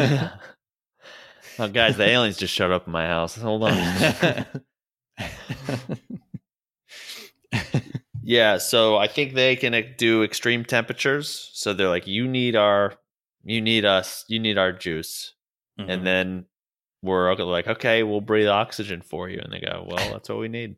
oh, 1.59 1.67
guys, 1.69 1.95
the 1.97 2.05
aliens 2.07 2.37
just 2.37 2.53
showed 2.53 2.71
up 2.71 2.85
in 2.85 2.91
my 2.93 3.07
house. 3.07 3.35
Hold 3.37 3.63
on. 3.63 4.45
Yeah, 8.23 8.57
so 8.57 8.97
I 8.97 9.07
think 9.07 9.33
they 9.35 9.55
can 9.55 9.95
do 9.97 10.21
extreme 10.21 10.65
temperatures. 10.65 11.49
So 11.53 11.71
they're 11.73 11.87
like, 11.87 12.07
you 12.07 12.27
need 12.27 12.57
our, 12.57 12.95
you 13.45 13.61
need 13.61 13.85
us, 13.85 14.25
you 14.27 14.37
need 14.37 14.57
our 14.57 14.73
juice, 14.73 15.33
Mhm. 15.79 15.85
and 15.89 16.05
then 16.05 16.45
we're 17.01 17.33
like, 17.35 17.67
okay, 17.67 18.03
we'll 18.03 18.19
breathe 18.19 18.49
oxygen 18.49 19.01
for 19.01 19.29
you, 19.29 19.39
and 19.41 19.53
they 19.53 19.61
go, 19.61 19.85
well, 19.87 20.11
that's 20.11 20.27
what 20.27 20.39
we 20.39 20.49
need. 20.49 20.75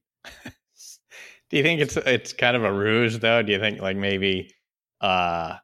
Do 1.50 1.58
you 1.58 1.64
think 1.64 1.82
it's 1.82 1.98
it's 1.98 2.34
kind 2.34 2.56
of 2.56 2.64
a 2.64 2.72
ruse 2.72 3.20
though? 3.20 3.42
Do 3.42 3.52
you 3.52 3.60
think 3.60 3.82
like 3.82 3.98
maybe 3.98 4.54
uh 5.02 5.56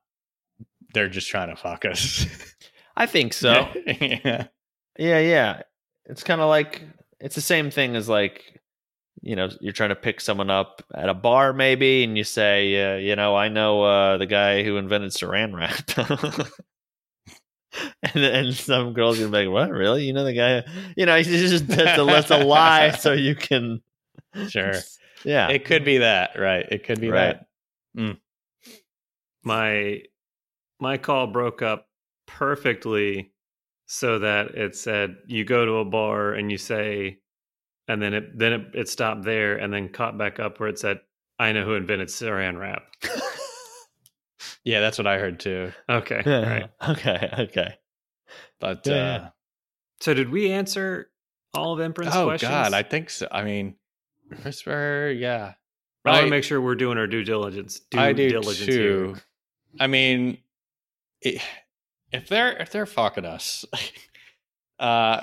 they're 0.93 1.09
just 1.09 1.29
trying 1.29 1.49
to 1.49 1.55
fuck 1.55 1.85
us? 1.85 2.25
I 2.95 3.05
think 3.05 3.33
so. 3.43 3.67
yeah. 4.01 4.47
Yeah, 4.97 5.19
yeah. 5.19 5.61
It's 6.05 6.23
kind 6.23 6.41
of 6.41 6.49
like 6.49 6.81
it's 7.19 7.35
the 7.35 7.41
same 7.41 7.69
thing 7.69 7.95
as 7.95 8.07
like 8.09 8.59
you 9.21 9.35
know 9.35 9.49
you're 9.59 9.73
trying 9.73 9.89
to 9.89 9.95
pick 9.95 10.21
someone 10.21 10.49
up 10.49 10.83
at 10.93 11.09
a 11.09 11.13
bar 11.13 11.53
maybe, 11.53 12.03
and 12.03 12.17
you 12.17 12.23
say, 12.23 12.95
uh, 12.95 12.97
you 12.97 13.15
know, 13.15 13.35
I 13.35 13.49
know 13.49 13.83
uh, 13.83 14.17
the 14.17 14.25
guy 14.27 14.63
who 14.63 14.77
invented 14.77 15.11
Saran 15.11 15.53
wrap. 15.55 16.47
And, 18.13 18.23
and 18.23 18.53
some 18.53 18.93
girls 18.93 19.17
gonna 19.19 19.31
be 19.31 19.45
like, 19.45 19.53
"What? 19.53 19.69
Really? 19.69 20.05
You 20.05 20.13
know 20.13 20.23
the 20.23 20.33
guy? 20.33 20.63
You 20.95 21.05
know, 21.05 21.17
he's 21.21 21.27
just 21.49 21.67
that's 21.67 21.99
a, 21.99 22.05
that's 22.05 22.31
a 22.31 22.37
lie, 22.37 22.91
so 22.91 23.11
you 23.11 23.35
can, 23.35 23.81
Sure. 24.47 24.75
Yeah, 25.25 25.49
It 25.49 25.65
could 25.65 25.83
be 25.83 25.97
that, 25.99 26.31
right? 26.39 26.65
It 26.71 26.83
could 26.85 27.01
be 27.01 27.09
Right. 27.09 27.37
that. 27.95 28.17
my 29.43 30.01
my 30.79 30.97
call 30.97 31.27
broke 31.27 31.61
up 31.61 31.87
perfectly 32.27 33.31
so 33.85 34.19
that 34.19 34.47
it 34.55 34.75
said 34.75 35.15
you 35.27 35.43
go 35.45 35.65
to 35.65 35.73
a 35.77 35.85
bar 35.85 36.33
and 36.33 36.51
you 36.51 36.57
say 36.57 37.19
and 37.87 38.01
then 38.01 38.13
it 38.13 38.37
then 38.37 38.53
it, 38.53 38.61
it 38.73 38.89
stopped 38.89 39.23
there 39.23 39.55
and 39.57 39.71
then 39.73 39.87
caught 39.89 40.17
back 40.17 40.39
up 40.39 40.59
where 40.59 40.69
it 40.69 40.79
said 40.79 40.99
i 41.37 41.51
know 41.51 41.63
who 41.63 41.75
invented 41.75 42.07
saran 42.07 42.59
wrap 42.59 42.83
Yeah, 44.63 44.79
that's 44.79 44.97
what 44.97 45.05
I 45.07 45.19
heard 45.19 45.39
too. 45.39 45.71
okay 45.87 46.21
right. 46.25 46.69
okay, 46.89 47.29
okay. 47.39 47.75
But 48.59 48.85
Yeah, 48.87 48.95
uh 49.15 49.29
so 50.01 50.13
did 50.15 50.29
we 50.29 50.51
answer 50.51 51.09
all 51.53 51.73
of 51.73 51.79
Emperor's 51.79 52.07
questions? 52.07 52.23
oh 52.23 52.27
questions 52.29 52.49
god, 52.51 52.73
I 52.73 52.81
think 52.83 53.09
so. 53.11 53.27
I 53.31 53.43
mean, 53.43 53.75
CRISPR, 54.33 55.19
yeah. 55.19 55.53
I 56.05 56.11
want 56.11 56.25
to 56.25 56.29
make 56.29 56.43
sure 56.43 56.61
we're 56.61 56.75
doing 56.75 56.97
our 56.97 57.07
due 57.07 57.23
diligence 57.23 57.79
due 57.79 57.99
I 57.99 58.13
do 58.13 58.29
diligence 58.29 58.65
too. 58.65 59.13
here. 59.13 59.23
I 59.79 59.87
mean, 59.87 60.37
i 61.25 61.41
if 62.11 62.27
they're 62.29 62.55
if 62.61 62.69
they're 62.71 62.85
fucking 62.85 63.25
us, 63.25 63.65
uh, 64.79 65.21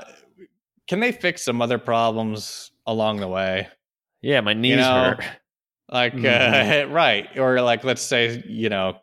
can 0.88 1.00
they 1.00 1.12
fix 1.12 1.42
some 1.42 1.62
other 1.62 1.78
problems 1.78 2.72
along 2.86 3.18
the 3.18 3.28
way? 3.28 3.68
Yeah, 4.20 4.40
my 4.40 4.54
knees 4.54 4.76
know, 4.78 4.92
hurt. 4.92 5.24
Like, 5.88 6.14
uh, 6.14 6.18
Mhm. 6.18 6.92
right, 6.92 7.28
or 7.38 7.60
like, 7.60 7.84
let's 7.84 8.02
say, 8.02 8.42
you 8.46 8.68
know, 8.68 8.98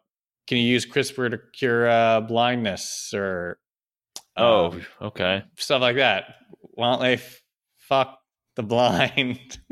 can 0.48 0.58
you 0.58 0.64
use 0.64 0.86
CRISPR 0.86 1.32
to 1.32 1.40
cure 1.54 1.90
uh, 1.90 2.22
blindness 2.22 3.14
or 3.14 3.58
Oh, 4.36 4.72
um, 4.72 4.86
okay. 5.02 5.44
stuff 5.58 5.82
like 5.82 5.96
that? 5.98 6.26
Why 6.62 6.92
don't 6.92 7.02
they 7.02 7.14
f- 7.14 7.42
fuck 7.78 8.19
the 8.60 8.64
blind? 8.64 9.58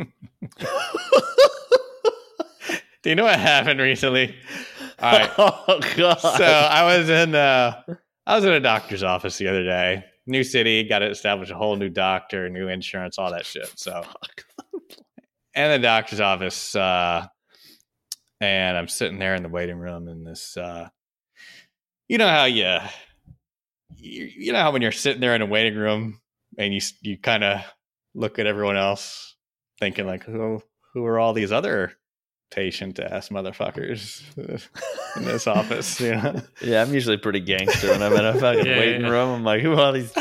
Do 3.04 3.10
you 3.10 3.16
know 3.16 3.26
what 3.26 3.38
happened 3.38 3.82
recently? 3.82 4.34
All 5.00 5.12
right. 5.12 5.30
Oh 5.38 5.80
god. 5.98 6.16
so 6.16 6.46
I 6.46 6.98
was 6.98 7.10
in 7.10 7.36
uh 7.36 7.82
I 8.26 8.36
was 8.36 8.46
in 8.46 8.54
a 8.54 8.62
doctor's 8.62 9.04
office 9.04 9.38
the 9.38 9.50
other 9.50 9.66
day. 9.66 10.06
New 10.26 10.44
city, 10.44 10.84
got 10.84 11.00
to 11.00 11.10
establish 11.10 11.50
a 11.50 11.56
whole 11.56 11.76
new 11.76 11.90
doctor, 11.90 12.50
new 12.50 12.70
insurance, 12.70 13.18
all 13.18 13.32
that 13.32 13.46
shit. 13.46 13.70
So 13.76 14.04
and 15.56 15.74
the 15.74 15.80
doctor's 15.86 16.22
office, 16.22 16.74
uh 16.74 17.28
and 18.40 18.78
I'm 18.78 18.88
sitting 18.88 19.20
there 19.20 19.36
in 19.36 19.44
the 19.44 19.50
waiting 19.50 19.78
room 19.80 20.08
in 20.08 20.24
this 20.24 20.56
uh 20.56 20.88
you 22.08 22.18
know 22.18 22.30
how 22.30 22.46
you 22.46 22.78
you, 23.98 24.32
you 24.38 24.54
know 24.54 24.62
how 24.62 24.72
when 24.72 24.82
you're 24.82 24.94
sitting 24.94 25.20
there 25.20 25.36
in 25.36 25.42
a 25.42 25.46
waiting 25.46 25.76
room 25.76 26.22
and 26.58 26.74
you 26.74 26.80
you 27.02 27.18
kind 27.18 27.44
of 27.44 27.62
look 28.18 28.39
at 28.39 28.47
everyone 28.47 28.78
else 28.78 29.36
thinking 29.80 30.07
like 30.07 30.24
who 30.24 30.61
who 30.93 31.05
are 31.05 31.20
all 31.20 31.34
these 31.34 31.51
other 31.51 31.93
patient 32.49 32.97
ass 32.99 33.30
motherfuckers 33.30 34.22
in 35.18 35.26
this 35.26 35.45
office, 35.59 35.99
you 36.01 36.15
know? 36.15 36.41
yeah, 36.61 36.82
I'm 36.82 36.93
usually 36.93 37.18
pretty 37.18 37.41
gangster 37.41 37.89
when 37.91 38.01
I'm 38.01 38.13
in 38.13 38.26
a 38.26 38.34
fucking 38.39 38.65
Yeah, 38.65 38.80
waiting 38.80 39.01
yeah. 39.01 39.09
room. 39.09 39.30
I'm 39.36 39.43
like, 39.43 39.61
who 39.61 39.74
are 39.74 39.80
all 39.80 39.91
these 39.91 40.13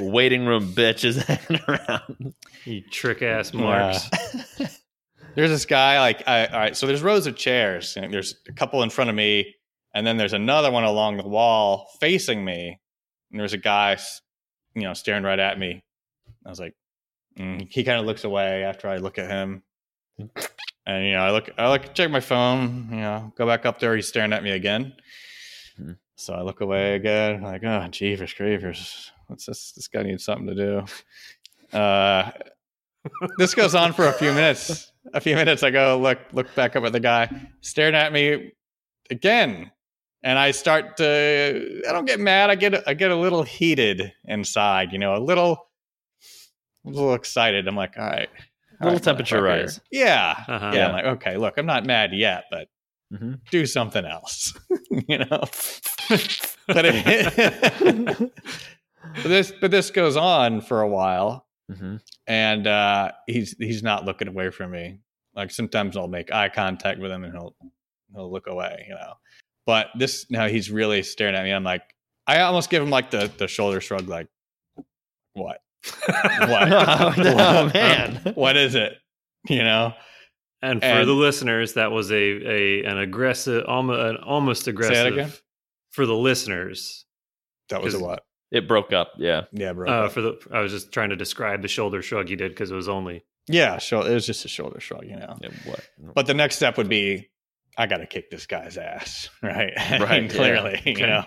waiting 0.00 0.44
room 0.46 0.72
bitches 0.74 1.22
hanging 1.24 1.62
around? 1.68 2.34
you 2.66 2.82
trick 2.90 3.22
ass 3.22 3.54
Yeah. 3.54 3.60
marks 3.60 4.10
There's 5.36 5.50
this 5.50 5.64
guy, 5.64 6.00
like, 6.00 6.26
I, 6.26 6.46
all 6.46 6.58
right, 6.58 6.76
so 6.76 6.86
there's 6.88 7.02
rows 7.02 7.26
of 7.28 7.36
chairs, 7.36 7.96
and 7.96 8.12
there's 8.12 8.34
a 8.48 8.52
couple 8.52 8.82
in 8.82 8.90
front 8.90 9.10
of 9.10 9.16
me, 9.16 9.54
and 9.94 10.04
then 10.04 10.16
there's 10.16 10.32
another 10.32 10.72
one 10.72 10.82
along 10.82 11.18
the 11.18 11.28
wall 11.28 11.88
facing 12.00 12.44
me, 12.44 12.80
and 13.30 13.38
there's 13.40 13.52
a 13.52 13.58
guy, 13.58 13.96
you 14.74 14.82
know, 14.82 14.92
staring 14.92 15.22
right 15.22 15.38
at 15.38 15.56
me. 15.56 15.84
I 16.44 16.48
was 16.50 16.58
like, 16.58 16.74
mm. 17.38 17.66
he 17.70 17.84
kind 17.84 17.98
of 17.98 18.06
looks 18.06 18.24
away 18.24 18.64
after 18.64 18.88
I 18.88 18.98
look 18.98 19.18
at 19.18 19.30
him, 19.30 19.62
and 20.86 21.04
you 21.04 21.12
know, 21.12 21.20
I 21.20 21.30
look, 21.30 21.50
I 21.58 21.70
look, 21.70 21.94
check 21.94 22.10
my 22.10 22.20
phone, 22.20 22.88
you 22.90 22.98
know, 22.98 23.32
go 23.36 23.46
back 23.46 23.66
up 23.66 23.78
there, 23.78 23.94
he's 23.96 24.08
staring 24.08 24.32
at 24.32 24.42
me 24.42 24.50
again. 24.50 24.94
Hmm. 25.76 25.92
So 26.16 26.34
I 26.34 26.42
look 26.42 26.60
away 26.60 26.94
again, 26.94 27.42
like, 27.42 27.64
oh, 27.64 27.86
jeepers 27.90 28.34
creepers, 28.34 29.10
what's 29.26 29.46
this? 29.46 29.72
This 29.72 29.88
guy 29.88 30.02
needs 30.02 30.24
something 30.24 30.46
to 30.48 30.54
do. 30.54 31.78
Uh, 31.78 32.30
this 33.38 33.54
goes 33.54 33.74
on 33.74 33.92
for 33.92 34.06
a 34.06 34.12
few 34.12 34.32
minutes. 34.32 34.92
A 35.14 35.20
few 35.20 35.34
minutes, 35.34 35.62
I 35.62 35.70
go 35.70 35.98
look 35.98 36.18
look 36.32 36.54
back 36.54 36.76
up 36.76 36.84
at 36.84 36.92
the 36.92 37.00
guy 37.00 37.30
staring 37.62 37.94
at 37.94 38.12
me 38.12 38.52
again, 39.08 39.70
and 40.22 40.38
I 40.38 40.50
start 40.50 40.98
to. 40.98 41.82
I 41.88 41.92
don't 41.92 42.04
get 42.04 42.20
mad. 42.20 42.50
I 42.50 42.54
get 42.54 42.86
I 42.86 42.92
get 42.92 43.10
a 43.10 43.16
little 43.16 43.42
heated 43.42 44.12
inside. 44.26 44.92
You 44.92 44.98
know, 44.98 45.16
a 45.16 45.18
little, 45.18 45.69
a 46.86 46.88
little 46.90 47.14
excited. 47.14 47.66
I'm 47.68 47.76
like, 47.76 47.98
all 47.98 48.04
right, 48.06 48.28
all 48.80 48.86
Little 48.88 48.92
right, 48.94 49.02
temperature 49.02 49.42
rise. 49.42 49.80
Yeah, 49.90 50.34
Uh-huh. 50.48 50.70
yeah. 50.74 50.86
I'm 50.86 50.92
like, 50.92 51.04
okay, 51.16 51.36
look, 51.36 51.58
I'm 51.58 51.66
not 51.66 51.84
mad 51.86 52.10
yet, 52.12 52.44
but 52.50 52.68
Mm-hmm. 53.12 53.32
do 53.50 53.66
something 53.66 54.04
else. 54.04 54.56
you 55.08 55.18
know. 55.18 55.26
but 56.68 56.84
it, 56.86 58.18
but 59.14 59.22
this 59.24 59.52
but 59.60 59.70
this 59.72 59.90
goes 59.90 60.16
on 60.16 60.60
for 60.60 60.80
a 60.82 60.88
while 60.88 61.46
Mm-hmm. 61.70 61.96
and 62.26 62.66
uh 62.66 63.12
he's 63.28 63.54
he's 63.60 63.80
not 63.84 64.04
looking 64.04 64.26
away 64.26 64.50
from 64.50 64.72
me 64.72 64.98
like 65.36 65.52
sometimes 65.52 65.96
i'll 65.96 66.08
make 66.08 66.32
eye 66.32 66.48
contact 66.48 66.98
with 66.98 67.12
him 67.12 67.22
and 67.22 67.32
he'll 67.32 67.54
he'll 68.12 68.28
look 68.32 68.48
away 68.48 68.86
you 68.88 68.94
know 68.94 69.12
but 69.66 69.86
this 69.96 70.26
now 70.30 70.48
he's 70.48 70.68
really 70.68 71.00
staring 71.04 71.36
at 71.36 71.44
me 71.44 71.52
i'm 71.52 71.62
like 71.62 71.82
i 72.26 72.40
almost 72.40 72.70
give 72.70 72.82
him 72.82 72.90
like 72.90 73.12
the 73.12 73.30
the 73.38 73.46
shoulder 73.46 73.80
shrug 73.80 74.08
like 74.08 74.26
what 75.34 75.58
what 76.40 76.72
Oh, 76.72 77.14
no, 77.16 77.70
man. 77.72 78.32
what 78.34 78.56
is 78.56 78.74
it 78.74 78.94
you 79.48 79.62
know 79.62 79.94
And 80.62 80.80
for 80.80 80.86
And- 80.86 81.08
the 81.08 81.12
listeners, 81.14 81.74
that 81.74 81.90
was 81.90 82.10
a, 82.12 82.14
a 82.14 82.84
an 82.84 82.98
aggressive, 82.98 83.64
almost 83.66 84.00
an 84.00 84.16
almost 84.18 84.68
aggressive. 84.68 85.14
again? 85.14 85.32
For 85.92 86.04
the 86.06 86.14
listeners, 86.14 87.06
that 87.70 87.82
was 87.82 87.94
a 87.94 87.98
what 87.98 88.22
It 88.52 88.68
broke 88.68 88.92
up. 88.92 89.12
Yeah. 89.18 89.42
yeah 89.52 89.72
bro 89.72 89.88
uh, 89.90 90.08
for 90.08 90.20
the 90.20 90.38
I 90.52 90.60
was 90.60 90.70
just 90.72 90.92
trying 90.92 91.10
to 91.10 91.16
describe 91.16 91.62
the 91.62 91.68
shoulder 91.68 92.02
shrug 92.02 92.28
you 92.30 92.36
did 92.36 92.50
because 92.52 92.70
it 92.70 92.74
was 92.76 92.88
only 92.88 93.24
yeah 93.48 93.78
sure 93.78 94.06
it 94.06 94.12
was 94.12 94.26
just 94.26 94.44
a 94.44 94.48
shoulder 94.48 94.80
shrug 94.80 95.04
you 95.06 95.16
know 95.16 95.34
yeah 95.40 95.48
what? 95.64 95.80
But 96.14 96.26
the 96.26 96.34
next 96.34 96.56
step 96.56 96.76
would 96.76 96.88
be, 96.90 97.30
I 97.78 97.86
got 97.86 97.98
to 97.98 98.06
kick 98.06 98.30
this 98.30 98.46
guy's 98.46 98.76
ass, 98.76 99.30
right? 99.42 99.72
I 99.78 99.92
mean, 99.92 100.02
Right, 100.02 100.22
yeah. 100.24 100.28
clearly, 100.28 100.82
you 100.84 100.92
Okay. 100.92 101.06
know. 101.06 101.24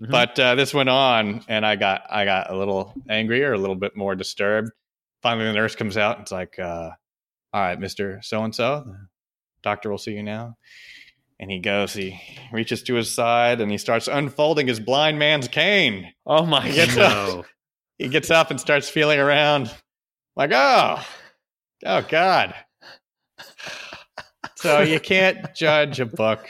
Mhm. 0.00 0.10
But 0.10 0.38
uh, 0.38 0.54
this 0.54 0.72
went 0.72 0.88
on, 0.88 1.44
and 1.48 1.66
I 1.66 1.76
got 1.76 2.02
I 2.08 2.24
got 2.24 2.50
a 2.50 2.56
little 2.56 2.94
angrier, 3.08 3.52
a 3.52 3.58
little 3.58 3.74
bit 3.76 3.96
more 3.96 4.14
disturbed. 4.14 4.70
Finally, 5.22 5.46
the 5.46 5.52
nurse 5.54 5.74
comes 5.74 5.96
out 5.96 6.16
and 6.16 6.22
it's 6.22 6.32
like, 6.32 6.58
uh, 6.58 6.90
"All 7.52 7.60
right, 7.60 7.78
Mister 7.80 8.20
So 8.22 8.44
and 8.44 8.54
So, 8.54 8.84
the 8.86 9.08
doctor 9.62 9.90
will 9.90 9.98
see 9.98 10.12
you 10.12 10.22
now." 10.22 10.56
And 11.40 11.50
he 11.52 11.60
goes, 11.60 11.92
he 11.92 12.20
reaches 12.52 12.82
to 12.84 12.94
his 12.94 13.14
side, 13.14 13.60
and 13.60 13.70
he 13.70 13.78
starts 13.78 14.08
unfolding 14.08 14.66
his 14.66 14.80
blind 14.80 15.20
man's 15.20 15.46
cane. 15.46 16.12
oh 16.26 16.44
my 16.44 16.68
god. 16.74 16.96
no. 16.96 17.44
He 17.98 18.08
gets 18.08 18.30
up 18.30 18.50
and 18.50 18.60
starts 18.60 18.88
feeling 18.88 19.18
around, 19.20 19.72
like, 20.36 20.50
"Oh, 20.52 21.04
oh 21.86 22.02
God." 22.08 22.54
So 24.56 24.80
you 24.80 24.98
can't 25.00 25.54
judge 25.54 26.00
a 26.00 26.06
book 26.06 26.46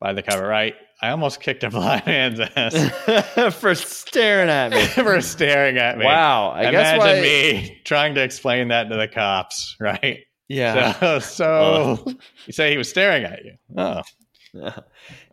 by 0.00 0.12
the 0.12 0.22
cover, 0.22 0.46
right? 0.46 0.74
I 1.00 1.10
almost 1.10 1.40
kicked 1.40 1.62
a 1.64 1.70
blind 1.70 2.06
man's 2.06 2.40
ass 2.40 3.54
For 3.54 3.74
staring 3.74 4.48
at 4.48 4.72
me. 4.72 4.84
for 4.86 5.20
staring 5.20 5.78
at 5.78 5.96
me. 5.98 6.04
Wow. 6.04 6.50
I 6.50 6.70
guess 6.70 6.94
Imagine 6.94 6.98
why, 6.98 7.20
me 7.20 7.80
trying 7.84 8.14
to 8.16 8.22
explain 8.22 8.68
that 8.68 8.88
to 8.90 8.96
the 8.96 9.06
cops, 9.08 9.76
right? 9.80 10.20
Yeah. 10.48 11.18
So, 11.18 11.18
so 11.20 12.04
you 12.46 12.52
say 12.52 12.70
he 12.72 12.78
was 12.78 12.88
staring 12.88 13.24
at 13.24 13.44
you. 13.44 13.52
Oh. 13.76 14.02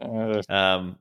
Uh, 0.02 0.42
um, 0.50 0.98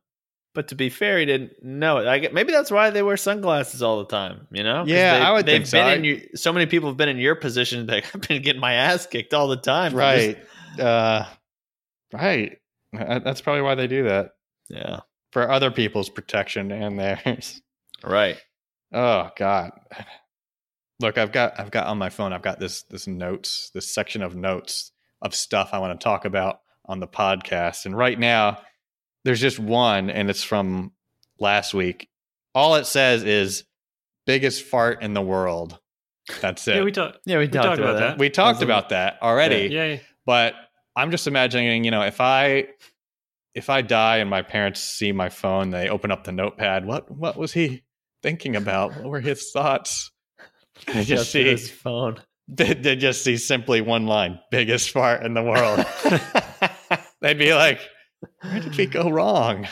but 0.54 0.68
to 0.68 0.76
be 0.76 0.88
fair, 0.88 1.18
he 1.18 1.26
didn't 1.26 1.62
know 1.62 1.98
it. 1.98 2.06
I 2.06 2.18
get, 2.20 2.32
maybe 2.32 2.52
that's 2.52 2.70
why 2.70 2.90
they 2.90 3.02
wear 3.02 3.16
sunglasses 3.16 3.82
all 3.82 3.98
the 3.98 4.06
time. 4.06 4.46
You 4.52 4.62
know? 4.62 4.84
Yeah, 4.86 5.18
they, 5.18 5.24
I 5.24 5.32
would 5.32 5.46
they've 5.46 5.56
think 5.56 5.66
so. 5.66 5.78
been 5.78 5.86
I- 5.88 5.94
in 5.96 6.04
your, 6.04 6.18
so 6.36 6.52
many 6.52 6.66
people 6.66 6.88
have 6.88 6.96
been 6.96 7.08
in 7.08 7.18
your 7.18 7.34
position 7.34 7.86
that 7.86 8.04
I've 8.14 8.20
been 8.22 8.40
getting 8.40 8.60
my 8.60 8.74
ass 8.74 9.06
kicked 9.06 9.34
all 9.34 9.48
the 9.48 9.56
time. 9.56 9.94
right. 9.94 10.38
Uh, 10.78 11.26
Right. 12.12 12.58
That's 12.92 13.40
probably 13.40 13.62
why 13.62 13.74
they 13.74 13.88
do 13.88 14.04
that 14.04 14.30
Yeah. 14.68 15.00
for 15.32 15.50
other 15.50 15.70
people's 15.70 16.08
protection 16.08 16.72
and 16.72 16.98
theirs. 16.98 17.60
Right. 18.02 18.36
Oh 18.92 19.30
God. 19.34 19.70
Look, 21.00 21.16
I've 21.16 21.32
got 21.32 21.58
I've 21.58 21.70
got 21.70 21.86
on 21.86 21.96
my 21.96 22.10
phone, 22.10 22.34
I've 22.34 22.42
got 22.42 22.60
this 22.60 22.82
this 22.82 23.06
notes, 23.06 23.70
this 23.72 23.88
section 23.88 24.22
of 24.22 24.36
notes 24.36 24.92
of 25.22 25.34
stuff 25.34 25.70
I 25.72 25.78
want 25.78 25.98
to 25.98 26.04
talk 26.04 26.26
about 26.26 26.60
on 26.84 27.00
the 27.00 27.06
podcast. 27.06 27.86
And 27.86 27.96
right 27.96 28.18
now, 28.18 28.58
there's 29.24 29.40
just 29.40 29.58
one, 29.58 30.10
and 30.10 30.28
it's 30.28 30.42
from 30.42 30.92
last 31.40 31.72
week. 31.72 32.10
All 32.54 32.74
it 32.76 32.86
says 32.86 33.24
is 33.24 33.64
biggest 34.26 34.64
fart 34.64 35.02
in 35.02 35.14
the 35.14 35.22
world. 35.22 35.78
That's 36.40 36.66
it. 36.68 36.74
Yeah, 36.74 36.80
we 36.80 36.84
we, 36.86 36.92
talked. 36.92 37.18
Yeah, 37.24 37.38
we, 37.38 37.48
talked 37.48 37.78
about 37.78 37.98
that. 37.98 38.18
We 38.18 38.30
talked 38.30 38.60
That's 38.60 38.64
about 38.64 38.88
that 38.90 39.18
already. 39.22 39.72
Yeah, 39.72 39.84
yeah. 39.86 39.98
But 40.26 40.54
I'm 40.96 41.10
just 41.10 41.26
imagining, 41.26 41.84
you 41.84 41.90
know, 41.90 42.02
if 42.02 42.20
I 42.20 42.68
if 43.54 43.70
I 43.70 43.82
die 43.82 44.16
and 44.18 44.28
my 44.28 44.42
parents 44.42 44.80
see 44.80 45.12
my 45.12 45.28
phone, 45.28 45.70
they 45.70 45.88
open 45.88 46.10
up 46.10 46.24
the 46.24 46.32
notepad. 46.32 46.84
What 46.84 47.10
what 47.10 47.36
was 47.36 47.52
he 47.52 47.84
thinking 48.22 48.56
about? 48.56 48.96
What 48.96 49.04
were 49.04 49.20
his 49.20 49.50
thoughts? 49.52 50.10
They 50.92 51.04
just 51.14 51.30
see 51.30 51.44
his 51.44 51.70
phone. 51.70 52.20
they, 52.48 52.74
they 52.74 52.96
just 52.96 53.22
see 53.22 53.36
simply 53.36 53.80
one 53.80 54.06
line: 54.06 54.40
biggest 54.50 54.90
fart 54.90 55.24
in 55.24 55.32
the 55.32 55.42
world. 55.42 55.86
They'd 57.20 57.38
be 57.38 57.54
like, 57.54 57.78
"Where 58.40 58.58
did 58.60 58.76
we 58.76 58.86
go 58.86 59.08
wrong?" 59.08 59.68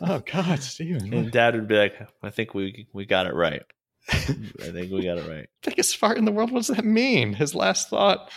Oh 0.00 0.22
God, 0.24 0.62
Steven. 0.62 1.12
and 1.12 1.30
dad 1.30 1.54
would 1.54 1.68
be 1.68 1.76
like, 1.76 1.94
I 2.22 2.30
think 2.30 2.54
we 2.54 2.88
we 2.94 3.04
got 3.04 3.26
it 3.26 3.34
right. 3.34 3.62
I 4.10 4.16
think 4.16 4.90
we 4.90 5.04
got 5.04 5.18
it 5.18 5.28
right. 5.28 5.46
biggest 5.62 5.98
fart 5.98 6.16
in 6.16 6.24
the 6.24 6.32
world. 6.32 6.50
What 6.50 6.60
does 6.60 6.74
that 6.74 6.86
mean? 6.86 7.34
His 7.34 7.54
last 7.54 7.90
thought. 7.90 8.30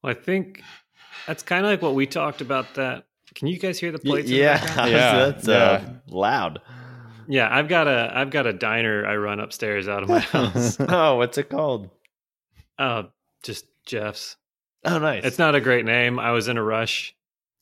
Well, 0.00 0.12
I 0.12 0.14
think 0.14 0.62
that's 1.26 1.42
kind 1.42 1.64
of 1.64 1.70
like 1.70 1.82
what 1.82 1.94
we 1.94 2.06
talked 2.06 2.40
about. 2.40 2.74
That 2.74 3.04
can 3.34 3.48
you 3.48 3.58
guys 3.58 3.78
hear 3.78 3.92
the 3.92 3.98
plates? 3.98 4.28
in 4.28 4.34
the 4.36 4.40
yeah, 4.42 4.58
background? 4.60 4.90
Yeah, 4.92 5.14
that's 5.26 5.48
uh, 5.48 5.84
loud. 6.08 6.60
yeah. 7.28 7.48
I've 7.50 7.68
got 7.68 7.88
a 7.88 8.12
I've 8.14 8.30
got 8.30 8.46
a 8.46 8.52
diner 8.52 9.06
I 9.06 9.16
run 9.16 9.40
upstairs 9.40 9.88
out 9.88 10.02
of 10.02 10.08
my 10.08 10.18
house. 10.20 10.76
oh, 10.80 11.16
what's 11.16 11.38
it 11.38 11.48
called? 11.50 11.90
uh, 12.78 13.04
just 13.42 13.66
Jeff's. 13.86 14.36
Oh, 14.84 14.98
nice. 14.98 15.24
It's 15.24 15.38
not 15.38 15.54
a 15.54 15.60
great 15.60 15.84
name. 15.84 16.18
I 16.18 16.32
was 16.32 16.48
in 16.48 16.56
a 16.56 16.62
rush. 16.62 17.14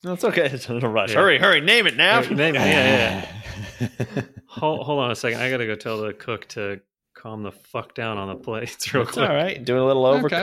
No, 0.03 0.15
it's 0.15 0.25
okay. 0.25 0.47
It's 0.47 0.69
in 0.71 0.83
a 0.83 0.89
rush. 0.89 1.11
Yeah. 1.11 1.17
Hurry, 1.21 1.39
hurry, 1.39 1.61
name 1.61 1.87
it 1.87 1.95
now. 1.97 2.21
Wait, 2.21 2.31
name- 2.33 2.55
yeah, 2.55 3.27
yeah. 3.81 3.89
Hold, 4.47 4.87
hold 4.87 4.99
on 5.01 5.11
a 5.11 5.15
second. 5.15 5.41
I 5.41 5.51
gotta 5.51 5.67
go 5.67 5.75
tell 5.75 6.01
the 6.01 6.13
cook 6.15 6.49
to 6.51 6.81
calm 7.15 7.43
the 7.43 7.53
fuck 7.53 7.95
down 7.95 8.17
on 8.17 8.29
the 8.29 8.35
plates 8.37 8.93
real 8.95 9.03
It's 9.03 9.13
quick. 9.13 9.29
all 9.29 9.35
right. 9.35 9.63
Doing 9.63 9.81
a 9.83 9.85
little 9.85 10.07
Okay. 10.07 10.41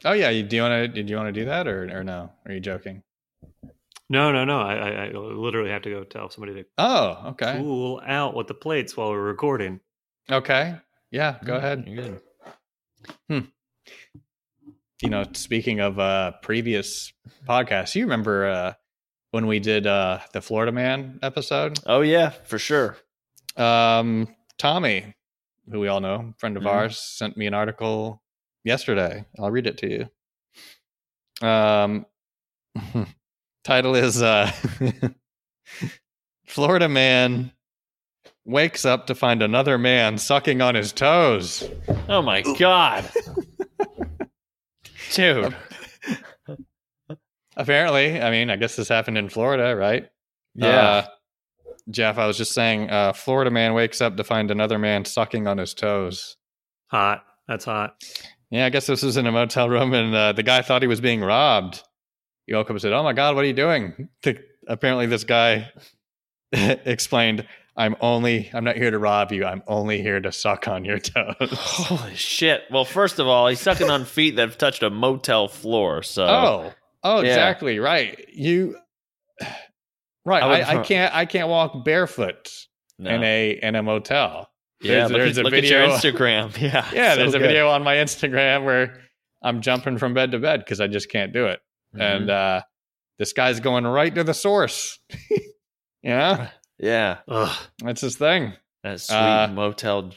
Overcooked. 0.00 0.10
oh 0.10 0.12
yeah. 0.12 0.42
Do 0.42 0.56
you 0.56 0.62
want 0.62 0.72
to? 0.72 0.88
Did 0.88 1.08
you 1.10 1.16
want 1.16 1.28
to 1.28 1.32
do 1.40 1.46
that 1.46 1.66
or 1.68 1.84
or 1.98 2.04
no? 2.04 2.30
Are 2.46 2.52
you 2.52 2.60
joking? 2.60 3.02
No, 4.10 4.32
no, 4.32 4.44
no. 4.46 4.60
I, 4.60 4.74
I, 4.74 5.04
I 5.06 5.10
literally 5.10 5.70
have 5.70 5.82
to 5.82 5.90
go 5.90 6.02
tell 6.04 6.30
somebody 6.30 6.54
to 6.54 6.64
Oh, 6.78 7.22
okay. 7.32 7.58
cool 7.58 8.00
out 8.06 8.34
with 8.34 8.46
the 8.46 8.54
plates 8.54 8.96
while 8.96 9.10
we're 9.10 9.20
recording. 9.20 9.80
Okay. 10.30 10.76
Yeah, 11.10 11.36
go 11.44 11.54
Mm, 11.54 11.58
ahead. 11.58 11.84
You're 11.86 12.02
good. 12.04 12.20
Hmm. 13.28 13.38
You 15.02 15.10
know, 15.10 15.24
speaking 15.34 15.80
of 15.80 15.98
uh 15.98 16.32
previous 16.42 17.12
podcasts, 17.46 17.94
you 17.94 18.04
remember 18.04 18.46
uh 18.46 18.72
when 19.30 19.46
we 19.46 19.60
did 19.60 19.86
uh 19.86 20.20
the 20.32 20.40
Florida 20.40 20.72
Man 20.72 21.18
episode? 21.22 21.78
Oh 21.86 22.00
yeah, 22.00 22.30
for 22.30 22.58
sure. 22.58 22.96
Um 23.56 24.34
Tommy, 24.56 25.14
who 25.70 25.80
we 25.80 25.88
all 25.88 26.00
know, 26.00 26.34
friend 26.38 26.56
of 26.56 26.62
Mhm. 26.64 26.68
ours, 26.70 26.98
sent 26.98 27.36
me 27.36 27.46
an 27.46 27.54
article 27.54 28.22
yesterday. 28.64 29.24
I'll 29.38 29.50
read 29.50 29.66
it 29.66 29.78
to 29.78 30.08
you. 31.42 31.46
Um 31.46 32.06
title 33.64 33.94
is 33.94 34.22
uh 34.22 34.50
Florida 36.46 36.88
man 36.88 37.52
wakes 38.44 38.84
up 38.84 39.06
to 39.06 39.14
find 39.14 39.42
another 39.42 39.76
man 39.78 40.16
sucking 40.18 40.62
on 40.62 40.74
his 40.74 40.92
toes. 40.92 41.68
Oh 42.08 42.22
my 42.22 42.42
god, 42.58 43.08
dude. 45.12 45.54
Apparently, 47.56 48.20
I 48.20 48.30
mean, 48.30 48.50
I 48.50 48.56
guess 48.56 48.76
this 48.76 48.88
happened 48.88 49.18
in 49.18 49.28
Florida, 49.28 49.76
right? 49.76 50.08
Yeah. 50.54 50.68
Uh, 50.68 51.06
Jeff, 51.90 52.16
I 52.16 52.26
was 52.26 52.36
just 52.38 52.52
saying, 52.52 52.88
uh, 52.88 53.12
Florida 53.12 53.50
man 53.50 53.74
wakes 53.74 54.00
up 54.00 54.16
to 54.16 54.24
find 54.24 54.50
another 54.50 54.78
man 54.78 55.04
sucking 55.04 55.46
on 55.46 55.58
his 55.58 55.74
toes. 55.74 56.36
Hot. 56.86 57.24
That's 57.48 57.64
hot. 57.64 57.96
Yeah, 58.50 58.64
I 58.66 58.70
guess 58.70 58.86
this 58.86 59.02
was 59.02 59.16
in 59.16 59.26
a 59.26 59.32
motel 59.32 59.68
room, 59.68 59.92
and 59.92 60.14
uh, 60.14 60.32
the 60.32 60.42
guy 60.42 60.62
thought 60.62 60.82
he 60.82 60.88
was 60.88 61.00
being 61.00 61.20
robbed. 61.20 61.82
He 62.46 62.54
woke 62.54 62.66
up 62.66 62.70
and 62.70 62.80
said, 62.80 62.92
"Oh 62.92 63.02
my 63.02 63.12
God, 63.12 63.34
what 63.34 63.44
are 63.44 63.48
you 63.48 63.52
doing?" 63.52 64.08
The- 64.22 64.42
apparently, 64.66 65.06
this 65.06 65.24
guy 65.24 65.70
explained, 66.52 67.46
"I'm 67.76 67.94
only, 68.00 68.50
I'm 68.54 68.64
not 68.64 68.76
here 68.76 68.90
to 68.90 68.98
rob 68.98 69.32
you. 69.32 69.44
I'm 69.44 69.62
only 69.66 70.00
here 70.00 70.18
to 70.20 70.32
suck 70.32 70.66
on 70.66 70.84
your 70.86 70.98
toes." 70.98 71.34
Holy 71.40 72.14
shit. 72.14 72.62
Well, 72.70 72.86
first 72.86 73.18
of 73.18 73.26
all, 73.26 73.48
he's 73.48 73.60
sucking 73.60 73.90
on 73.90 74.06
feet 74.06 74.36
that 74.36 74.48
have 74.48 74.58
touched 74.58 74.82
a 74.82 74.88
motel 74.88 75.48
floor. 75.48 76.02
So 76.02 76.24
oh, 76.26 76.72
oh, 77.04 77.20
Yeah. 77.20 77.28
exactly 77.28 77.78
right. 77.78 78.24
You, 78.32 78.76
right? 80.24 80.42
I 80.42 80.60
I, 80.60 80.80
I 80.80 80.82
can't, 80.84 81.14
I 81.14 81.26
can't 81.26 81.48
walk 81.50 81.84
barefoot 81.84 82.50
no. 82.98 83.10
in 83.10 83.22
a 83.22 83.50
in 83.62 83.74
a 83.74 83.82
motel. 83.82 84.48
Yeah, 84.80 85.08
there's- 85.08 85.10
look, 85.10 85.18
there's 85.18 85.38
at, 85.38 85.42
a 85.42 85.44
look 85.44 85.54
at 85.54 85.64
your 85.64 85.80
Instagram. 85.88 86.56
Yeah. 86.60 86.88
Yeah, 86.94 87.12
so 87.12 87.18
there's 87.20 87.34
a 87.34 87.38
good. 87.38 87.46
video 87.46 87.68
on 87.68 87.82
my 87.82 87.96
Instagram 87.96 88.64
where 88.64 89.00
I'm 89.42 89.60
jumping 89.60 89.98
from 89.98 90.14
bed 90.14 90.32
to 90.32 90.38
bed 90.38 90.60
because 90.60 90.80
I 90.80 90.86
just 90.88 91.10
can't 91.10 91.32
do 91.32 91.46
it. 91.46 91.60
Mhm. 91.96 92.00
And 92.16 92.30
uh, 92.30 92.62
this 93.18 93.32
guy's 93.32 93.60
going 93.60 93.86
right 93.86 94.14
to 94.14 94.24
the 94.24 94.34
source. 94.34 94.98
yeah, 96.02 96.50
yeah, 96.78 97.18
Ugh. 97.28 97.56
that's 97.78 98.00
his 98.00 98.16
thing. 98.16 98.52
that 98.82 99.00
sweet 99.00 99.16
Uh, 99.16 99.48
motel 99.48 100.12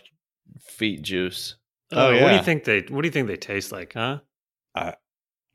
feet 0.59 1.01
juice. 1.01 1.55
Oh, 1.91 2.09
Uh, 2.15 2.21
What 2.21 2.29
do 2.29 2.35
you 2.35 2.43
think 2.43 2.63
they 2.63 2.81
What 2.81 3.01
do 3.01 3.07
you 3.07 3.11
think 3.11 3.27
they 3.27 3.37
taste 3.37 3.71
like, 3.71 3.93
huh? 3.93 4.19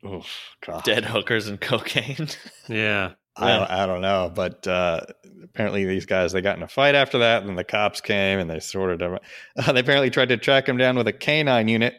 Oh, 0.03 0.23
God. 0.65 0.83
Dead 0.83 1.05
hookers 1.05 1.47
and 1.47 1.59
cocaine. 1.59 2.27
Yeah. 2.69 3.13
I, 3.39 3.57
don't, 3.57 3.69
I 3.71 3.85
don't 3.85 4.01
know, 4.01 4.31
but 4.33 4.65
uh, 4.67 5.01
apparently 5.43 5.85
these 5.85 6.05
guys 6.05 6.31
they 6.31 6.41
got 6.41 6.57
in 6.57 6.63
a 6.63 6.67
fight 6.67 6.95
after 6.95 7.19
that, 7.19 7.43
and 7.43 7.57
the 7.57 7.63
cops 7.63 8.01
came 8.01 8.39
and 8.39 8.49
they 8.49 8.59
sorted 8.59 9.01
him. 9.01 9.19
Uh, 9.57 9.71
they 9.71 9.79
apparently 9.81 10.09
tried 10.09 10.29
to 10.29 10.37
track 10.37 10.67
him 10.67 10.77
down 10.77 10.95
with 10.97 11.07
a 11.07 11.13
canine 11.13 11.67
unit, 11.67 11.95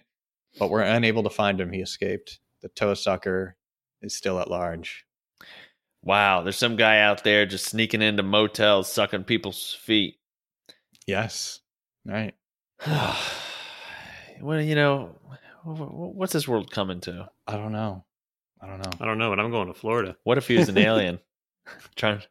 but 0.58 0.70
were 0.70 0.82
unable 0.82 1.22
to 1.22 1.30
find 1.30 1.60
him. 1.60 1.72
He 1.72 1.80
escaped. 1.80 2.38
The 2.62 2.68
toe 2.68 2.94
sucker 2.94 3.56
is 4.02 4.14
still 4.16 4.38
at 4.40 4.50
large. 4.50 5.04
wow, 6.02 6.42
there's 6.42 6.56
some 6.56 6.76
guy 6.76 7.00
out 7.00 7.24
there 7.24 7.46
just 7.46 7.66
sneaking 7.66 8.02
into 8.02 8.22
motels, 8.22 8.90
sucking 8.90 9.24
people's 9.24 9.76
feet. 9.80 10.16
Yes, 11.06 11.60
right. 12.04 12.34
well, 12.86 14.60
you 14.60 14.74
know, 14.74 15.16
wh- 15.64 15.76
wh- 15.76 16.14
what's 16.16 16.32
this 16.32 16.48
world 16.48 16.70
coming 16.70 17.00
to? 17.02 17.28
I 17.46 17.56
don't 17.56 17.72
know. 17.72 18.04
I 18.60 18.66
don't 18.66 18.78
know. 18.78 18.90
I 19.00 19.04
don't 19.06 19.18
know, 19.18 19.30
but 19.30 19.38
I'm 19.40 19.50
going 19.50 19.68
to 19.68 19.74
Florida. 19.74 20.16
What 20.24 20.38
if 20.38 20.48
he 20.48 20.56
was 20.56 20.68
an 20.68 20.78
alien? 20.78 21.18
Trying, 21.96 22.22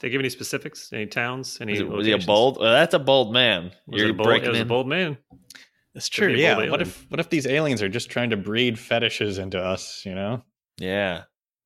They 0.00 0.10
give 0.10 0.20
any 0.20 0.28
specifics? 0.30 0.92
Any 0.92 1.06
towns? 1.06 1.58
Any 1.60 1.72
was, 1.72 1.80
it, 1.80 1.88
was 1.88 2.06
he 2.06 2.12
a 2.12 2.18
bold? 2.18 2.58
Well, 2.60 2.72
that's 2.72 2.94
a 2.94 2.98
bold 2.98 3.32
man. 3.32 3.72
Was 3.86 4.00
You're 4.00 4.08
it 4.08 4.10
a 4.12 4.14
bold, 4.14 4.26
breaking 4.26 4.48
it 4.48 4.52
was 4.52 4.60
a 4.60 4.64
bold 4.66 4.88
man. 4.88 5.16
It's 5.94 6.08
Could 6.08 6.14
true. 6.16 6.34
Yeah. 6.34 6.56
bold 6.56 6.70
What 6.70 6.82
if 6.82 7.06
what 7.10 7.20
if 7.20 7.30
these 7.30 7.46
aliens 7.46 7.82
are 7.82 7.88
just 7.88 8.10
trying 8.10 8.30
to 8.30 8.36
breed 8.36 8.78
fetishes 8.78 9.38
into 9.38 9.58
us? 9.62 10.02
You 10.04 10.14
know, 10.14 10.42
Yeah, 10.78 11.22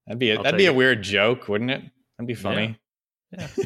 that'd 0.07 0.19
be 0.19 0.31
a, 0.31 0.37
I'll 0.37 0.43
that'd 0.43 0.59
be 0.59 0.65
take 0.65 0.71
a 0.71 0.75
it. 0.75 0.77
weird 0.77 1.03
joke, 1.03 1.49
wouldn't 1.49 1.71
it? 1.71 1.83
That'd 2.19 2.29
be 2.29 2.35
funny. 2.35 2.79
Yeah. 3.37 3.47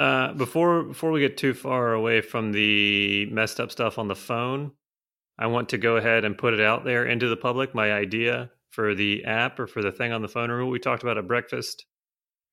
Uh, 0.00 0.32
before 0.34 0.84
before 0.84 1.10
we 1.10 1.18
get 1.18 1.36
too 1.36 1.52
far 1.52 1.92
away 1.92 2.20
from 2.20 2.52
the 2.52 3.26
messed 3.32 3.58
up 3.58 3.72
stuff 3.72 3.98
on 3.98 4.06
the 4.06 4.14
phone, 4.14 4.70
I 5.36 5.48
want 5.48 5.70
to 5.70 5.78
go 5.78 5.96
ahead 5.96 6.24
and 6.24 6.38
put 6.38 6.54
it 6.54 6.60
out 6.60 6.84
there 6.84 7.04
into 7.06 7.26
the 7.28 7.36
public. 7.36 7.74
My 7.74 7.92
idea 7.92 8.48
for 8.70 8.94
the 8.94 9.24
app 9.24 9.58
or 9.60 9.66
for 9.66 9.82
the 9.82 9.92
thing 9.92 10.12
on 10.12 10.22
the 10.22 10.28
phone, 10.28 10.50
or 10.50 10.64
what 10.64 10.70
we 10.72 10.78
talked 10.78 11.02
about 11.02 11.18
at 11.18 11.26
breakfast. 11.28 11.86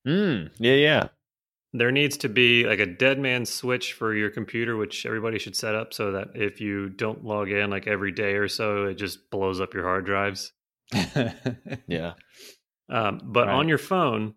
mm, 0.07 0.49
yeah, 0.59 0.73
yeah. 0.75 1.07
There 1.73 1.91
needs 1.91 2.17
to 2.17 2.29
be 2.29 2.65
like 2.65 2.79
a 2.79 2.85
dead 2.85 3.19
man 3.19 3.45
switch 3.45 3.93
for 3.93 4.13
your 4.15 4.29
computer, 4.31 4.77
which 4.77 5.05
everybody 5.05 5.37
should 5.39 5.55
set 5.55 5.75
up 5.75 5.93
so 5.93 6.11
that 6.13 6.29
if 6.33 6.61
you 6.61 6.89
don't 6.89 7.25
log 7.25 7.51
in 7.51 7.69
like 7.69 7.85
every 7.87 8.11
day 8.13 8.35
or 8.35 8.47
so, 8.47 8.85
it 8.85 8.95
just 8.95 9.29
blows 9.29 9.59
up 9.61 9.73
your 9.73 9.83
hard 9.83 10.05
drives. 10.05 10.53
Yeah. 11.87 12.13
Um, 12.89 13.21
but 13.23 13.47
Right. 13.47 13.53
on 13.53 13.67
your 13.69 13.77
phone, 13.79 14.35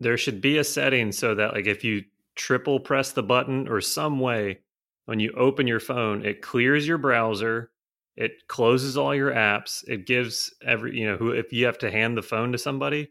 there 0.00 0.18
should 0.18 0.40
be 0.40 0.58
a 0.58 0.64
setting 0.64 1.12
so 1.12 1.34
that 1.34 1.54
like 1.54 1.66
if 1.66 1.84
you 1.84 2.04
triple 2.36 2.80
press 2.80 3.12
the 3.12 3.22
button 3.24 3.68
or 3.68 3.80
some 3.80 4.20
way 4.20 4.60
when 5.06 5.20
you 5.20 5.32
open 5.32 5.66
your 5.66 5.80
phone, 5.80 6.24
it 6.24 6.42
clears 6.42 6.88
your 6.88 6.98
browser, 6.98 7.71
it 8.16 8.32
closes 8.48 8.96
all 8.96 9.14
your 9.14 9.32
apps, 9.32 9.82
it 9.88 10.06
gives 10.06 10.52
every 10.64 10.98
you 10.98 11.06
know 11.06 11.16
who 11.16 11.30
if 11.30 11.52
you 11.52 11.66
have 11.66 11.78
to 11.78 11.90
hand 11.90 12.16
the 12.16 12.22
phone 12.22 12.52
to 12.52 12.58
somebody, 12.58 13.10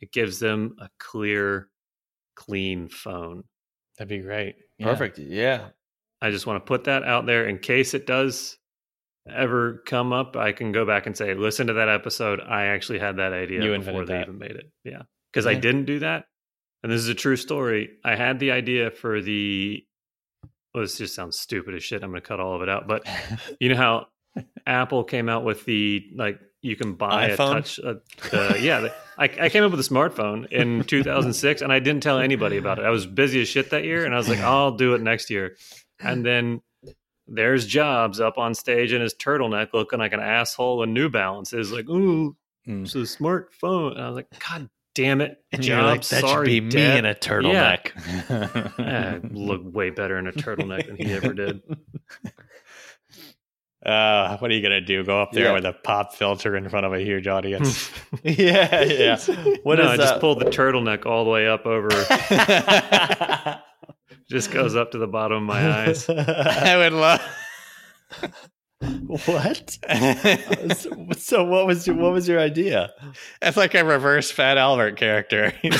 it 0.00 0.12
gives 0.12 0.38
them 0.38 0.76
a 0.80 0.88
clear, 0.98 1.68
clean 2.36 2.88
phone. 2.88 3.44
That'd 3.98 4.08
be 4.08 4.18
great. 4.18 4.56
Yeah. 4.78 4.86
Perfect. 4.86 5.18
Yeah. 5.18 5.68
I 6.20 6.30
just 6.30 6.46
want 6.46 6.64
to 6.64 6.68
put 6.68 6.84
that 6.84 7.02
out 7.02 7.26
there 7.26 7.46
in 7.46 7.58
case 7.58 7.94
it 7.94 8.06
does 8.06 8.56
ever 9.28 9.82
come 9.86 10.12
up, 10.12 10.36
I 10.36 10.52
can 10.52 10.72
go 10.72 10.84
back 10.84 11.06
and 11.06 11.16
say, 11.16 11.34
listen 11.34 11.68
to 11.68 11.74
that 11.74 11.88
episode. 11.88 12.40
I 12.40 12.66
actually 12.66 12.98
had 12.98 13.16
that 13.16 13.32
idea 13.32 13.62
You 13.62 13.76
before 13.78 14.02
invented 14.02 14.08
they 14.08 14.12
that. 14.14 14.22
even 14.22 14.38
made 14.38 14.50
it. 14.52 14.70
Yeah. 14.84 15.02
Because 15.32 15.46
I 15.46 15.54
didn't 15.54 15.84
do 15.84 16.00
that. 16.00 16.26
And 16.82 16.90
this 16.90 17.00
is 17.00 17.08
a 17.08 17.14
true 17.14 17.36
story. 17.36 17.90
I 18.04 18.16
had 18.16 18.40
the 18.40 18.50
idea 18.50 18.90
for 18.90 19.20
the, 19.20 19.84
well, 20.74 20.82
this 20.82 20.98
just 20.98 21.14
sounds 21.14 21.38
stupid 21.38 21.74
as 21.74 21.82
shit. 21.82 22.02
I'm 22.02 22.10
going 22.10 22.20
to 22.20 22.26
cut 22.26 22.40
all 22.40 22.56
of 22.56 22.62
it 22.62 22.68
out. 22.68 22.88
But 22.88 23.06
you 23.60 23.68
know 23.68 23.76
how 23.76 24.06
Apple 24.66 25.04
came 25.04 25.28
out 25.28 25.44
with 25.44 25.64
the, 25.64 26.04
like, 26.14 26.40
you 26.62 26.76
can 26.76 26.94
buy 26.94 27.30
iPhone? 27.30 27.32
a 27.32 27.36
touch. 27.36 27.80
Uh, 27.80 27.94
the, 28.30 28.58
yeah. 28.60 28.80
The, 28.80 28.94
I, 29.18 29.24
I 29.46 29.48
came 29.48 29.64
up 29.64 29.70
with 29.72 29.80
a 29.80 29.82
smartphone 29.82 30.46
in 30.52 30.84
2006 30.86 31.60
and 31.62 31.72
I 31.72 31.78
didn't 31.80 32.02
tell 32.02 32.18
anybody 32.18 32.56
about 32.56 32.78
it. 32.78 32.84
I 32.84 32.90
was 32.90 33.04
busy 33.06 33.42
as 33.42 33.48
shit 33.48 33.70
that 33.70 33.84
year 33.84 34.04
and 34.04 34.14
I 34.14 34.18
was 34.18 34.28
like, 34.28 34.38
I'll 34.40 34.70
do 34.76 34.94
it 34.94 35.00
next 35.02 35.28
year. 35.30 35.56
And 36.00 36.24
then 36.24 36.60
there's 37.26 37.66
Jobs 37.66 38.20
up 38.20 38.38
on 38.38 38.54
stage 38.54 38.92
in 38.92 39.00
his 39.00 39.14
turtleneck 39.14 39.72
looking 39.72 39.98
like 39.98 40.12
an 40.12 40.20
asshole 40.20 40.82
in 40.84 40.92
New 40.94 41.08
Balance. 41.08 41.52
Is 41.52 41.72
like, 41.72 41.88
ooh, 41.88 42.36
Mm. 42.68 42.84
it's 42.84 42.94
a 42.94 42.98
smartphone. 42.98 43.92
And 43.96 44.00
I 44.02 44.06
was 44.06 44.14
like, 44.14 44.28
God 44.48 44.70
damn 44.94 45.20
it. 45.20 45.42
And 45.50 45.62
Jobs, 45.64 45.84
like, 45.84 46.20
that 46.22 46.28
sorry, 46.28 46.46
should 46.46 46.70
be 46.70 46.76
me 46.76 46.98
in 46.98 47.04
a 47.06 47.12
turtleneck. 47.14 47.90
Eh, 48.78 49.18
look 49.32 49.62
way 49.64 49.90
better 49.90 50.16
in 50.16 50.28
a 50.28 50.32
turtleneck 50.32 50.86
than 50.86 50.94
he 50.96 51.12
ever 51.12 51.32
did. 51.34 51.60
Uh, 53.84 54.36
what 54.38 54.50
are 54.50 54.54
you 54.54 54.62
gonna 54.62 54.80
do? 54.80 55.02
Go 55.04 55.20
up 55.20 55.32
there 55.32 55.46
Yeah. 55.46 55.52
with 55.54 55.64
a 55.64 55.72
pop 55.72 56.14
filter 56.14 56.56
in 56.56 56.68
front 56.68 56.86
of 56.86 56.92
a 56.92 57.00
huge 57.00 57.26
audience? 57.26 57.90
yeah, 58.22 58.82
yeah. 58.82 59.16
What 59.64 59.78
no, 59.78 59.84
is 59.84 59.90
I 59.90 59.96
just 59.96 60.14
that? 60.14 60.20
pulled 60.20 60.38
the 60.40 60.44
turtleneck 60.46 61.04
all 61.06 61.24
the 61.24 61.30
way 61.30 61.48
up 61.48 61.66
over, 61.66 61.88
just 64.30 64.50
goes 64.52 64.76
up 64.76 64.92
to 64.92 64.98
the 64.98 65.06
bottom 65.08 65.38
of 65.38 65.42
my 65.42 65.68
eyes. 65.86 66.08
I 66.08 66.76
would 66.76 66.92
love. 66.92 67.20
what? 69.26 69.78
so, 70.76 70.90
so 71.16 71.44
what 71.44 71.66
was 71.66 71.86
your 71.86 71.96
what 71.96 72.12
was 72.12 72.28
your 72.28 72.38
idea? 72.40 72.92
It's 73.40 73.56
like 73.56 73.74
a 73.74 73.84
reverse 73.84 74.30
Fat 74.30 74.58
Albert 74.58 74.96
character. 74.96 75.50
His 75.62 75.72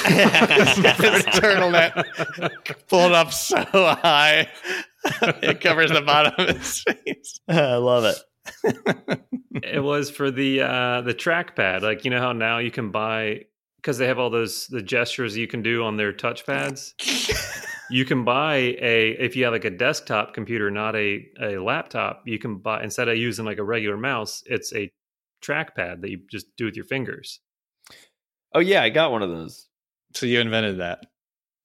turtleneck 1.35 2.05
pulled 2.89 3.13
up 3.13 3.33
so 3.33 3.63
high 3.65 4.49
it 5.43 5.61
covers 5.61 5.91
the 5.91 6.03
bottom 6.03 6.33
of 6.39 6.57
his 6.57 6.83
face. 6.83 7.41
I 7.49 7.77
love 7.77 8.05
it. 8.05 9.21
it 9.63 9.83
was 9.83 10.11
for 10.11 10.31
the 10.31 10.63
uh 10.63 11.01
the 11.03 11.15
trackpad. 11.15 11.83
Like 11.83 12.05
you 12.05 12.11
know 12.11 12.21
how 12.21 12.33
now 12.33 12.59
you 12.59 12.71
can 12.71 12.91
buy 12.91 13.45
because 13.77 13.99
they 13.99 14.07
have 14.07 14.19
all 14.19 14.31
those 14.31 14.67
the 14.69 14.83
gestures 14.83 15.37
you 15.37 15.47
can 15.47 15.63
do 15.63 15.85
on 15.85 15.97
their 15.97 16.13
touchpads. 16.13 16.93
you 17.91 18.05
can 18.05 18.25
buy 18.25 18.57
a 18.57 19.11
if 19.19 19.37
you 19.37 19.45
have 19.45 19.53
like 19.53 19.65
a 19.65 19.71
desktop 19.71 20.35
computer, 20.35 20.71
not 20.71 20.97
a 20.97 21.25
a 21.41 21.59
laptop. 21.59 22.23
You 22.27 22.39
can 22.39 22.59
buy 22.59 22.83
instead 22.83 23.09
of 23.09 23.17
using 23.17 23.45
like 23.45 23.59
a 23.59 23.65
regular 23.65 23.97
mouse, 23.97 24.43
it's 24.47 24.73
a 24.75 24.91
trackpad 25.45 26.01
that 26.03 26.11
you 26.11 26.21
just 26.31 26.47
do 26.57 26.65
with 26.65 26.77
your 26.77 26.85
fingers. 26.85 27.41
Oh 28.55 28.61
yeah, 28.61 28.83
I 28.83 28.91
got 28.91 29.13
one 29.13 29.23
of 29.23 29.31
those. 29.31 29.69
So 30.15 30.27
you 30.27 30.41
invented 30.41 30.79
that. 30.81 31.01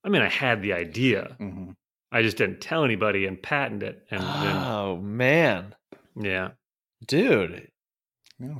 I 0.03 0.09
mean, 0.09 0.21
I 0.21 0.29
had 0.29 0.61
the 0.61 0.73
idea. 0.73 1.35
Mhm. 1.39 1.75
I 2.11 2.21
just 2.21 2.37
didn't 2.37 2.61
tell 2.61 2.83
anybody 2.83 3.25
and 3.25 3.41
patent 3.41 3.83
it. 3.83 4.05
And 4.11 4.21
Oh 4.23 4.97
man, 4.97 5.75
yeah, 6.19 6.51
dude, 7.05 7.69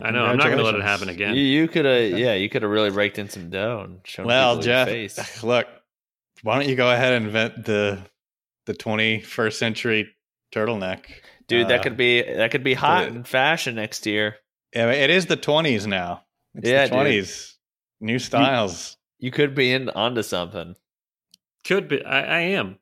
I 0.01 0.11
know. 0.11 0.25
I'm 0.25 0.37
not 0.37 0.45
going 0.47 0.57
to 0.57 0.63
let 0.63 0.75
it 0.75 0.81
happen 0.83 1.07
again. 1.09 1.35
you, 1.35 1.41
you 1.41 1.67
could 1.67 1.85
have 1.85 2.17
yeah, 2.17 2.33
you 2.33 2.49
could 2.49 2.61
have 2.63 2.71
really 2.71 2.89
raked 2.89 3.17
in 3.19 3.29
some 3.29 3.49
dough 3.49 3.81
and 3.85 3.99
shown 4.03 4.25
Well, 4.25 4.55
people 4.57 4.65
your 4.67 4.73
Jeff, 4.75 4.87
face. 4.87 5.43
look, 5.43 5.67
why 6.43 6.55
don't 6.59 6.67
you 6.69 6.75
go 6.75 6.91
ahead 6.91 7.13
and 7.13 7.25
invent 7.27 7.65
the 7.65 7.99
the 8.65 8.73
21st 8.73 9.53
century 9.53 10.09
turtleneck? 10.53 11.05
Dude, 11.47 11.69
that 11.69 11.79
Uh, 11.79 11.83
could 11.83 11.97
be 11.97 12.21
that 12.21 12.51
could 12.51 12.63
be 12.63 12.73
hot 12.73 13.03
it- 13.05 13.15
in 13.15 13.23
fashion 13.23 13.75
next 13.75 14.05
year. 14.05 14.35
Yeah, 14.75 14.91
it 14.91 15.09
is 15.09 15.27
the 15.27 15.37
20s 15.37 15.87
now. 15.87 16.25
It's 16.53 16.67
Yeah, 16.69 16.87
the 16.87 16.89
dude. 16.89 17.23
20s. 17.23 17.53
New 18.01 18.19
styles. 18.19 18.97
You 19.19 19.31
could 19.31 19.55
be 19.55 19.71
in 19.71 19.89
onto 19.89 20.21
something. 20.21 20.75
could 21.65 21.87
be. 21.87 22.03
I, 22.03 22.19
I 22.19 22.39
am. 22.41 22.77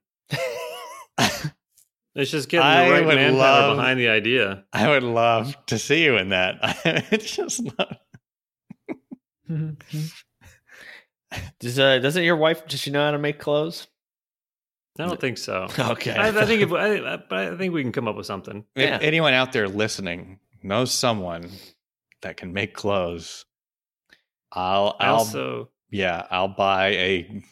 It's 1.18 2.32
just 2.32 2.48
getting 2.48 2.66
I 2.66 2.86
the 2.86 2.92
right 2.92 3.06
would 3.06 3.16
manpower 3.16 3.38
love- 3.68 3.78
behind 3.78 4.00
the 4.00 4.08
idea. 4.08 4.64
I 4.72 4.88
would 4.90 5.04
love 5.04 5.54
to 5.66 5.78
see 5.78 6.04
you 6.06 6.16
in 6.18 6.30
that. 6.30 6.56
it's 7.12 7.36
just 7.36 7.62
not. 7.78 8.00
Does 11.60 11.78
uh, 11.80 12.00
doesn't 12.00 12.24
your 12.24 12.38
wife 12.38 12.66
does 12.68 12.80
she 12.80 12.92
know 12.92 13.04
how 13.04 13.12
to 13.12 13.18
make 13.18 13.40
clothes? 13.40 13.88
I 14.98 15.06
don't 15.06 15.20
think 15.20 15.38
so. 15.38 15.68
Okay. 15.78 16.14
I, 16.16 16.30
I 16.30 16.46
think 16.46 16.62
if 16.62 16.72
I, 16.72 16.96
I, 16.96 17.18
but 17.18 17.34
I 17.40 17.58
think 17.58 17.74
we 17.74 17.82
can 17.84 17.92
come 17.92 18.08
up 18.08 18.16
with 18.16 18.26
something. 18.26 18.64
If 18.76 18.90
Yeah. 18.90 19.00
anyone 19.02 19.34
out 19.34 19.52
there 19.52 19.68
listening 19.68 20.40
knows 20.64 20.94
someone 20.94 21.50
that 22.22 22.38
can 22.38 22.54
make 22.54 22.74
clothes, 22.74 23.46
I'll, 24.54 24.96
I'll, 25.02 25.16
also 25.16 25.70
yeah, 25.90 26.26
I'll 26.32 26.48
buy 26.48 26.88
a 26.92 27.44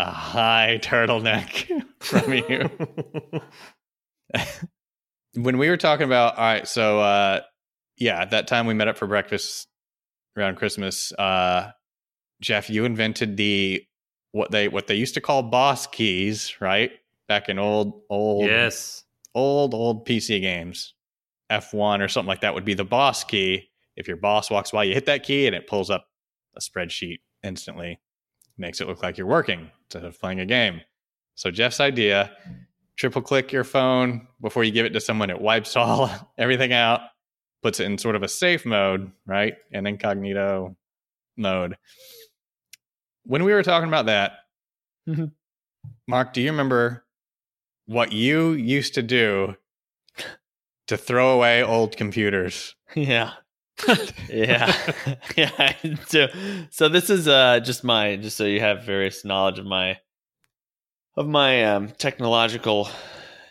a 0.00 0.10
high 0.10 0.78
turtleneck 0.82 1.68
from 2.00 2.32
you. 2.32 2.70
when 5.34 5.58
we 5.58 5.68
were 5.68 5.76
talking 5.76 6.06
about 6.06 6.36
all 6.36 6.44
right 6.44 6.68
so 6.68 7.00
uh 7.00 7.40
yeah 7.96 8.20
at 8.20 8.30
that 8.30 8.46
time 8.46 8.66
we 8.66 8.74
met 8.74 8.88
up 8.88 8.96
for 8.96 9.08
breakfast 9.08 9.66
around 10.36 10.56
christmas 10.56 11.12
uh 11.18 11.70
jeff 12.40 12.70
you 12.70 12.84
invented 12.84 13.36
the 13.36 13.84
what 14.32 14.50
they 14.50 14.68
what 14.68 14.86
they 14.86 14.94
used 14.94 15.14
to 15.14 15.20
call 15.20 15.42
boss 15.42 15.86
keys 15.86 16.60
right? 16.60 16.92
Back 17.28 17.48
in 17.48 17.58
old 17.58 18.02
old 18.10 18.46
yes. 18.46 19.04
old 19.34 19.74
old 19.74 20.06
pc 20.06 20.40
games. 20.40 20.94
F1 21.50 22.00
or 22.00 22.06
something 22.06 22.28
like 22.28 22.42
that 22.42 22.54
would 22.54 22.64
be 22.64 22.74
the 22.74 22.84
boss 22.84 23.24
key. 23.24 23.70
If 23.96 24.06
your 24.06 24.16
boss 24.16 24.52
walks 24.52 24.70
by 24.70 24.84
you 24.84 24.94
hit 24.94 25.06
that 25.06 25.24
key 25.24 25.46
and 25.46 25.56
it 25.56 25.66
pulls 25.66 25.90
up 25.90 26.06
a 26.56 26.60
spreadsheet 26.60 27.18
instantly. 27.42 27.98
Makes 28.56 28.80
it 28.80 28.86
look 28.86 29.02
like 29.02 29.18
you're 29.18 29.26
working 29.26 29.70
instead 29.92 30.04
of 30.06 30.20
playing 30.20 30.38
a 30.38 30.46
game 30.46 30.80
so 31.34 31.50
jeff's 31.50 31.80
idea 31.80 32.30
triple 32.96 33.20
click 33.20 33.50
your 33.50 33.64
phone 33.64 34.24
before 34.40 34.62
you 34.62 34.70
give 34.70 34.86
it 34.86 34.90
to 34.92 35.00
someone 35.00 35.30
it 35.30 35.40
wipes 35.40 35.74
all 35.76 36.08
everything 36.38 36.72
out 36.72 37.00
puts 37.60 37.80
it 37.80 37.86
in 37.86 37.98
sort 37.98 38.14
of 38.14 38.22
a 38.22 38.28
safe 38.28 38.64
mode 38.64 39.10
right 39.26 39.54
an 39.72 39.88
incognito 39.88 40.76
mode 41.36 41.76
when 43.24 43.42
we 43.42 43.52
were 43.52 43.64
talking 43.64 43.88
about 43.88 44.06
that 44.06 44.32
Mhm. 45.08 45.32
mark 46.06 46.32
do 46.34 46.40
you 46.40 46.50
remember 46.52 47.04
what 47.86 48.12
you 48.12 48.50
used 48.52 48.94
to 48.94 49.02
do 49.02 49.56
to 50.86 50.96
throw 50.96 51.30
away 51.34 51.64
old 51.64 51.96
computers 51.96 52.76
Yeah. 52.94 53.32
Yeah. 54.28 54.74
yeah. 55.36 55.74
So, 56.06 56.28
so 56.70 56.88
this 56.88 57.10
is 57.10 57.28
uh 57.28 57.60
just 57.60 57.84
my 57.84 58.16
just 58.16 58.36
so 58.36 58.44
you 58.44 58.60
have 58.60 58.84
various 58.84 59.24
knowledge 59.24 59.58
of 59.58 59.66
my 59.66 59.98
of 61.16 61.26
my 61.26 61.64
um 61.64 61.88
technological 61.98 62.88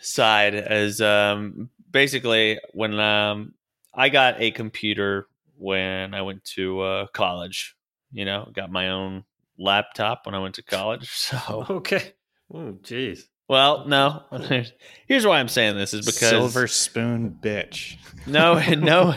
side 0.00 0.54
as 0.54 1.00
um 1.00 1.70
basically 1.90 2.58
when 2.72 2.98
um 2.98 3.54
I 3.94 4.08
got 4.08 4.40
a 4.40 4.50
computer 4.50 5.26
when 5.58 6.14
I 6.14 6.22
went 6.22 6.44
to 6.56 6.80
uh 6.80 7.06
college, 7.08 7.76
you 8.12 8.24
know, 8.24 8.50
got 8.54 8.70
my 8.70 8.90
own 8.90 9.24
laptop 9.58 10.26
when 10.26 10.34
I 10.34 10.38
went 10.38 10.54
to 10.56 10.62
college. 10.62 11.10
So, 11.14 11.66
Okay. 11.70 12.14
Oh, 12.52 12.72
jeez. 12.82 13.24
Well, 13.50 13.84
no. 13.84 14.22
Here's 15.08 15.26
why 15.26 15.40
I'm 15.40 15.48
saying 15.48 15.76
this 15.76 15.92
is 15.92 16.06
because 16.06 16.28
silver 16.28 16.68
spoon 16.68 17.36
bitch 17.42 17.96
no, 18.28 18.60
no, 18.76 19.10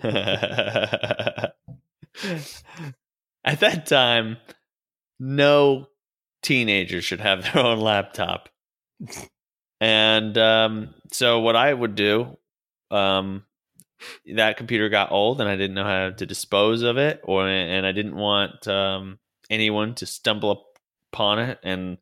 At 3.44 3.60
that 3.60 3.84
time, 3.84 4.38
no 5.20 5.86
teenager 6.42 7.02
should 7.02 7.20
have 7.20 7.42
their 7.42 7.58
own 7.58 7.80
laptop. 7.80 8.48
And 9.82 10.38
um, 10.38 10.94
so, 11.12 11.40
what 11.40 11.54
I 11.54 11.74
would 11.74 11.94
do, 11.94 12.38
um, 12.90 13.44
that 14.34 14.56
computer 14.56 14.88
got 14.88 15.12
old, 15.12 15.42
and 15.42 15.48
I 15.48 15.56
didn't 15.56 15.74
know 15.74 15.84
how 15.84 16.08
to 16.08 16.26
dispose 16.26 16.80
of 16.80 16.96
it, 16.96 17.20
or 17.22 17.46
and 17.46 17.84
I 17.84 17.92
didn't 17.92 18.16
want 18.16 18.66
um, 18.66 19.18
anyone 19.50 19.94
to 19.96 20.06
stumble 20.06 20.64
upon 21.12 21.38
it 21.38 21.58
and 21.62 21.98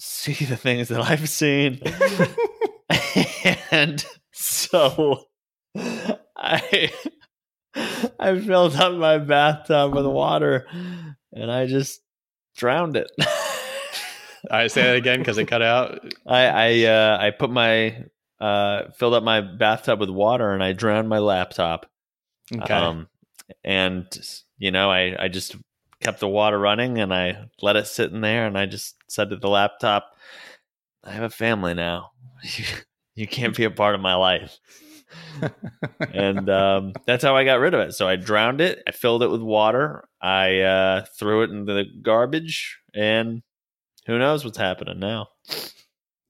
see 0.00 0.44
the 0.44 0.56
things 0.56 0.88
that 0.88 1.00
I've 1.00 1.28
seen. 1.28 1.80
and 3.70 4.04
so 4.32 5.24
I 6.36 6.90
I 8.18 8.40
filled 8.40 8.76
up 8.76 8.94
my 8.94 9.18
bathtub 9.18 9.94
with 9.94 10.06
water 10.06 10.66
and 11.32 11.50
I 11.50 11.66
just 11.66 12.00
drowned 12.56 12.96
it. 12.96 13.10
I 14.50 14.68
say 14.68 14.82
that 14.82 14.96
again 14.96 15.18
because 15.18 15.36
it 15.38 15.46
cut 15.46 15.62
out 15.62 16.00
I 16.26 16.46
I 16.46 16.84
uh, 16.84 17.18
I 17.20 17.30
put 17.30 17.50
my 17.50 18.04
uh, 18.40 18.90
filled 18.96 19.14
up 19.14 19.22
my 19.22 19.42
bathtub 19.42 20.00
with 20.00 20.10
water 20.10 20.52
and 20.52 20.64
I 20.64 20.72
drowned 20.72 21.08
my 21.08 21.18
laptop. 21.18 21.86
okay 22.52 22.72
Um, 22.72 23.08
and 23.62 24.06
you 24.56 24.70
know, 24.70 24.90
I 24.90 25.24
I 25.24 25.28
just 25.28 25.56
kept 26.00 26.20
the 26.20 26.28
water 26.28 26.58
running 26.58 26.98
and 26.98 27.12
I 27.12 27.46
let 27.60 27.76
it 27.76 27.86
sit 27.86 28.12
in 28.12 28.20
there 28.20 28.46
and 28.46 28.56
I 28.58 28.66
just 28.66 28.96
said 29.08 29.30
to 29.30 29.36
the 29.36 29.48
laptop, 29.48 30.06
"I 31.04 31.12
have 31.12 31.22
a 31.24 31.30
family 31.30 31.74
now. 31.74 32.10
you 33.14 33.26
can't 33.26 33.56
be 33.56 33.64
a 33.64 33.70
part 33.70 33.94
of 33.94 34.00
my 34.00 34.14
life." 34.14 34.58
and 36.12 36.48
um, 36.48 36.92
that's 37.06 37.24
how 37.24 37.36
I 37.36 37.44
got 37.44 37.58
rid 37.60 37.74
of 37.74 37.80
it. 37.80 37.92
So 37.94 38.06
I 38.08 38.16
drowned 38.16 38.60
it. 38.60 38.82
I 38.86 38.92
filled 38.92 39.22
it 39.22 39.30
with 39.30 39.42
water. 39.42 40.04
I 40.20 40.60
uh, 40.60 41.04
threw 41.18 41.42
it 41.42 41.50
into 41.50 41.72
the 41.72 41.84
garbage, 42.02 42.78
and 42.94 43.42
who 44.06 44.18
knows 44.18 44.44
what's 44.44 44.58
happening 44.58 44.98
now? 45.00 45.28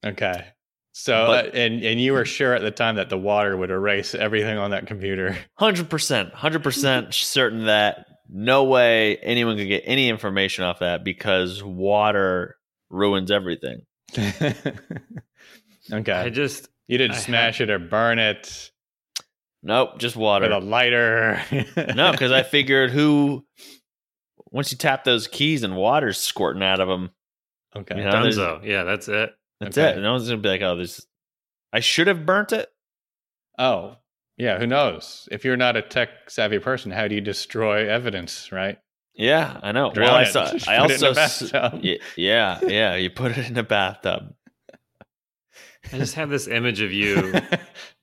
okay. 0.04 0.46
So 0.92 1.26
But- 1.26 1.46
uh, 1.46 1.50
and 1.58 1.82
and 1.84 2.00
you 2.00 2.12
were 2.12 2.24
sure 2.24 2.54
at 2.54 2.62
the 2.62 2.70
time 2.70 2.96
that 2.96 3.08
the 3.10 3.18
water 3.18 3.56
would 3.56 3.70
erase 3.70 4.14
everything 4.14 4.58
on 4.58 4.70
that 4.72 4.86
computer. 4.86 5.36
Hundred 5.56 5.88
percent, 5.88 6.32
hundred 6.34 6.62
percent 6.62 7.14
certain 7.14 7.66
that 7.66 8.06
no 8.32 8.64
way 8.64 9.16
anyone 9.16 9.56
could 9.56 9.68
get 9.68 9.82
any 9.86 10.08
information 10.08 10.64
off 10.64 10.78
that 10.80 11.04
because 11.04 11.62
water 11.62 12.56
ruins 12.88 13.30
everything. 13.30 13.82
okay. 14.18 16.12
I 16.12 16.30
just 16.30 16.68
you 16.88 16.98
didn't 16.98 17.16
I 17.16 17.20
smash 17.20 17.60
it 17.60 17.70
or 17.70 17.78
burn 17.78 18.18
it 18.18 18.70
Nope, 19.62 19.98
just 19.98 20.16
water. 20.16 20.46
with 20.48 20.52
a 20.52 20.66
lighter. 20.66 21.42
no, 21.94 22.12
because 22.12 22.32
I 22.32 22.42
figured 22.42 22.90
who 22.90 23.44
once 24.50 24.72
you 24.72 24.78
tap 24.78 25.04
those 25.04 25.26
keys 25.28 25.62
and 25.62 25.76
water's 25.76 26.16
squirting 26.18 26.62
out 26.62 26.80
of 26.80 26.88
them, 26.88 27.10
okay. 27.76 27.98
you 27.98 28.04
know, 28.04 28.10
Dunzo. 28.10 28.64
Yeah, 28.64 28.84
that's 28.84 29.06
it. 29.08 29.30
that's 29.60 29.76
Okay. 29.76 29.98
it. 29.98 30.00
No 30.02 30.12
one's 30.12 30.28
gonna 30.28 30.40
be 30.40 30.48
like, 30.48 30.62
"Oh, 30.62 30.76
this." 30.76 31.06
I 31.72 31.80
should 31.80 32.06
have 32.06 32.24
burnt 32.26 32.52
it. 32.52 32.68
Oh, 33.58 33.96
yeah. 34.40 34.58
Who 34.58 34.66
knows? 34.66 35.28
If 35.30 35.44
you're 35.44 35.56
not 35.56 35.76
a 35.76 35.82
tech 35.82 36.08
savvy 36.28 36.58
person, 36.58 36.90
how 36.90 37.06
do 37.08 37.14
you 37.14 37.20
destroy 37.20 37.88
evidence? 37.88 38.50
Right? 38.50 38.78
Yeah, 39.14 39.58
I 39.62 39.72
know. 39.72 39.90
Drown 39.92 40.08
well, 40.08 40.16
I 40.16 40.24
saw. 40.24 40.44
I 40.66 40.80
put 40.80 40.90
it 40.92 41.02
in 41.02 41.06
also. 41.06 41.06
a 41.08 41.10
s- 41.24 41.50
bathtub. 41.52 41.80
y- 41.84 41.98
yeah, 42.16 42.58
yeah. 42.62 42.94
You 42.96 43.10
put 43.10 43.36
it 43.36 43.48
in 43.50 43.58
a 43.58 43.62
bathtub. 43.62 44.34
I 45.92 45.98
just 45.98 46.14
have 46.14 46.30
this 46.30 46.46
image 46.48 46.80
of 46.80 46.92
you 46.92 47.32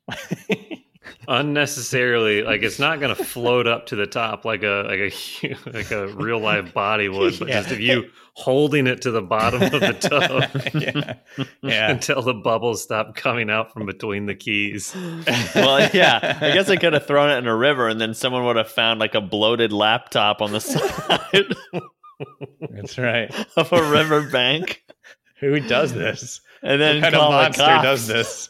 unnecessarily 1.27 2.41
like 2.41 2.63
it's 2.63 2.79
not 2.79 2.99
going 3.01 3.13
to 3.15 3.23
float 3.23 3.67
up 3.67 3.85
to 3.87 3.95
the 3.97 4.07
top 4.07 4.45
like 4.45 4.63
a 4.63 4.83
like 4.87 4.99
a 4.99 5.55
like 5.71 5.91
a 5.91 6.07
real 6.09 6.39
life 6.39 6.73
body 6.73 7.09
would, 7.09 7.37
but 7.39 7.47
Yeah. 7.49 7.59
just 7.61 7.71
of 7.71 7.79
you 7.79 8.09
holding 8.33 8.87
it 8.87 9.01
to 9.01 9.11
the 9.11 9.21
bottom 9.21 9.61
of 9.61 9.71
the 9.71 9.93
tub 9.93 10.73
yeah. 10.81 11.15
Yeah. 11.61 11.91
until 11.91 12.21
the 12.21 12.33
bubbles 12.33 12.83
stop 12.83 13.15
coming 13.15 13.49
out 13.49 13.73
from 13.73 13.85
between 13.85 14.25
the 14.27 14.35
keys. 14.35 14.95
Well, 15.55 15.89
yeah. 15.93 16.37
I 16.39 16.51
guess 16.51 16.69
I 16.69 16.75
could 16.77 16.93
have 16.93 17.05
thrown 17.07 17.31
it 17.31 17.37
in 17.39 17.47
a 17.47 17.55
river, 17.55 17.87
and 17.87 17.99
then 17.99 18.13
someone 18.13 18.45
would 18.45 18.55
have 18.55 18.69
found 18.71 18.99
like 18.99 19.15
a 19.15 19.21
bloated 19.21 19.73
laptop 19.73 20.41
on 20.41 20.51
the 20.51 20.61
side 20.61 21.47
That's 22.71 22.97
right. 22.97 23.33
of 23.57 23.73
a 23.73 23.89
river 23.91 24.29
bank, 24.29 24.83
Who 25.39 25.59
does 25.59 25.93
this? 25.93 26.41
and 26.63 26.79
then 26.81 26.95
what 27.01 27.03
kind 27.03 27.15
of 27.15 27.19
call 27.21 27.31
the 27.31 27.37
monster 27.37 27.63
cops. 27.63 27.83
does 27.83 28.07
this? 28.07 28.49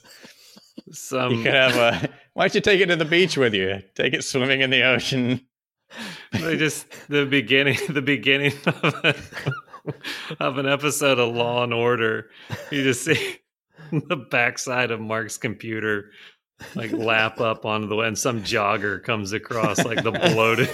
Some 0.91 1.31
You 1.33 1.43
could 1.43 1.53
have 1.53 1.75
a. 1.75 2.09
Why 2.37 2.43
don't 2.43 2.53
you 2.53 2.61
take 2.61 2.79
it 2.81 2.85
to 2.85 2.95
the 2.95 3.03
beach 3.03 3.35
with 3.35 3.55
you? 3.55 3.81
Take 3.95 4.13
it 4.13 4.23
swimming 4.23 4.61
in 4.61 4.69
the 4.69 4.83
ocean. 4.83 5.41
they 6.31 6.55
just 6.55 6.85
the 7.09 7.25
beginning 7.25 7.79
the 7.89 8.03
beginning 8.03 8.53
of, 8.67 8.83
a, 8.83 9.15
of 10.39 10.59
an 10.59 10.67
episode 10.67 11.17
of 11.17 11.33
Law 11.33 11.63
and 11.63 11.73
Order. 11.73 12.29
You 12.69 12.83
just 12.83 13.03
see 13.03 13.37
the 13.91 14.17
backside 14.17 14.91
of 14.91 15.01
Mark's 15.01 15.39
computer 15.39 16.11
like 16.75 16.91
lap 16.91 17.41
up 17.41 17.65
onto 17.65 17.87
the 17.87 17.97
and 18.01 18.15
some 18.15 18.43
jogger 18.43 19.03
comes 19.03 19.33
across 19.33 19.83
like 19.83 20.03
the 20.03 20.11
bloated 20.11 20.69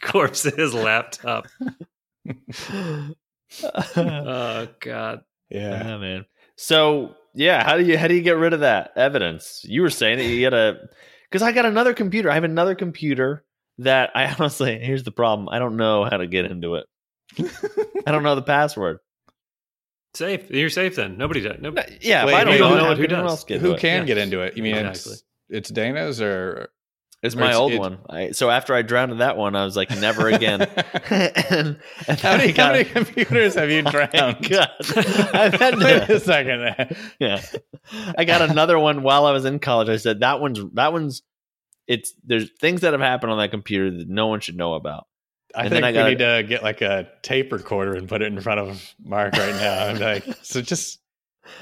corpse 0.00 0.44
of 0.46 0.56
his 0.56 0.74
laptop. 0.74 1.46
Oh 3.96 4.66
god. 4.80 5.20
Yeah. 5.48 5.86
Yeah, 5.86 5.98
man. 5.98 6.26
So 6.56 7.14
yeah, 7.36 7.62
how 7.64 7.76
do 7.76 7.84
you 7.84 7.96
how 7.96 8.08
do 8.08 8.14
you 8.14 8.22
get 8.22 8.36
rid 8.36 8.52
of 8.52 8.60
that 8.60 8.90
evidence? 8.96 9.60
You 9.64 9.82
were 9.82 9.90
saying 9.90 10.18
that 10.18 10.24
you 10.24 10.40
gotta 10.48 10.88
because 11.30 11.42
I 11.42 11.52
got 11.52 11.66
another 11.66 11.94
computer. 11.94 12.30
I 12.30 12.34
have 12.34 12.44
another 12.44 12.74
computer 12.74 13.44
that 13.78 14.10
I 14.14 14.26
honestly 14.38 14.78
here's 14.78 15.04
the 15.04 15.12
problem. 15.12 15.48
I 15.50 15.58
don't 15.60 15.76
know 15.76 16.04
how 16.04 16.16
to 16.16 16.26
get 16.26 16.46
into 16.46 16.74
it. 16.76 16.86
I 18.06 18.10
don't 18.12 18.22
know 18.22 18.34
the 18.34 18.42
password. 18.42 18.98
Safe. 20.14 20.50
You're 20.50 20.70
safe 20.70 20.96
then. 20.96 21.18
Nobody 21.18 21.42
does. 21.42 21.56
No, 21.60 21.68
Nobody. 21.70 21.98
Yeah, 22.00 22.24
Wait, 22.24 22.32
if 22.32 22.38
I 22.38 22.44
don't 22.44 22.54
you 22.54 22.60
know, 22.60 22.68
don't 22.70 22.78
how 22.78 22.84
know 22.84 22.94
can 22.94 23.00
who 23.02 23.06
does. 23.08 23.30
else 23.30 23.44
get 23.44 23.60
Who 23.60 23.66
into 23.72 23.76
it? 23.76 23.80
can 23.80 24.06
get 24.06 24.18
into 24.18 24.40
it? 24.40 24.56
You 24.56 24.62
mean 24.62 24.76
Exactly. 24.76 25.12
it's 25.12 25.22
it's 25.50 25.68
Dana's 25.70 26.20
or 26.22 26.68
It's 27.26 27.34
my 27.36 27.46
it's- 27.46 27.56
old 27.58 27.72
it- 27.72 27.80
one. 27.80 27.98
I, 28.08 28.30
so 28.30 28.48
after 28.50 28.74
I 28.74 28.82
drowned 28.82 29.20
that 29.20 29.36
one, 29.36 29.54
I 29.56 29.64
was 29.64 29.76
like, 29.76 29.90
never 29.90 30.28
again. 30.30 30.62
and, 30.62 31.78
and 32.08 32.20
how, 32.20 32.36
many, 32.36 32.52
got- 32.52 32.66
how 32.66 32.72
many 32.72 32.84
computers 33.06 33.54
have 33.56 33.70
you 33.70 33.82
Oh 33.84 33.90
drowned? 33.90 34.48
God. 34.48 34.70
I've 35.34 35.54
had 35.54 35.76
Wait 35.78 36.08
a 36.08 36.20
second. 36.20 36.96
yeah. 37.18 37.42
I 38.16 38.24
got 38.24 38.42
another 38.48 38.78
one 38.78 39.02
while 39.02 39.26
I 39.26 39.32
was 39.32 39.44
in 39.44 39.58
college. 39.58 39.88
I 39.88 39.96
said 39.96 40.20
that 40.20 40.40
one's 40.40 40.60
that 40.74 40.92
one's 40.92 41.22
it's 41.86 42.12
there's 42.24 42.50
things 42.60 42.80
that 42.80 42.92
have 42.92 43.00
happened 43.00 43.30
on 43.32 43.38
that 43.38 43.50
computer 43.50 43.90
that 43.98 44.08
no 44.08 44.26
one 44.26 44.40
should 44.40 44.56
know 44.56 44.74
about. 44.74 45.06
I 45.54 45.62
And 45.62 45.70
think 45.70 45.82
then 45.82 45.84
I 45.84 45.88
we 45.90 45.94
got- 45.94 46.08
need 46.08 46.18
to 46.18 46.48
get 46.48 46.62
like 46.62 46.80
a 46.82 47.08
tape 47.22 47.52
recorder 47.52 47.94
and 47.94 48.08
put 48.08 48.22
it 48.22 48.26
in 48.32 48.40
front 48.40 48.60
of 48.60 48.94
Mark 49.02 49.34
right 49.34 49.54
now. 49.54 49.86
And 49.88 49.98
be 49.98 50.04
like, 50.04 50.24
so 50.42 50.60
just 50.62 50.98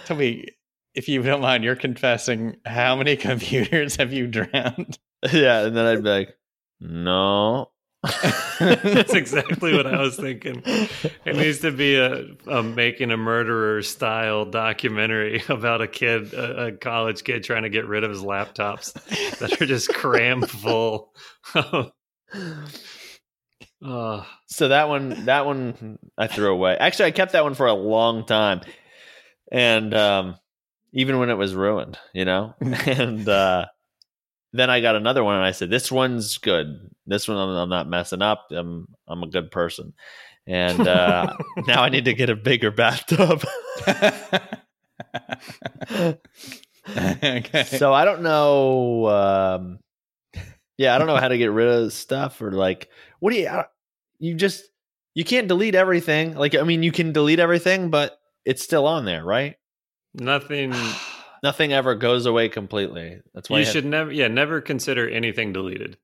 tell 0.06 0.16
me 0.16 0.46
if 0.94 1.08
you 1.08 1.20
don't 1.22 1.42
mind. 1.42 1.62
You're 1.62 1.76
confessing 1.76 2.56
how 2.64 2.96
many 2.96 3.16
computers 3.16 3.96
have 3.96 4.12
you 4.12 4.26
drowned? 4.26 4.98
Yeah, 5.32 5.66
and 5.66 5.76
then 5.76 5.86
I'd 5.86 6.02
be 6.02 6.08
like, 6.08 6.36
no. 6.80 7.70
That's 8.60 9.14
exactly 9.14 9.74
what 9.74 9.86
I 9.86 10.00
was 10.00 10.16
thinking. 10.16 10.62
It 10.64 11.36
needs 11.36 11.60
to 11.60 11.70
be 11.70 11.96
a, 11.96 12.26
a 12.46 12.62
making 12.62 13.10
a 13.10 13.16
murderer 13.16 13.80
style 13.82 14.44
documentary 14.44 15.42
about 15.48 15.80
a 15.80 15.88
kid, 15.88 16.34
a, 16.34 16.66
a 16.66 16.72
college 16.72 17.24
kid 17.24 17.44
trying 17.44 17.62
to 17.62 17.70
get 17.70 17.86
rid 17.86 18.04
of 18.04 18.10
his 18.10 18.20
laptops 18.20 18.92
that 19.38 19.60
are 19.60 19.66
just 19.66 19.88
crammed 19.94 20.50
full. 20.50 21.14
oh, 21.54 21.92
So 24.46 24.68
that 24.68 24.88
one, 24.88 25.24
that 25.24 25.46
one, 25.46 25.98
I 26.18 26.26
threw 26.26 26.52
away. 26.52 26.76
Actually, 26.78 27.06
I 27.06 27.12
kept 27.12 27.32
that 27.32 27.44
one 27.44 27.54
for 27.54 27.66
a 27.66 27.74
long 27.74 28.26
time, 28.26 28.60
and 29.50 29.94
um, 29.94 30.36
even 30.92 31.18
when 31.18 31.30
it 31.30 31.38
was 31.38 31.54
ruined, 31.54 31.98
you 32.12 32.26
know. 32.26 32.54
and 32.60 33.26
uh, 33.26 33.64
then 34.54 34.70
I 34.70 34.80
got 34.80 34.94
another 34.94 35.24
one, 35.24 35.34
and 35.34 35.44
I 35.44 35.50
said, 35.50 35.68
"This 35.68 35.90
one's 35.90 36.38
good. 36.38 36.88
This 37.06 37.26
one, 37.26 37.36
I'm, 37.36 37.48
I'm 37.50 37.68
not 37.68 37.88
messing 37.88 38.22
up. 38.22 38.46
I'm, 38.52 38.86
I'm 39.08 39.24
a 39.24 39.26
good 39.28 39.50
person." 39.50 39.94
And 40.46 40.86
uh, 40.86 41.36
now 41.66 41.82
I 41.82 41.88
need 41.88 42.04
to 42.04 42.14
get 42.14 42.30
a 42.30 42.36
bigger 42.36 42.70
bathtub. 42.70 43.44
okay. 46.96 47.64
so 47.64 47.92
I 47.92 48.04
don't 48.04 48.22
know. 48.22 49.06
Um, 49.08 49.80
yeah, 50.78 50.94
I 50.94 50.98
don't 50.98 51.08
know 51.08 51.16
how 51.16 51.28
to 51.28 51.38
get 51.38 51.50
rid 51.50 51.68
of 51.68 51.92
stuff 51.92 52.40
or 52.40 52.52
like 52.52 52.88
what 53.18 53.32
do 53.32 53.40
you? 53.40 53.50
You 54.20 54.34
just 54.34 54.62
you 55.14 55.24
can't 55.24 55.48
delete 55.48 55.74
everything. 55.74 56.36
Like 56.36 56.54
I 56.54 56.62
mean, 56.62 56.84
you 56.84 56.92
can 56.92 57.12
delete 57.12 57.40
everything, 57.40 57.90
but 57.90 58.16
it's 58.44 58.62
still 58.62 58.86
on 58.86 59.04
there, 59.04 59.24
right? 59.24 59.56
nothing. 60.14 60.72
Nothing 61.44 61.74
ever 61.74 61.94
goes 61.94 62.24
away 62.24 62.48
completely. 62.48 63.20
That's 63.34 63.50
why 63.50 63.58
You 63.58 63.64
have- 63.66 63.72
should 63.74 63.84
never, 63.84 64.10
yeah, 64.10 64.28
never 64.28 64.62
consider 64.62 65.06
anything 65.06 65.52
deleted. 65.52 65.98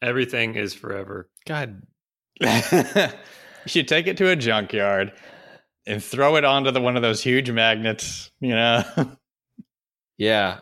Everything 0.00 0.54
is 0.54 0.74
forever. 0.74 1.28
God. 1.44 1.82
you 2.40 2.48
should 3.66 3.88
take 3.88 4.06
it 4.06 4.16
to 4.18 4.28
a 4.30 4.36
junkyard 4.36 5.12
and 5.86 6.00
throw 6.02 6.36
it 6.36 6.44
onto 6.44 6.70
the 6.70 6.80
one 6.80 6.94
of 6.94 7.02
those 7.02 7.20
huge 7.20 7.50
magnets. 7.50 8.30
You 8.38 8.50
know, 8.50 8.84
Yeah. 10.18 10.60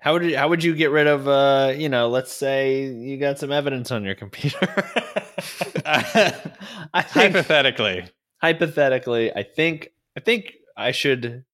How 0.00 0.14
would 0.14 0.24
you 0.24 0.36
how 0.36 0.48
would 0.48 0.64
you 0.64 0.74
get 0.74 0.90
rid 0.90 1.06
of 1.06 1.28
uh 1.28 1.72
you 1.76 1.88
know 1.90 2.08
let's 2.08 2.32
say 2.32 2.84
you 2.86 3.18
got 3.18 3.38
some 3.38 3.52
evidence 3.52 3.90
on 3.92 4.02
your 4.02 4.14
computer 4.16 4.58
I 5.84 7.02
think 7.02 7.34
hypothetically, 7.34 8.04
hypothetically 8.42 9.32
I 9.34 9.42
think 9.42 9.90
I 10.16 10.20
think 10.20 10.54
I 10.76 10.90
should 10.92 11.44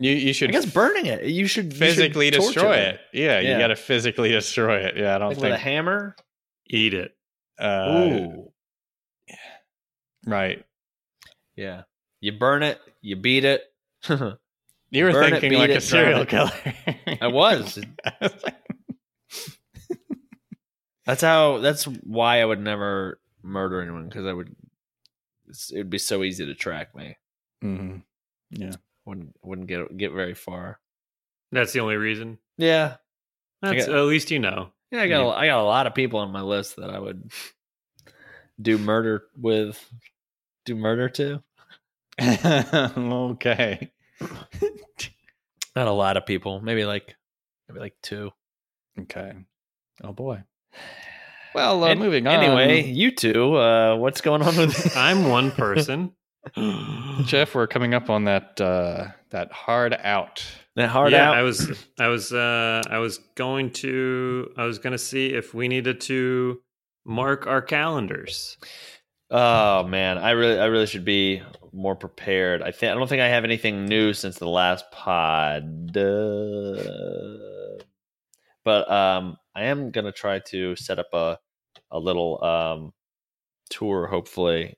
you 0.00 0.12
you 0.12 0.32
should 0.32 0.48
I 0.50 0.52
guess 0.52 0.66
burning 0.66 1.06
it 1.06 1.24
you 1.26 1.46
should 1.46 1.66
you 1.66 1.70
should 1.70 1.74
physically 1.74 2.30
destroy 2.30 2.76
them. 2.76 2.94
it. 2.96 3.00
Yeah, 3.12 3.38
Yeah. 3.40 3.52
you 3.52 3.58
got 3.58 3.68
to 3.68 3.76
physically 3.76 4.30
destroy 4.32 4.78
it. 4.78 4.96
Yeah, 4.96 5.14
I 5.14 5.18
don't 5.18 5.28
like 5.28 5.36
with 5.36 5.44
a 5.46 5.50
think. 5.50 5.60
hammer 5.62 6.16
Eat 6.68 6.94
it. 6.94 7.12
Uh, 7.58 8.08
Ooh 8.10 8.52
right. 10.26 10.64
yeah 11.56 11.82
you 12.20 12.32
burn 12.32 12.62
it 12.62 12.78
you 13.02 13.16
beat 13.16 13.44
it 13.44 13.62
You 14.92 15.04
were 15.04 15.12
Burn 15.12 15.30
thinking 15.30 15.50
beat 15.50 15.58
like 15.58 15.70
it, 15.70 15.76
a 15.76 15.80
serial 15.80 16.26
killer. 16.26 16.50
I 17.20 17.28
was 17.28 17.78
That's 21.06 21.22
how. 21.22 21.58
That's 21.58 21.84
why 21.84 22.40
I 22.40 22.44
would 22.44 22.60
never 22.60 23.20
murder 23.42 23.80
anyone 23.80 24.08
because 24.08 24.26
I 24.26 24.32
would. 24.32 24.54
It 25.72 25.78
would 25.78 25.90
be 25.90 25.98
so 25.98 26.22
easy 26.22 26.46
to 26.46 26.54
track 26.54 26.94
me. 26.94 27.16
Mm-hmm. 27.64 27.96
Yeah. 28.50 28.72
Wouldn't 29.10 29.34
wouldn't 29.42 29.66
get 29.66 29.96
get 29.96 30.12
very 30.12 30.34
far. 30.34 30.78
That's 31.50 31.72
the 31.72 31.80
only 31.80 31.96
reason. 31.96 32.38
Yeah, 32.58 32.94
That's 33.60 33.86
got- 33.86 33.96
at 33.96 34.02
least 34.04 34.30
you 34.30 34.38
know. 34.38 34.70
yeah. 34.92 35.02
I 35.02 35.08
got 35.08 35.22
a, 35.26 35.28
I 35.36 35.46
got 35.46 35.58
a 35.58 35.64
lot 35.64 35.88
of 35.88 35.96
people 35.96 36.20
on 36.20 36.30
my 36.30 36.42
list 36.42 36.76
that 36.76 36.90
I 36.90 36.98
would 37.00 37.32
do 38.62 38.78
murder 38.78 39.24
with. 39.36 39.84
Do 40.64 40.76
murder 40.76 41.08
to? 41.08 41.42
okay. 42.22 43.90
Not 45.74 45.88
a 45.88 45.92
lot 45.92 46.16
of 46.16 46.24
people. 46.26 46.60
Maybe 46.60 46.84
like 46.84 47.16
maybe 47.68 47.80
like 47.80 47.94
two. 48.02 48.30
Okay. 49.00 49.32
Oh 50.04 50.12
boy. 50.12 50.44
Well, 51.52 51.82
uh, 51.82 51.88
An- 51.88 51.98
moving 51.98 52.28
on. 52.28 52.34
Anyway, 52.34 52.84
you 52.92 53.10
two, 53.10 53.56
uh, 53.56 53.96
what's 53.96 54.20
going 54.20 54.40
on 54.40 54.56
with? 54.56 54.96
I'm 54.96 55.28
one 55.28 55.50
person. 55.66 56.12
Jeff, 57.24 57.54
we're 57.54 57.66
coming 57.66 57.94
up 57.94 58.08
on 58.08 58.24
that 58.24 58.60
uh, 58.60 59.08
that 59.30 59.52
hard 59.52 59.94
out. 60.02 60.44
that 60.76 60.88
hard 60.88 61.12
yeah, 61.12 61.30
out. 61.30 61.36
I 61.36 61.42
was 61.42 61.86
I 61.98 62.08
was 62.08 62.32
uh 62.32 62.82
I 62.88 62.98
was 62.98 63.18
going 63.34 63.70
to 63.72 64.50
I 64.56 64.64
was 64.64 64.78
going 64.78 64.92
to 64.92 64.98
see 64.98 65.28
if 65.34 65.54
we 65.54 65.68
needed 65.68 66.00
to 66.02 66.60
mark 67.04 67.46
our 67.46 67.62
calendars. 67.62 68.56
Oh 69.30 69.84
man, 69.84 70.18
I 70.18 70.30
really, 70.30 70.58
I 70.58 70.66
really 70.66 70.86
should 70.86 71.04
be 71.04 71.42
more 71.72 71.94
prepared. 71.94 72.62
I 72.62 72.72
think 72.72 72.90
I 72.90 72.94
don't 72.94 73.08
think 73.08 73.22
I 73.22 73.28
have 73.28 73.44
anything 73.44 73.84
new 73.84 74.12
since 74.12 74.38
the 74.38 74.48
last 74.48 74.90
pod, 74.90 75.96
uh, 75.96 77.82
but 78.64 78.90
um, 78.90 79.36
I 79.54 79.64
am 79.64 79.90
gonna 79.90 80.10
try 80.10 80.40
to 80.46 80.74
set 80.74 80.98
up 80.98 81.12
a 81.12 81.38
a 81.92 81.98
little 81.98 82.42
um 82.42 82.92
tour. 83.68 84.08
Hopefully, 84.08 84.76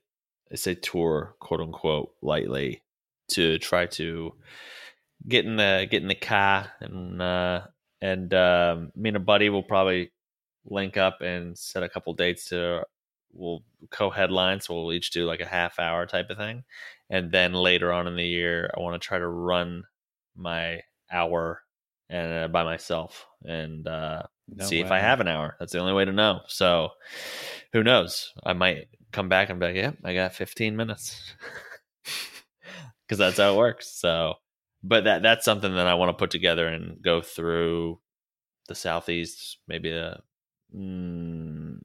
I 0.53 0.55
say 0.55 0.75
tour, 0.75 1.35
quote 1.39 1.61
unquote, 1.61 2.11
lightly 2.21 2.83
to 3.29 3.57
try 3.57 3.87
to 3.87 4.33
get 5.27 5.45
in 5.45 5.55
the 5.55 5.87
get 5.89 6.01
in 6.01 6.07
the 6.07 6.15
car 6.15 6.71
and 6.79 7.21
uh, 7.21 7.61
and 8.01 8.33
um, 8.33 8.91
me 8.95 9.09
and 9.09 9.17
a 9.17 9.21
buddy 9.21 9.49
will 9.49 9.63
probably 9.63 10.11
link 10.65 10.95
up 10.97 11.21
and 11.21 11.57
set 11.57 11.83
a 11.83 11.89
couple 11.89 12.13
dates 12.13 12.45
to 12.49 12.83
we'll 13.33 13.63
co-headline 13.89 14.61
so 14.61 14.75
we'll 14.75 14.93
each 14.93 15.11
do 15.11 15.25
like 15.25 15.39
a 15.39 15.45
half 15.45 15.79
hour 15.79 16.05
type 16.05 16.29
of 16.29 16.37
thing. 16.37 16.63
And 17.09 17.31
then 17.31 17.53
later 17.53 17.91
on 17.91 18.07
in 18.07 18.15
the 18.15 18.25
year 18.25 18.69
i 18.77 18.79
want 18.79 19.01
to 19.01 19.05
try 19.05 19.17
to 19.17 19.27
run 19.27 19.83
my 20.35 20.81
hour 21.11 21.61
and 22.09 22.45
uh, 22.45 22.47
by 22.47 22.63
myself. 22.63 23.25
And 23.43 23.87
uh 23.87 24.23
No 24.47 24.65
see 24.65 24.79
if 24.79 24.91
i 24.91 24.99
have 24.99 25.19
an 25.19 25.27
hour. 25.27 25.55
That's 25.59 25.71
the 25.71 25.79
only 25.79 25.93
way 25.93 26.05
to 26.05 26.11
know. 26.11 26.41
So 26.47 26.89
who 27.71 27.83
knows? 27.83 28.33
I 28.43 28.53
might 28.53 28.87
come 29.11 29.29
back 29.29 29.49
and 29.49 29.59
be 29.59 29.67
like 29.67 29.75
yep 29.75 29.97
i 30.03 30.13
got 30.13 30.33
15 30.33 30.75
minutes. 30.75 31.21
Because 33.05 33.19
that's 33.19 33.37
how 33.37 33.53
it 33.53 33.57
works. 33.57 33.91
So 33.91 34.35
but 34.81 35.03
that 35.03 35.21
that's 35.21 35.45
something 35.45 35.73
that 35.75 35.87
i 35.87 35.93
want 35.93 36.09
to 36.09 36.13
put 36.13 36.31
together 36.31 36.67
and 36.67 37.01
go 37.01 37.21
through 37.21 37.99
the 38.67 38.75
southeast 38.75 39.59
maybe 39.67 39.91
a 39.91 40.21
mm, 40.75 41.79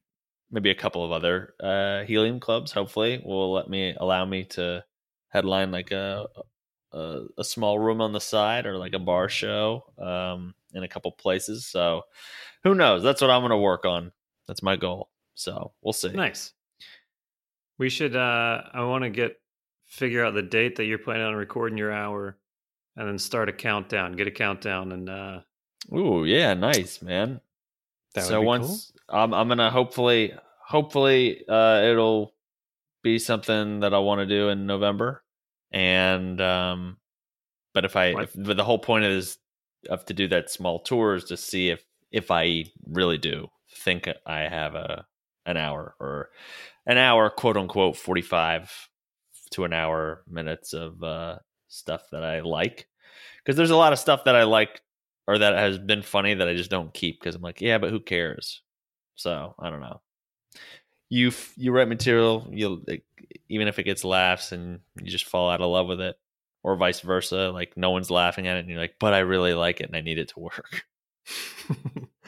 maybe 0.50 0.70
a 0.70 0.74
couple 0.74 1.04
of 1.04 1.12
other 1.12 1.54
uh, 1.60 2.04
helium 2.04 2.40
clubs. 2.40 2.72
Hopefully, 2.72 3.20
will 3.24 3.52
let 3.52 3.68
me 3.68 3.94
allow 3.98 4.24
me 4.24 4.44
to 4.44 4.84
headline 5.28 5.70
like 5.70 5.90
a, 5.90 6.26
a 6.92 7.24
a 7.38 7.44
small 7.44 7.78
room 7.78 8.00
on 8.00 8.12
the 8.12 8.20
side 8.20 8.66
or 8.66 8.78
like 8.78 8.94
a 8.94 8.98
bar 8.98 9.28
show 9.28 9.84
um, 9.98 10.54
in 10.74 10.82
a 10.82 10.88
couple 10.88 11.12
places. 11.12 11.66
So, 11.66 12.02
who 12.64 12.74
knows? 12.74 13.02
That's 13.02 13.20
what 13.20 13.30
I'm 13.30 13.42
going 13.42 13.50
to 13.50 13.56
work 13.56 13.84
on. 13.84 14.12
That's 14.46 14.62
my 14.62 14.76
goal. 14.76 15.10
So 15.34 15.72
we'll 15.82 15.92
see. 15.92 16.08
Nice. 16.08 16.52
We 17.78 17.88
should 17.90 18.16
uh 18.16 18.62
I 18.74 18.82
want 18.84 19.04
to 19.04 19.10
get 19.10 19.40
figure 19.86 20.24
out 20.24 20.34
the 20.34 20.42
date 20.42 20.76
that 20.76 20.86
you're 20.86 20.98
planning 20.98 21.26
on 21.26 21.34
recording 21.34 21.78
your 21.78 21.92
hour 21.92 22.36
and 22.96 23.08
then 23.08 23.18
start 23.18 23.48
a 23.48 23.52
countdown. 23.52 24.12
Get 24.14 24.26
a 24.26 24.32
countdown 24.32 24.90
and 24.90 25.08
uh 25.08 25.40
Ooh, 25.94 26.24
yeah, 26.24 26.54
nice 26.54 27.00
man. 27.00 27.40
That 28.14 28.22
would 28.22 28.28
so 28.28 28.42
once 28.42 28.92
I'm 29.08 29.32
I'm 29.32 29.46
gonna 29.46 29.70
hopefully 29.70 30.32
hopefully 30.66 31.44
uh 31.48 31.82
it'll 31.84 32.34
be 33.04 33.20
something 33.20 33.80
that 33.80 33.94
I 33.94 33.98
want 34.00 34.18
to 34.20 34.26
do 34.26 34.48
in 34.48 34.66
November. 34.66 35.22
And 35.72 36.40
um 36.40 36.96
but 37.74 37.84
if 37.84 37.96
I 37.96 38.06
if, 38.22 38.32
but 38.34 38.56
the 38.56 38.64
whole 38.64 38.78
point 38.78 39.04
is 39.04 39.38
of 39.88 40.04
to 40.06 40.14
do 40.14 40.28
that 40.28 40.50
small 40.50 40.80
tour 40.80 41.14
is 41.14 41.24
to 41.24 41.36
see 41.36 41.70
if 41.70 41.84
if 42.10 42.30
I 42.30 42.64
really 42.86 43.18
do 43.18 43.48
think 43.76 44.08
I 44.26 44.40
have 44.40 44.74
a 44.74 45.06
an 45.46 45.56
hour 45.56 45.94
or 46.00 46.30
an 46.86 46.98
hour 46.98 47.30
quote 47.30 47.56
unquote 47.56 47.96
45 47.96 48.88
to 49.52 49.64
an 49.64 49.72
hour 49.72 50.24
minutes 50.28 50.72
of 50.72 51.02
uh 51.02 51.38
stuff 51.68 52.02
that 52.12 52.24
I 52.24 52.40
like 52.40 52.88
because 53.38 53.56
there's 53.56 53.70
a 53.70 53.76
lot 53.76 53.92
of 53.92 53.98
stuff 53.98 54.24
that 54.24 54.36
I 54.36 54.44
like 54.44 54.82
or 55.28 55.38
that 55.38 55.54
has 55.54 55.78
been 55.78 56.02
funny 56.02 56.34
that 56.34 56.48
I 56.48 56.54
just 56.54 56.70
don't 56.70 56.92
keep 56.94 57.20
because 57.20 57.34
I'm 57.34 57.42
like, 57.42 57.60
yeah, 57.60 57.76
but 57.76 57.90
who 57.90 58.00
cares? 58.00 58.62
So 59.14 59.54
I 59.58 59.68
don't 59.68 59.80
know. 59.80 60.00
You 61.10 61.28
f- 61.28 61.54
you 61.56 61.72
write 61.72 61.88
material, 61.88 62.46
you'll 62.50 62.82
like, 62.86 63.04
even 63.48 63.68
if 63.68 63.78
it 63.78 63.84
gets 63.84 64.04
laughs 64.04 64.52
and 64.52 64.80
you 65.00 65.10
just 65.10 65.24
fall 65.24 65.50
out 65.50 65.60
of 65.60 65.70
love 65.70 65.86
with 65.86 66.00
it, 66.00 66.16
or 66.62 66.76
vice 66.76 67.00
versa. 67.00 67.50
Like 67.50 67.76
no 67.76 67.90
one's 67.90 68.10
laughing 68.10 68.46
at 68.46 68.56
it, 68.56 68.60
and 68.60 68.68
you're 68.68 68.78
like, 68.78 68.96
but 68.98 69.14
I 69.14 69.20
really 69.20 69.54
like 69.54 69.80
it 69.80 69.88
and 69.88 69.96
I 69.96 70.00
need 70.00 70.18
it 70.18 70.28
to 70.28 70.40
work. 70.40 70.84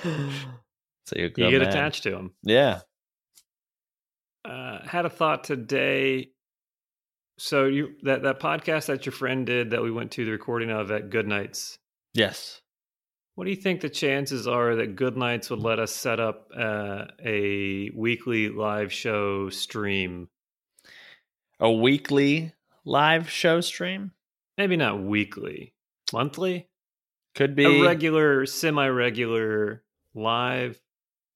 so 0.02 1.16
you 1.16 1.30
get 1.30 1.52
man. 1.52 1.62
attached 1.62 2.04
to 2.04 2.10
them. 2.10 2.32
Yeah. 2.42 2.80
Uh 4.44 4.86
had 4.86 5.04
a 5.04 5.10
thought 5.10 5.44
today. 5.44 6.30
So 7.38 7.66
you 7.66 7.96
that 8.02 8.22
that 8.22 8.40
podcast 8.40 8.86
that 8.86 9.06
your 9.06 9.12
friend 9.12 9.46
did 9.46 9.70
that 9.70 9.82
we 9.82 9.90
went 9.90 10.12
to 10.12 10.24
the 10.24 10.30
recording 10.30 10.70
of 10.70 10.90
at 10.90 11.10
Good 11.10 11.26
Nights. 11.26 11.78
Yes. 12.14 12.60
What 13.40 13.46
do 13.46 13.52
you 13.52 13.56
think 13.56 13.80
the 13.80 13.88
chances 13.88 14.46
are 14.46 14.76
that 14.76 14.96
Good 14.96 15.16
Nights 15.16 15.48
would 15.48 15.60
let 15.60 15.78
us 15.78 15.92
set 15.92 16.20
up 16.20 16.50
uh, 16.54 17.06
a 17.24 17.90
weekly 17.94 18.50
live 18.50 18.92
show 18.92 19.48
stream? 19.48 20.28
A 21.58 21.72
weekly 21.72 22.52
live 22.84 23.30
show 23.30 23.62
stream 23.62 24.12
Maybe 24.58 24.76
not 24.76 25.02
weekly, 25.02 25.72
monthly, 26.12 26.68
could 27.34 27.56
be 27.56 27.64
a 27.64 27.82
regular, 27.82 28.44
semi-regular 28.44 29.84
live 30.14 30.78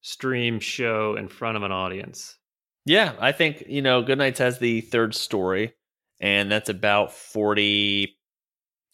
stream 0.02 0.60
show 0.60 1.16
in 1.16 1.28
front 1.28 1.56
of 1.56 1.62
an 1.62 1.72
audience. 1.72 2.36
Yeah, 2.84 3.14
I 3.18 3.32
think 3.32 3.64
you 3.66 3.80
know 3.80 4.02
Good 4.02 4.18
Nights 4.18 4.40
has 4.40 4.58
the 4.58 4.82
third 4.82 5.14
story, 5.14 5.72
and 6.20 6.52
that's 6.52 6.68
about 6.68 7.14
forty. 7.14 8.18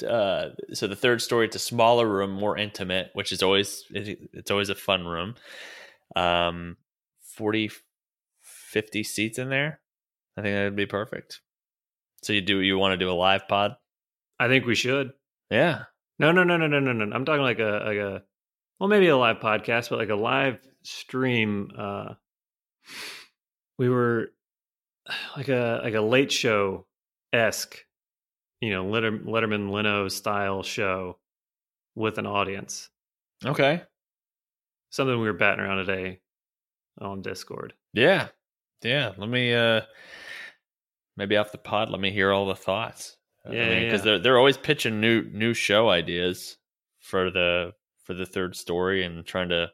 Uh, 0.03 0.51
so 0.73 0.87
the 0.87 0.97
third 0.97 1.23
story, 1.23 1.47
it's 1.47 1.57
a 1.57 1.61
smaller 1.61 2.09
room, 2.09 2.33
more 2.33 2.57
intimate, 2.57 3.11
which 3.15 3.33
is 3.33 3.43
always 3.43 3.85
it's 3.91 4.51
always 4.51 4.69
a 4.69 4.75
fun 4.75 5.07
room. 5.07 5.35
Um, 6.17 6.77
40, 7.23 7.71
50 8.41 9.03
seats 9.05 9.39
in 9.39 9.49
there. 9.49 9.81
I 10.37 10.43
think 10.43 10.55
that 10.55 10.65
would 10.65 10.77
be 10.77 10.87
perfect. 10.87 11.41
So 12.23 12.33
you 12.33 12.41
do 12.41 12.61
you 12.61 12.79
want 12.79 12.93
to 12.93 12.97
do 12.97 13.11
a 13.11 13.13
live 13.13 13.49
pod? 13.49 13.77
I 14.39 14.49
think 14.49 14.67
we 14.67 14.75
should. 14.75 15.13
Yeah, 15.51 15.85
No, 16.19 16.33
no, 16.33 16.45
no, 16.45 16.57
no, 16.57 16.67
no, 16.67 16.79
no, 16.79 16.93
no. 16.93 17.15
I'm 17.15 17.25
talking 17.25 17.43
like 17.43 17.59
a 17.59 17.83
like 17.85 17.99
a 17.99 18.23
well, 18.79 18.89
maybe 18.89 19.09
a 19.09 19.17
live 19.17 19.41
podcast, 19.41 19.91
but 19.91 19.99
like 19.99 20.11
a 20.11 20.15
live 20.15 20.59
stream. 20.83 21.71
Uh, 21.77 22.15
we 23.79 23.89
were 23.89 24.29
like 25.37 25.49
a 25.49 25.81
like 25.83 25.95
a 25.95 26.01
late 26.01 26.31
show 26.31 26.87
esque, 27.33 27.77
you 28.61 28.71
know, 28.71 28.87
Letter, 28.87 29.13
Letterman 29.13 29.71
Leno 29.71 30.09
style 30.09 30.63
show 30.63 31.19
with 31.95 32.19
an 32.19 32.27
audience. 32.27 32.89
okay, 33.45 33.83
Something 34.91 35.19
we 35.21 35.27
were 35.27 35.33
batting 35.33 35.65
around 35.65 35.87
today 35.87 36.21
on 37.01 37.23
Discord. 37.23 37.75
yeah, 37.93 38.29
yeah. 38.83 39.13
Let 39.17 39.29
me 39.29 39.55
uh, 39.55 39.83
maybe 41.17 41.37
off 41.37 41.53
the 41.53 41.59
pod. 41.59 41.91
Let 41.91 42.01
me 42.01 42.11
hear 42.11 42.33
all 42.33 42.47
the 42.47 42.57
thoughts. 42.57 43.17
Yeah, 43.51 43.81
because 43.81 44.01
yeah. 44.01 44.05
they're 44.05 44.19
they're 44.19 44.39
always 44.39 44.59
pitching 44.59 45.01
new 45.01 45.23
new 45.31 45.55
show 45.55 45.89
ideas 45.89 46.59
for 46.99 47.31
the 47.31 47.73
for 48.05 48.15
the 48.15 48.27
third 48.27 48.55
story 48.57 49.05
and 49.05 49.25
trying 49.25 49.49
to 49.51 49.71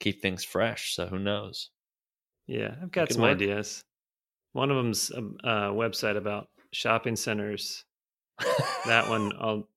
keep 0.00 0.20
things 0.20 0.42
fresh. 0.42 0.94
So 0.94 1.06
who 1.06 1.18
knows? 1.18 1.70
Yeah, 2.46 2.74
I've 2.82 2.90
got 2.90 3.12
some 3.12 3.22
work. 3.22 3.32
ideas. 3.32 3.84
One 4.52 4.70
of 4.70 4.76
them's 4.76 5.10
a, 5.10 5.20
a 5.20 5.72
website 5.72 6.16
about 6.16 6.48
shopping 6.72 7.16
centers. 7.16 7.84
That 8.86 9.08
one, 9.08 9.32
I'll. 9.38 9.68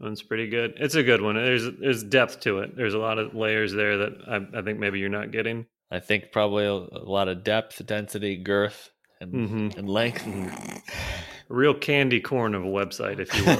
One's 0.00 0.22
pretty 0.22 0.46
good. 0.48 0.74
It's 0.76 0.94
a 0.94 1.02
good 1.02 1.20
one. 1.20 1.34
There's 1.34 1.68
there's 1.80 2.04
depth 2.04 2.38
to 2.40 2.60
it. 2.60 2.76
There's 2.76 2.94
a 2.94 2.98
lot 2.98 3.18
of 3.18 3.34
layers 3.34 3.72
there 3.72 3.98
that 3.98 4.12
I, 4.28 4.58
I 4.58 4.62
think 4.62 4.78
maybe 4.78 5.00
you're 5.00 5.08
not 5.08 5.32
getting. 5.32 5.66
I 5.90 5.98
think 5.98 6.30
probably 6.32 6.66
a, 6.66 6.72
a 6.72 7.02
lot 7.04 7.28
of 7.28 7.42
depth, 7.42 7.84
density, 7.84 8.36
girth, 8.36 8.90
and 9.20 9.32
Mhm. 9.32 9.76
and 9.76 9.88
length. 9.88 10.24
A 10.26 10.82
real 11.48 11.74
candy 11.74 12.20
corn 12.20 12.54
of 12.54 12.62
a 12.62 12.66
website, 12.68 13.18
if 13.18 13.34
you 13.34 13.44
will. 13.44 13.58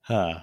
huh. 0.00 0.40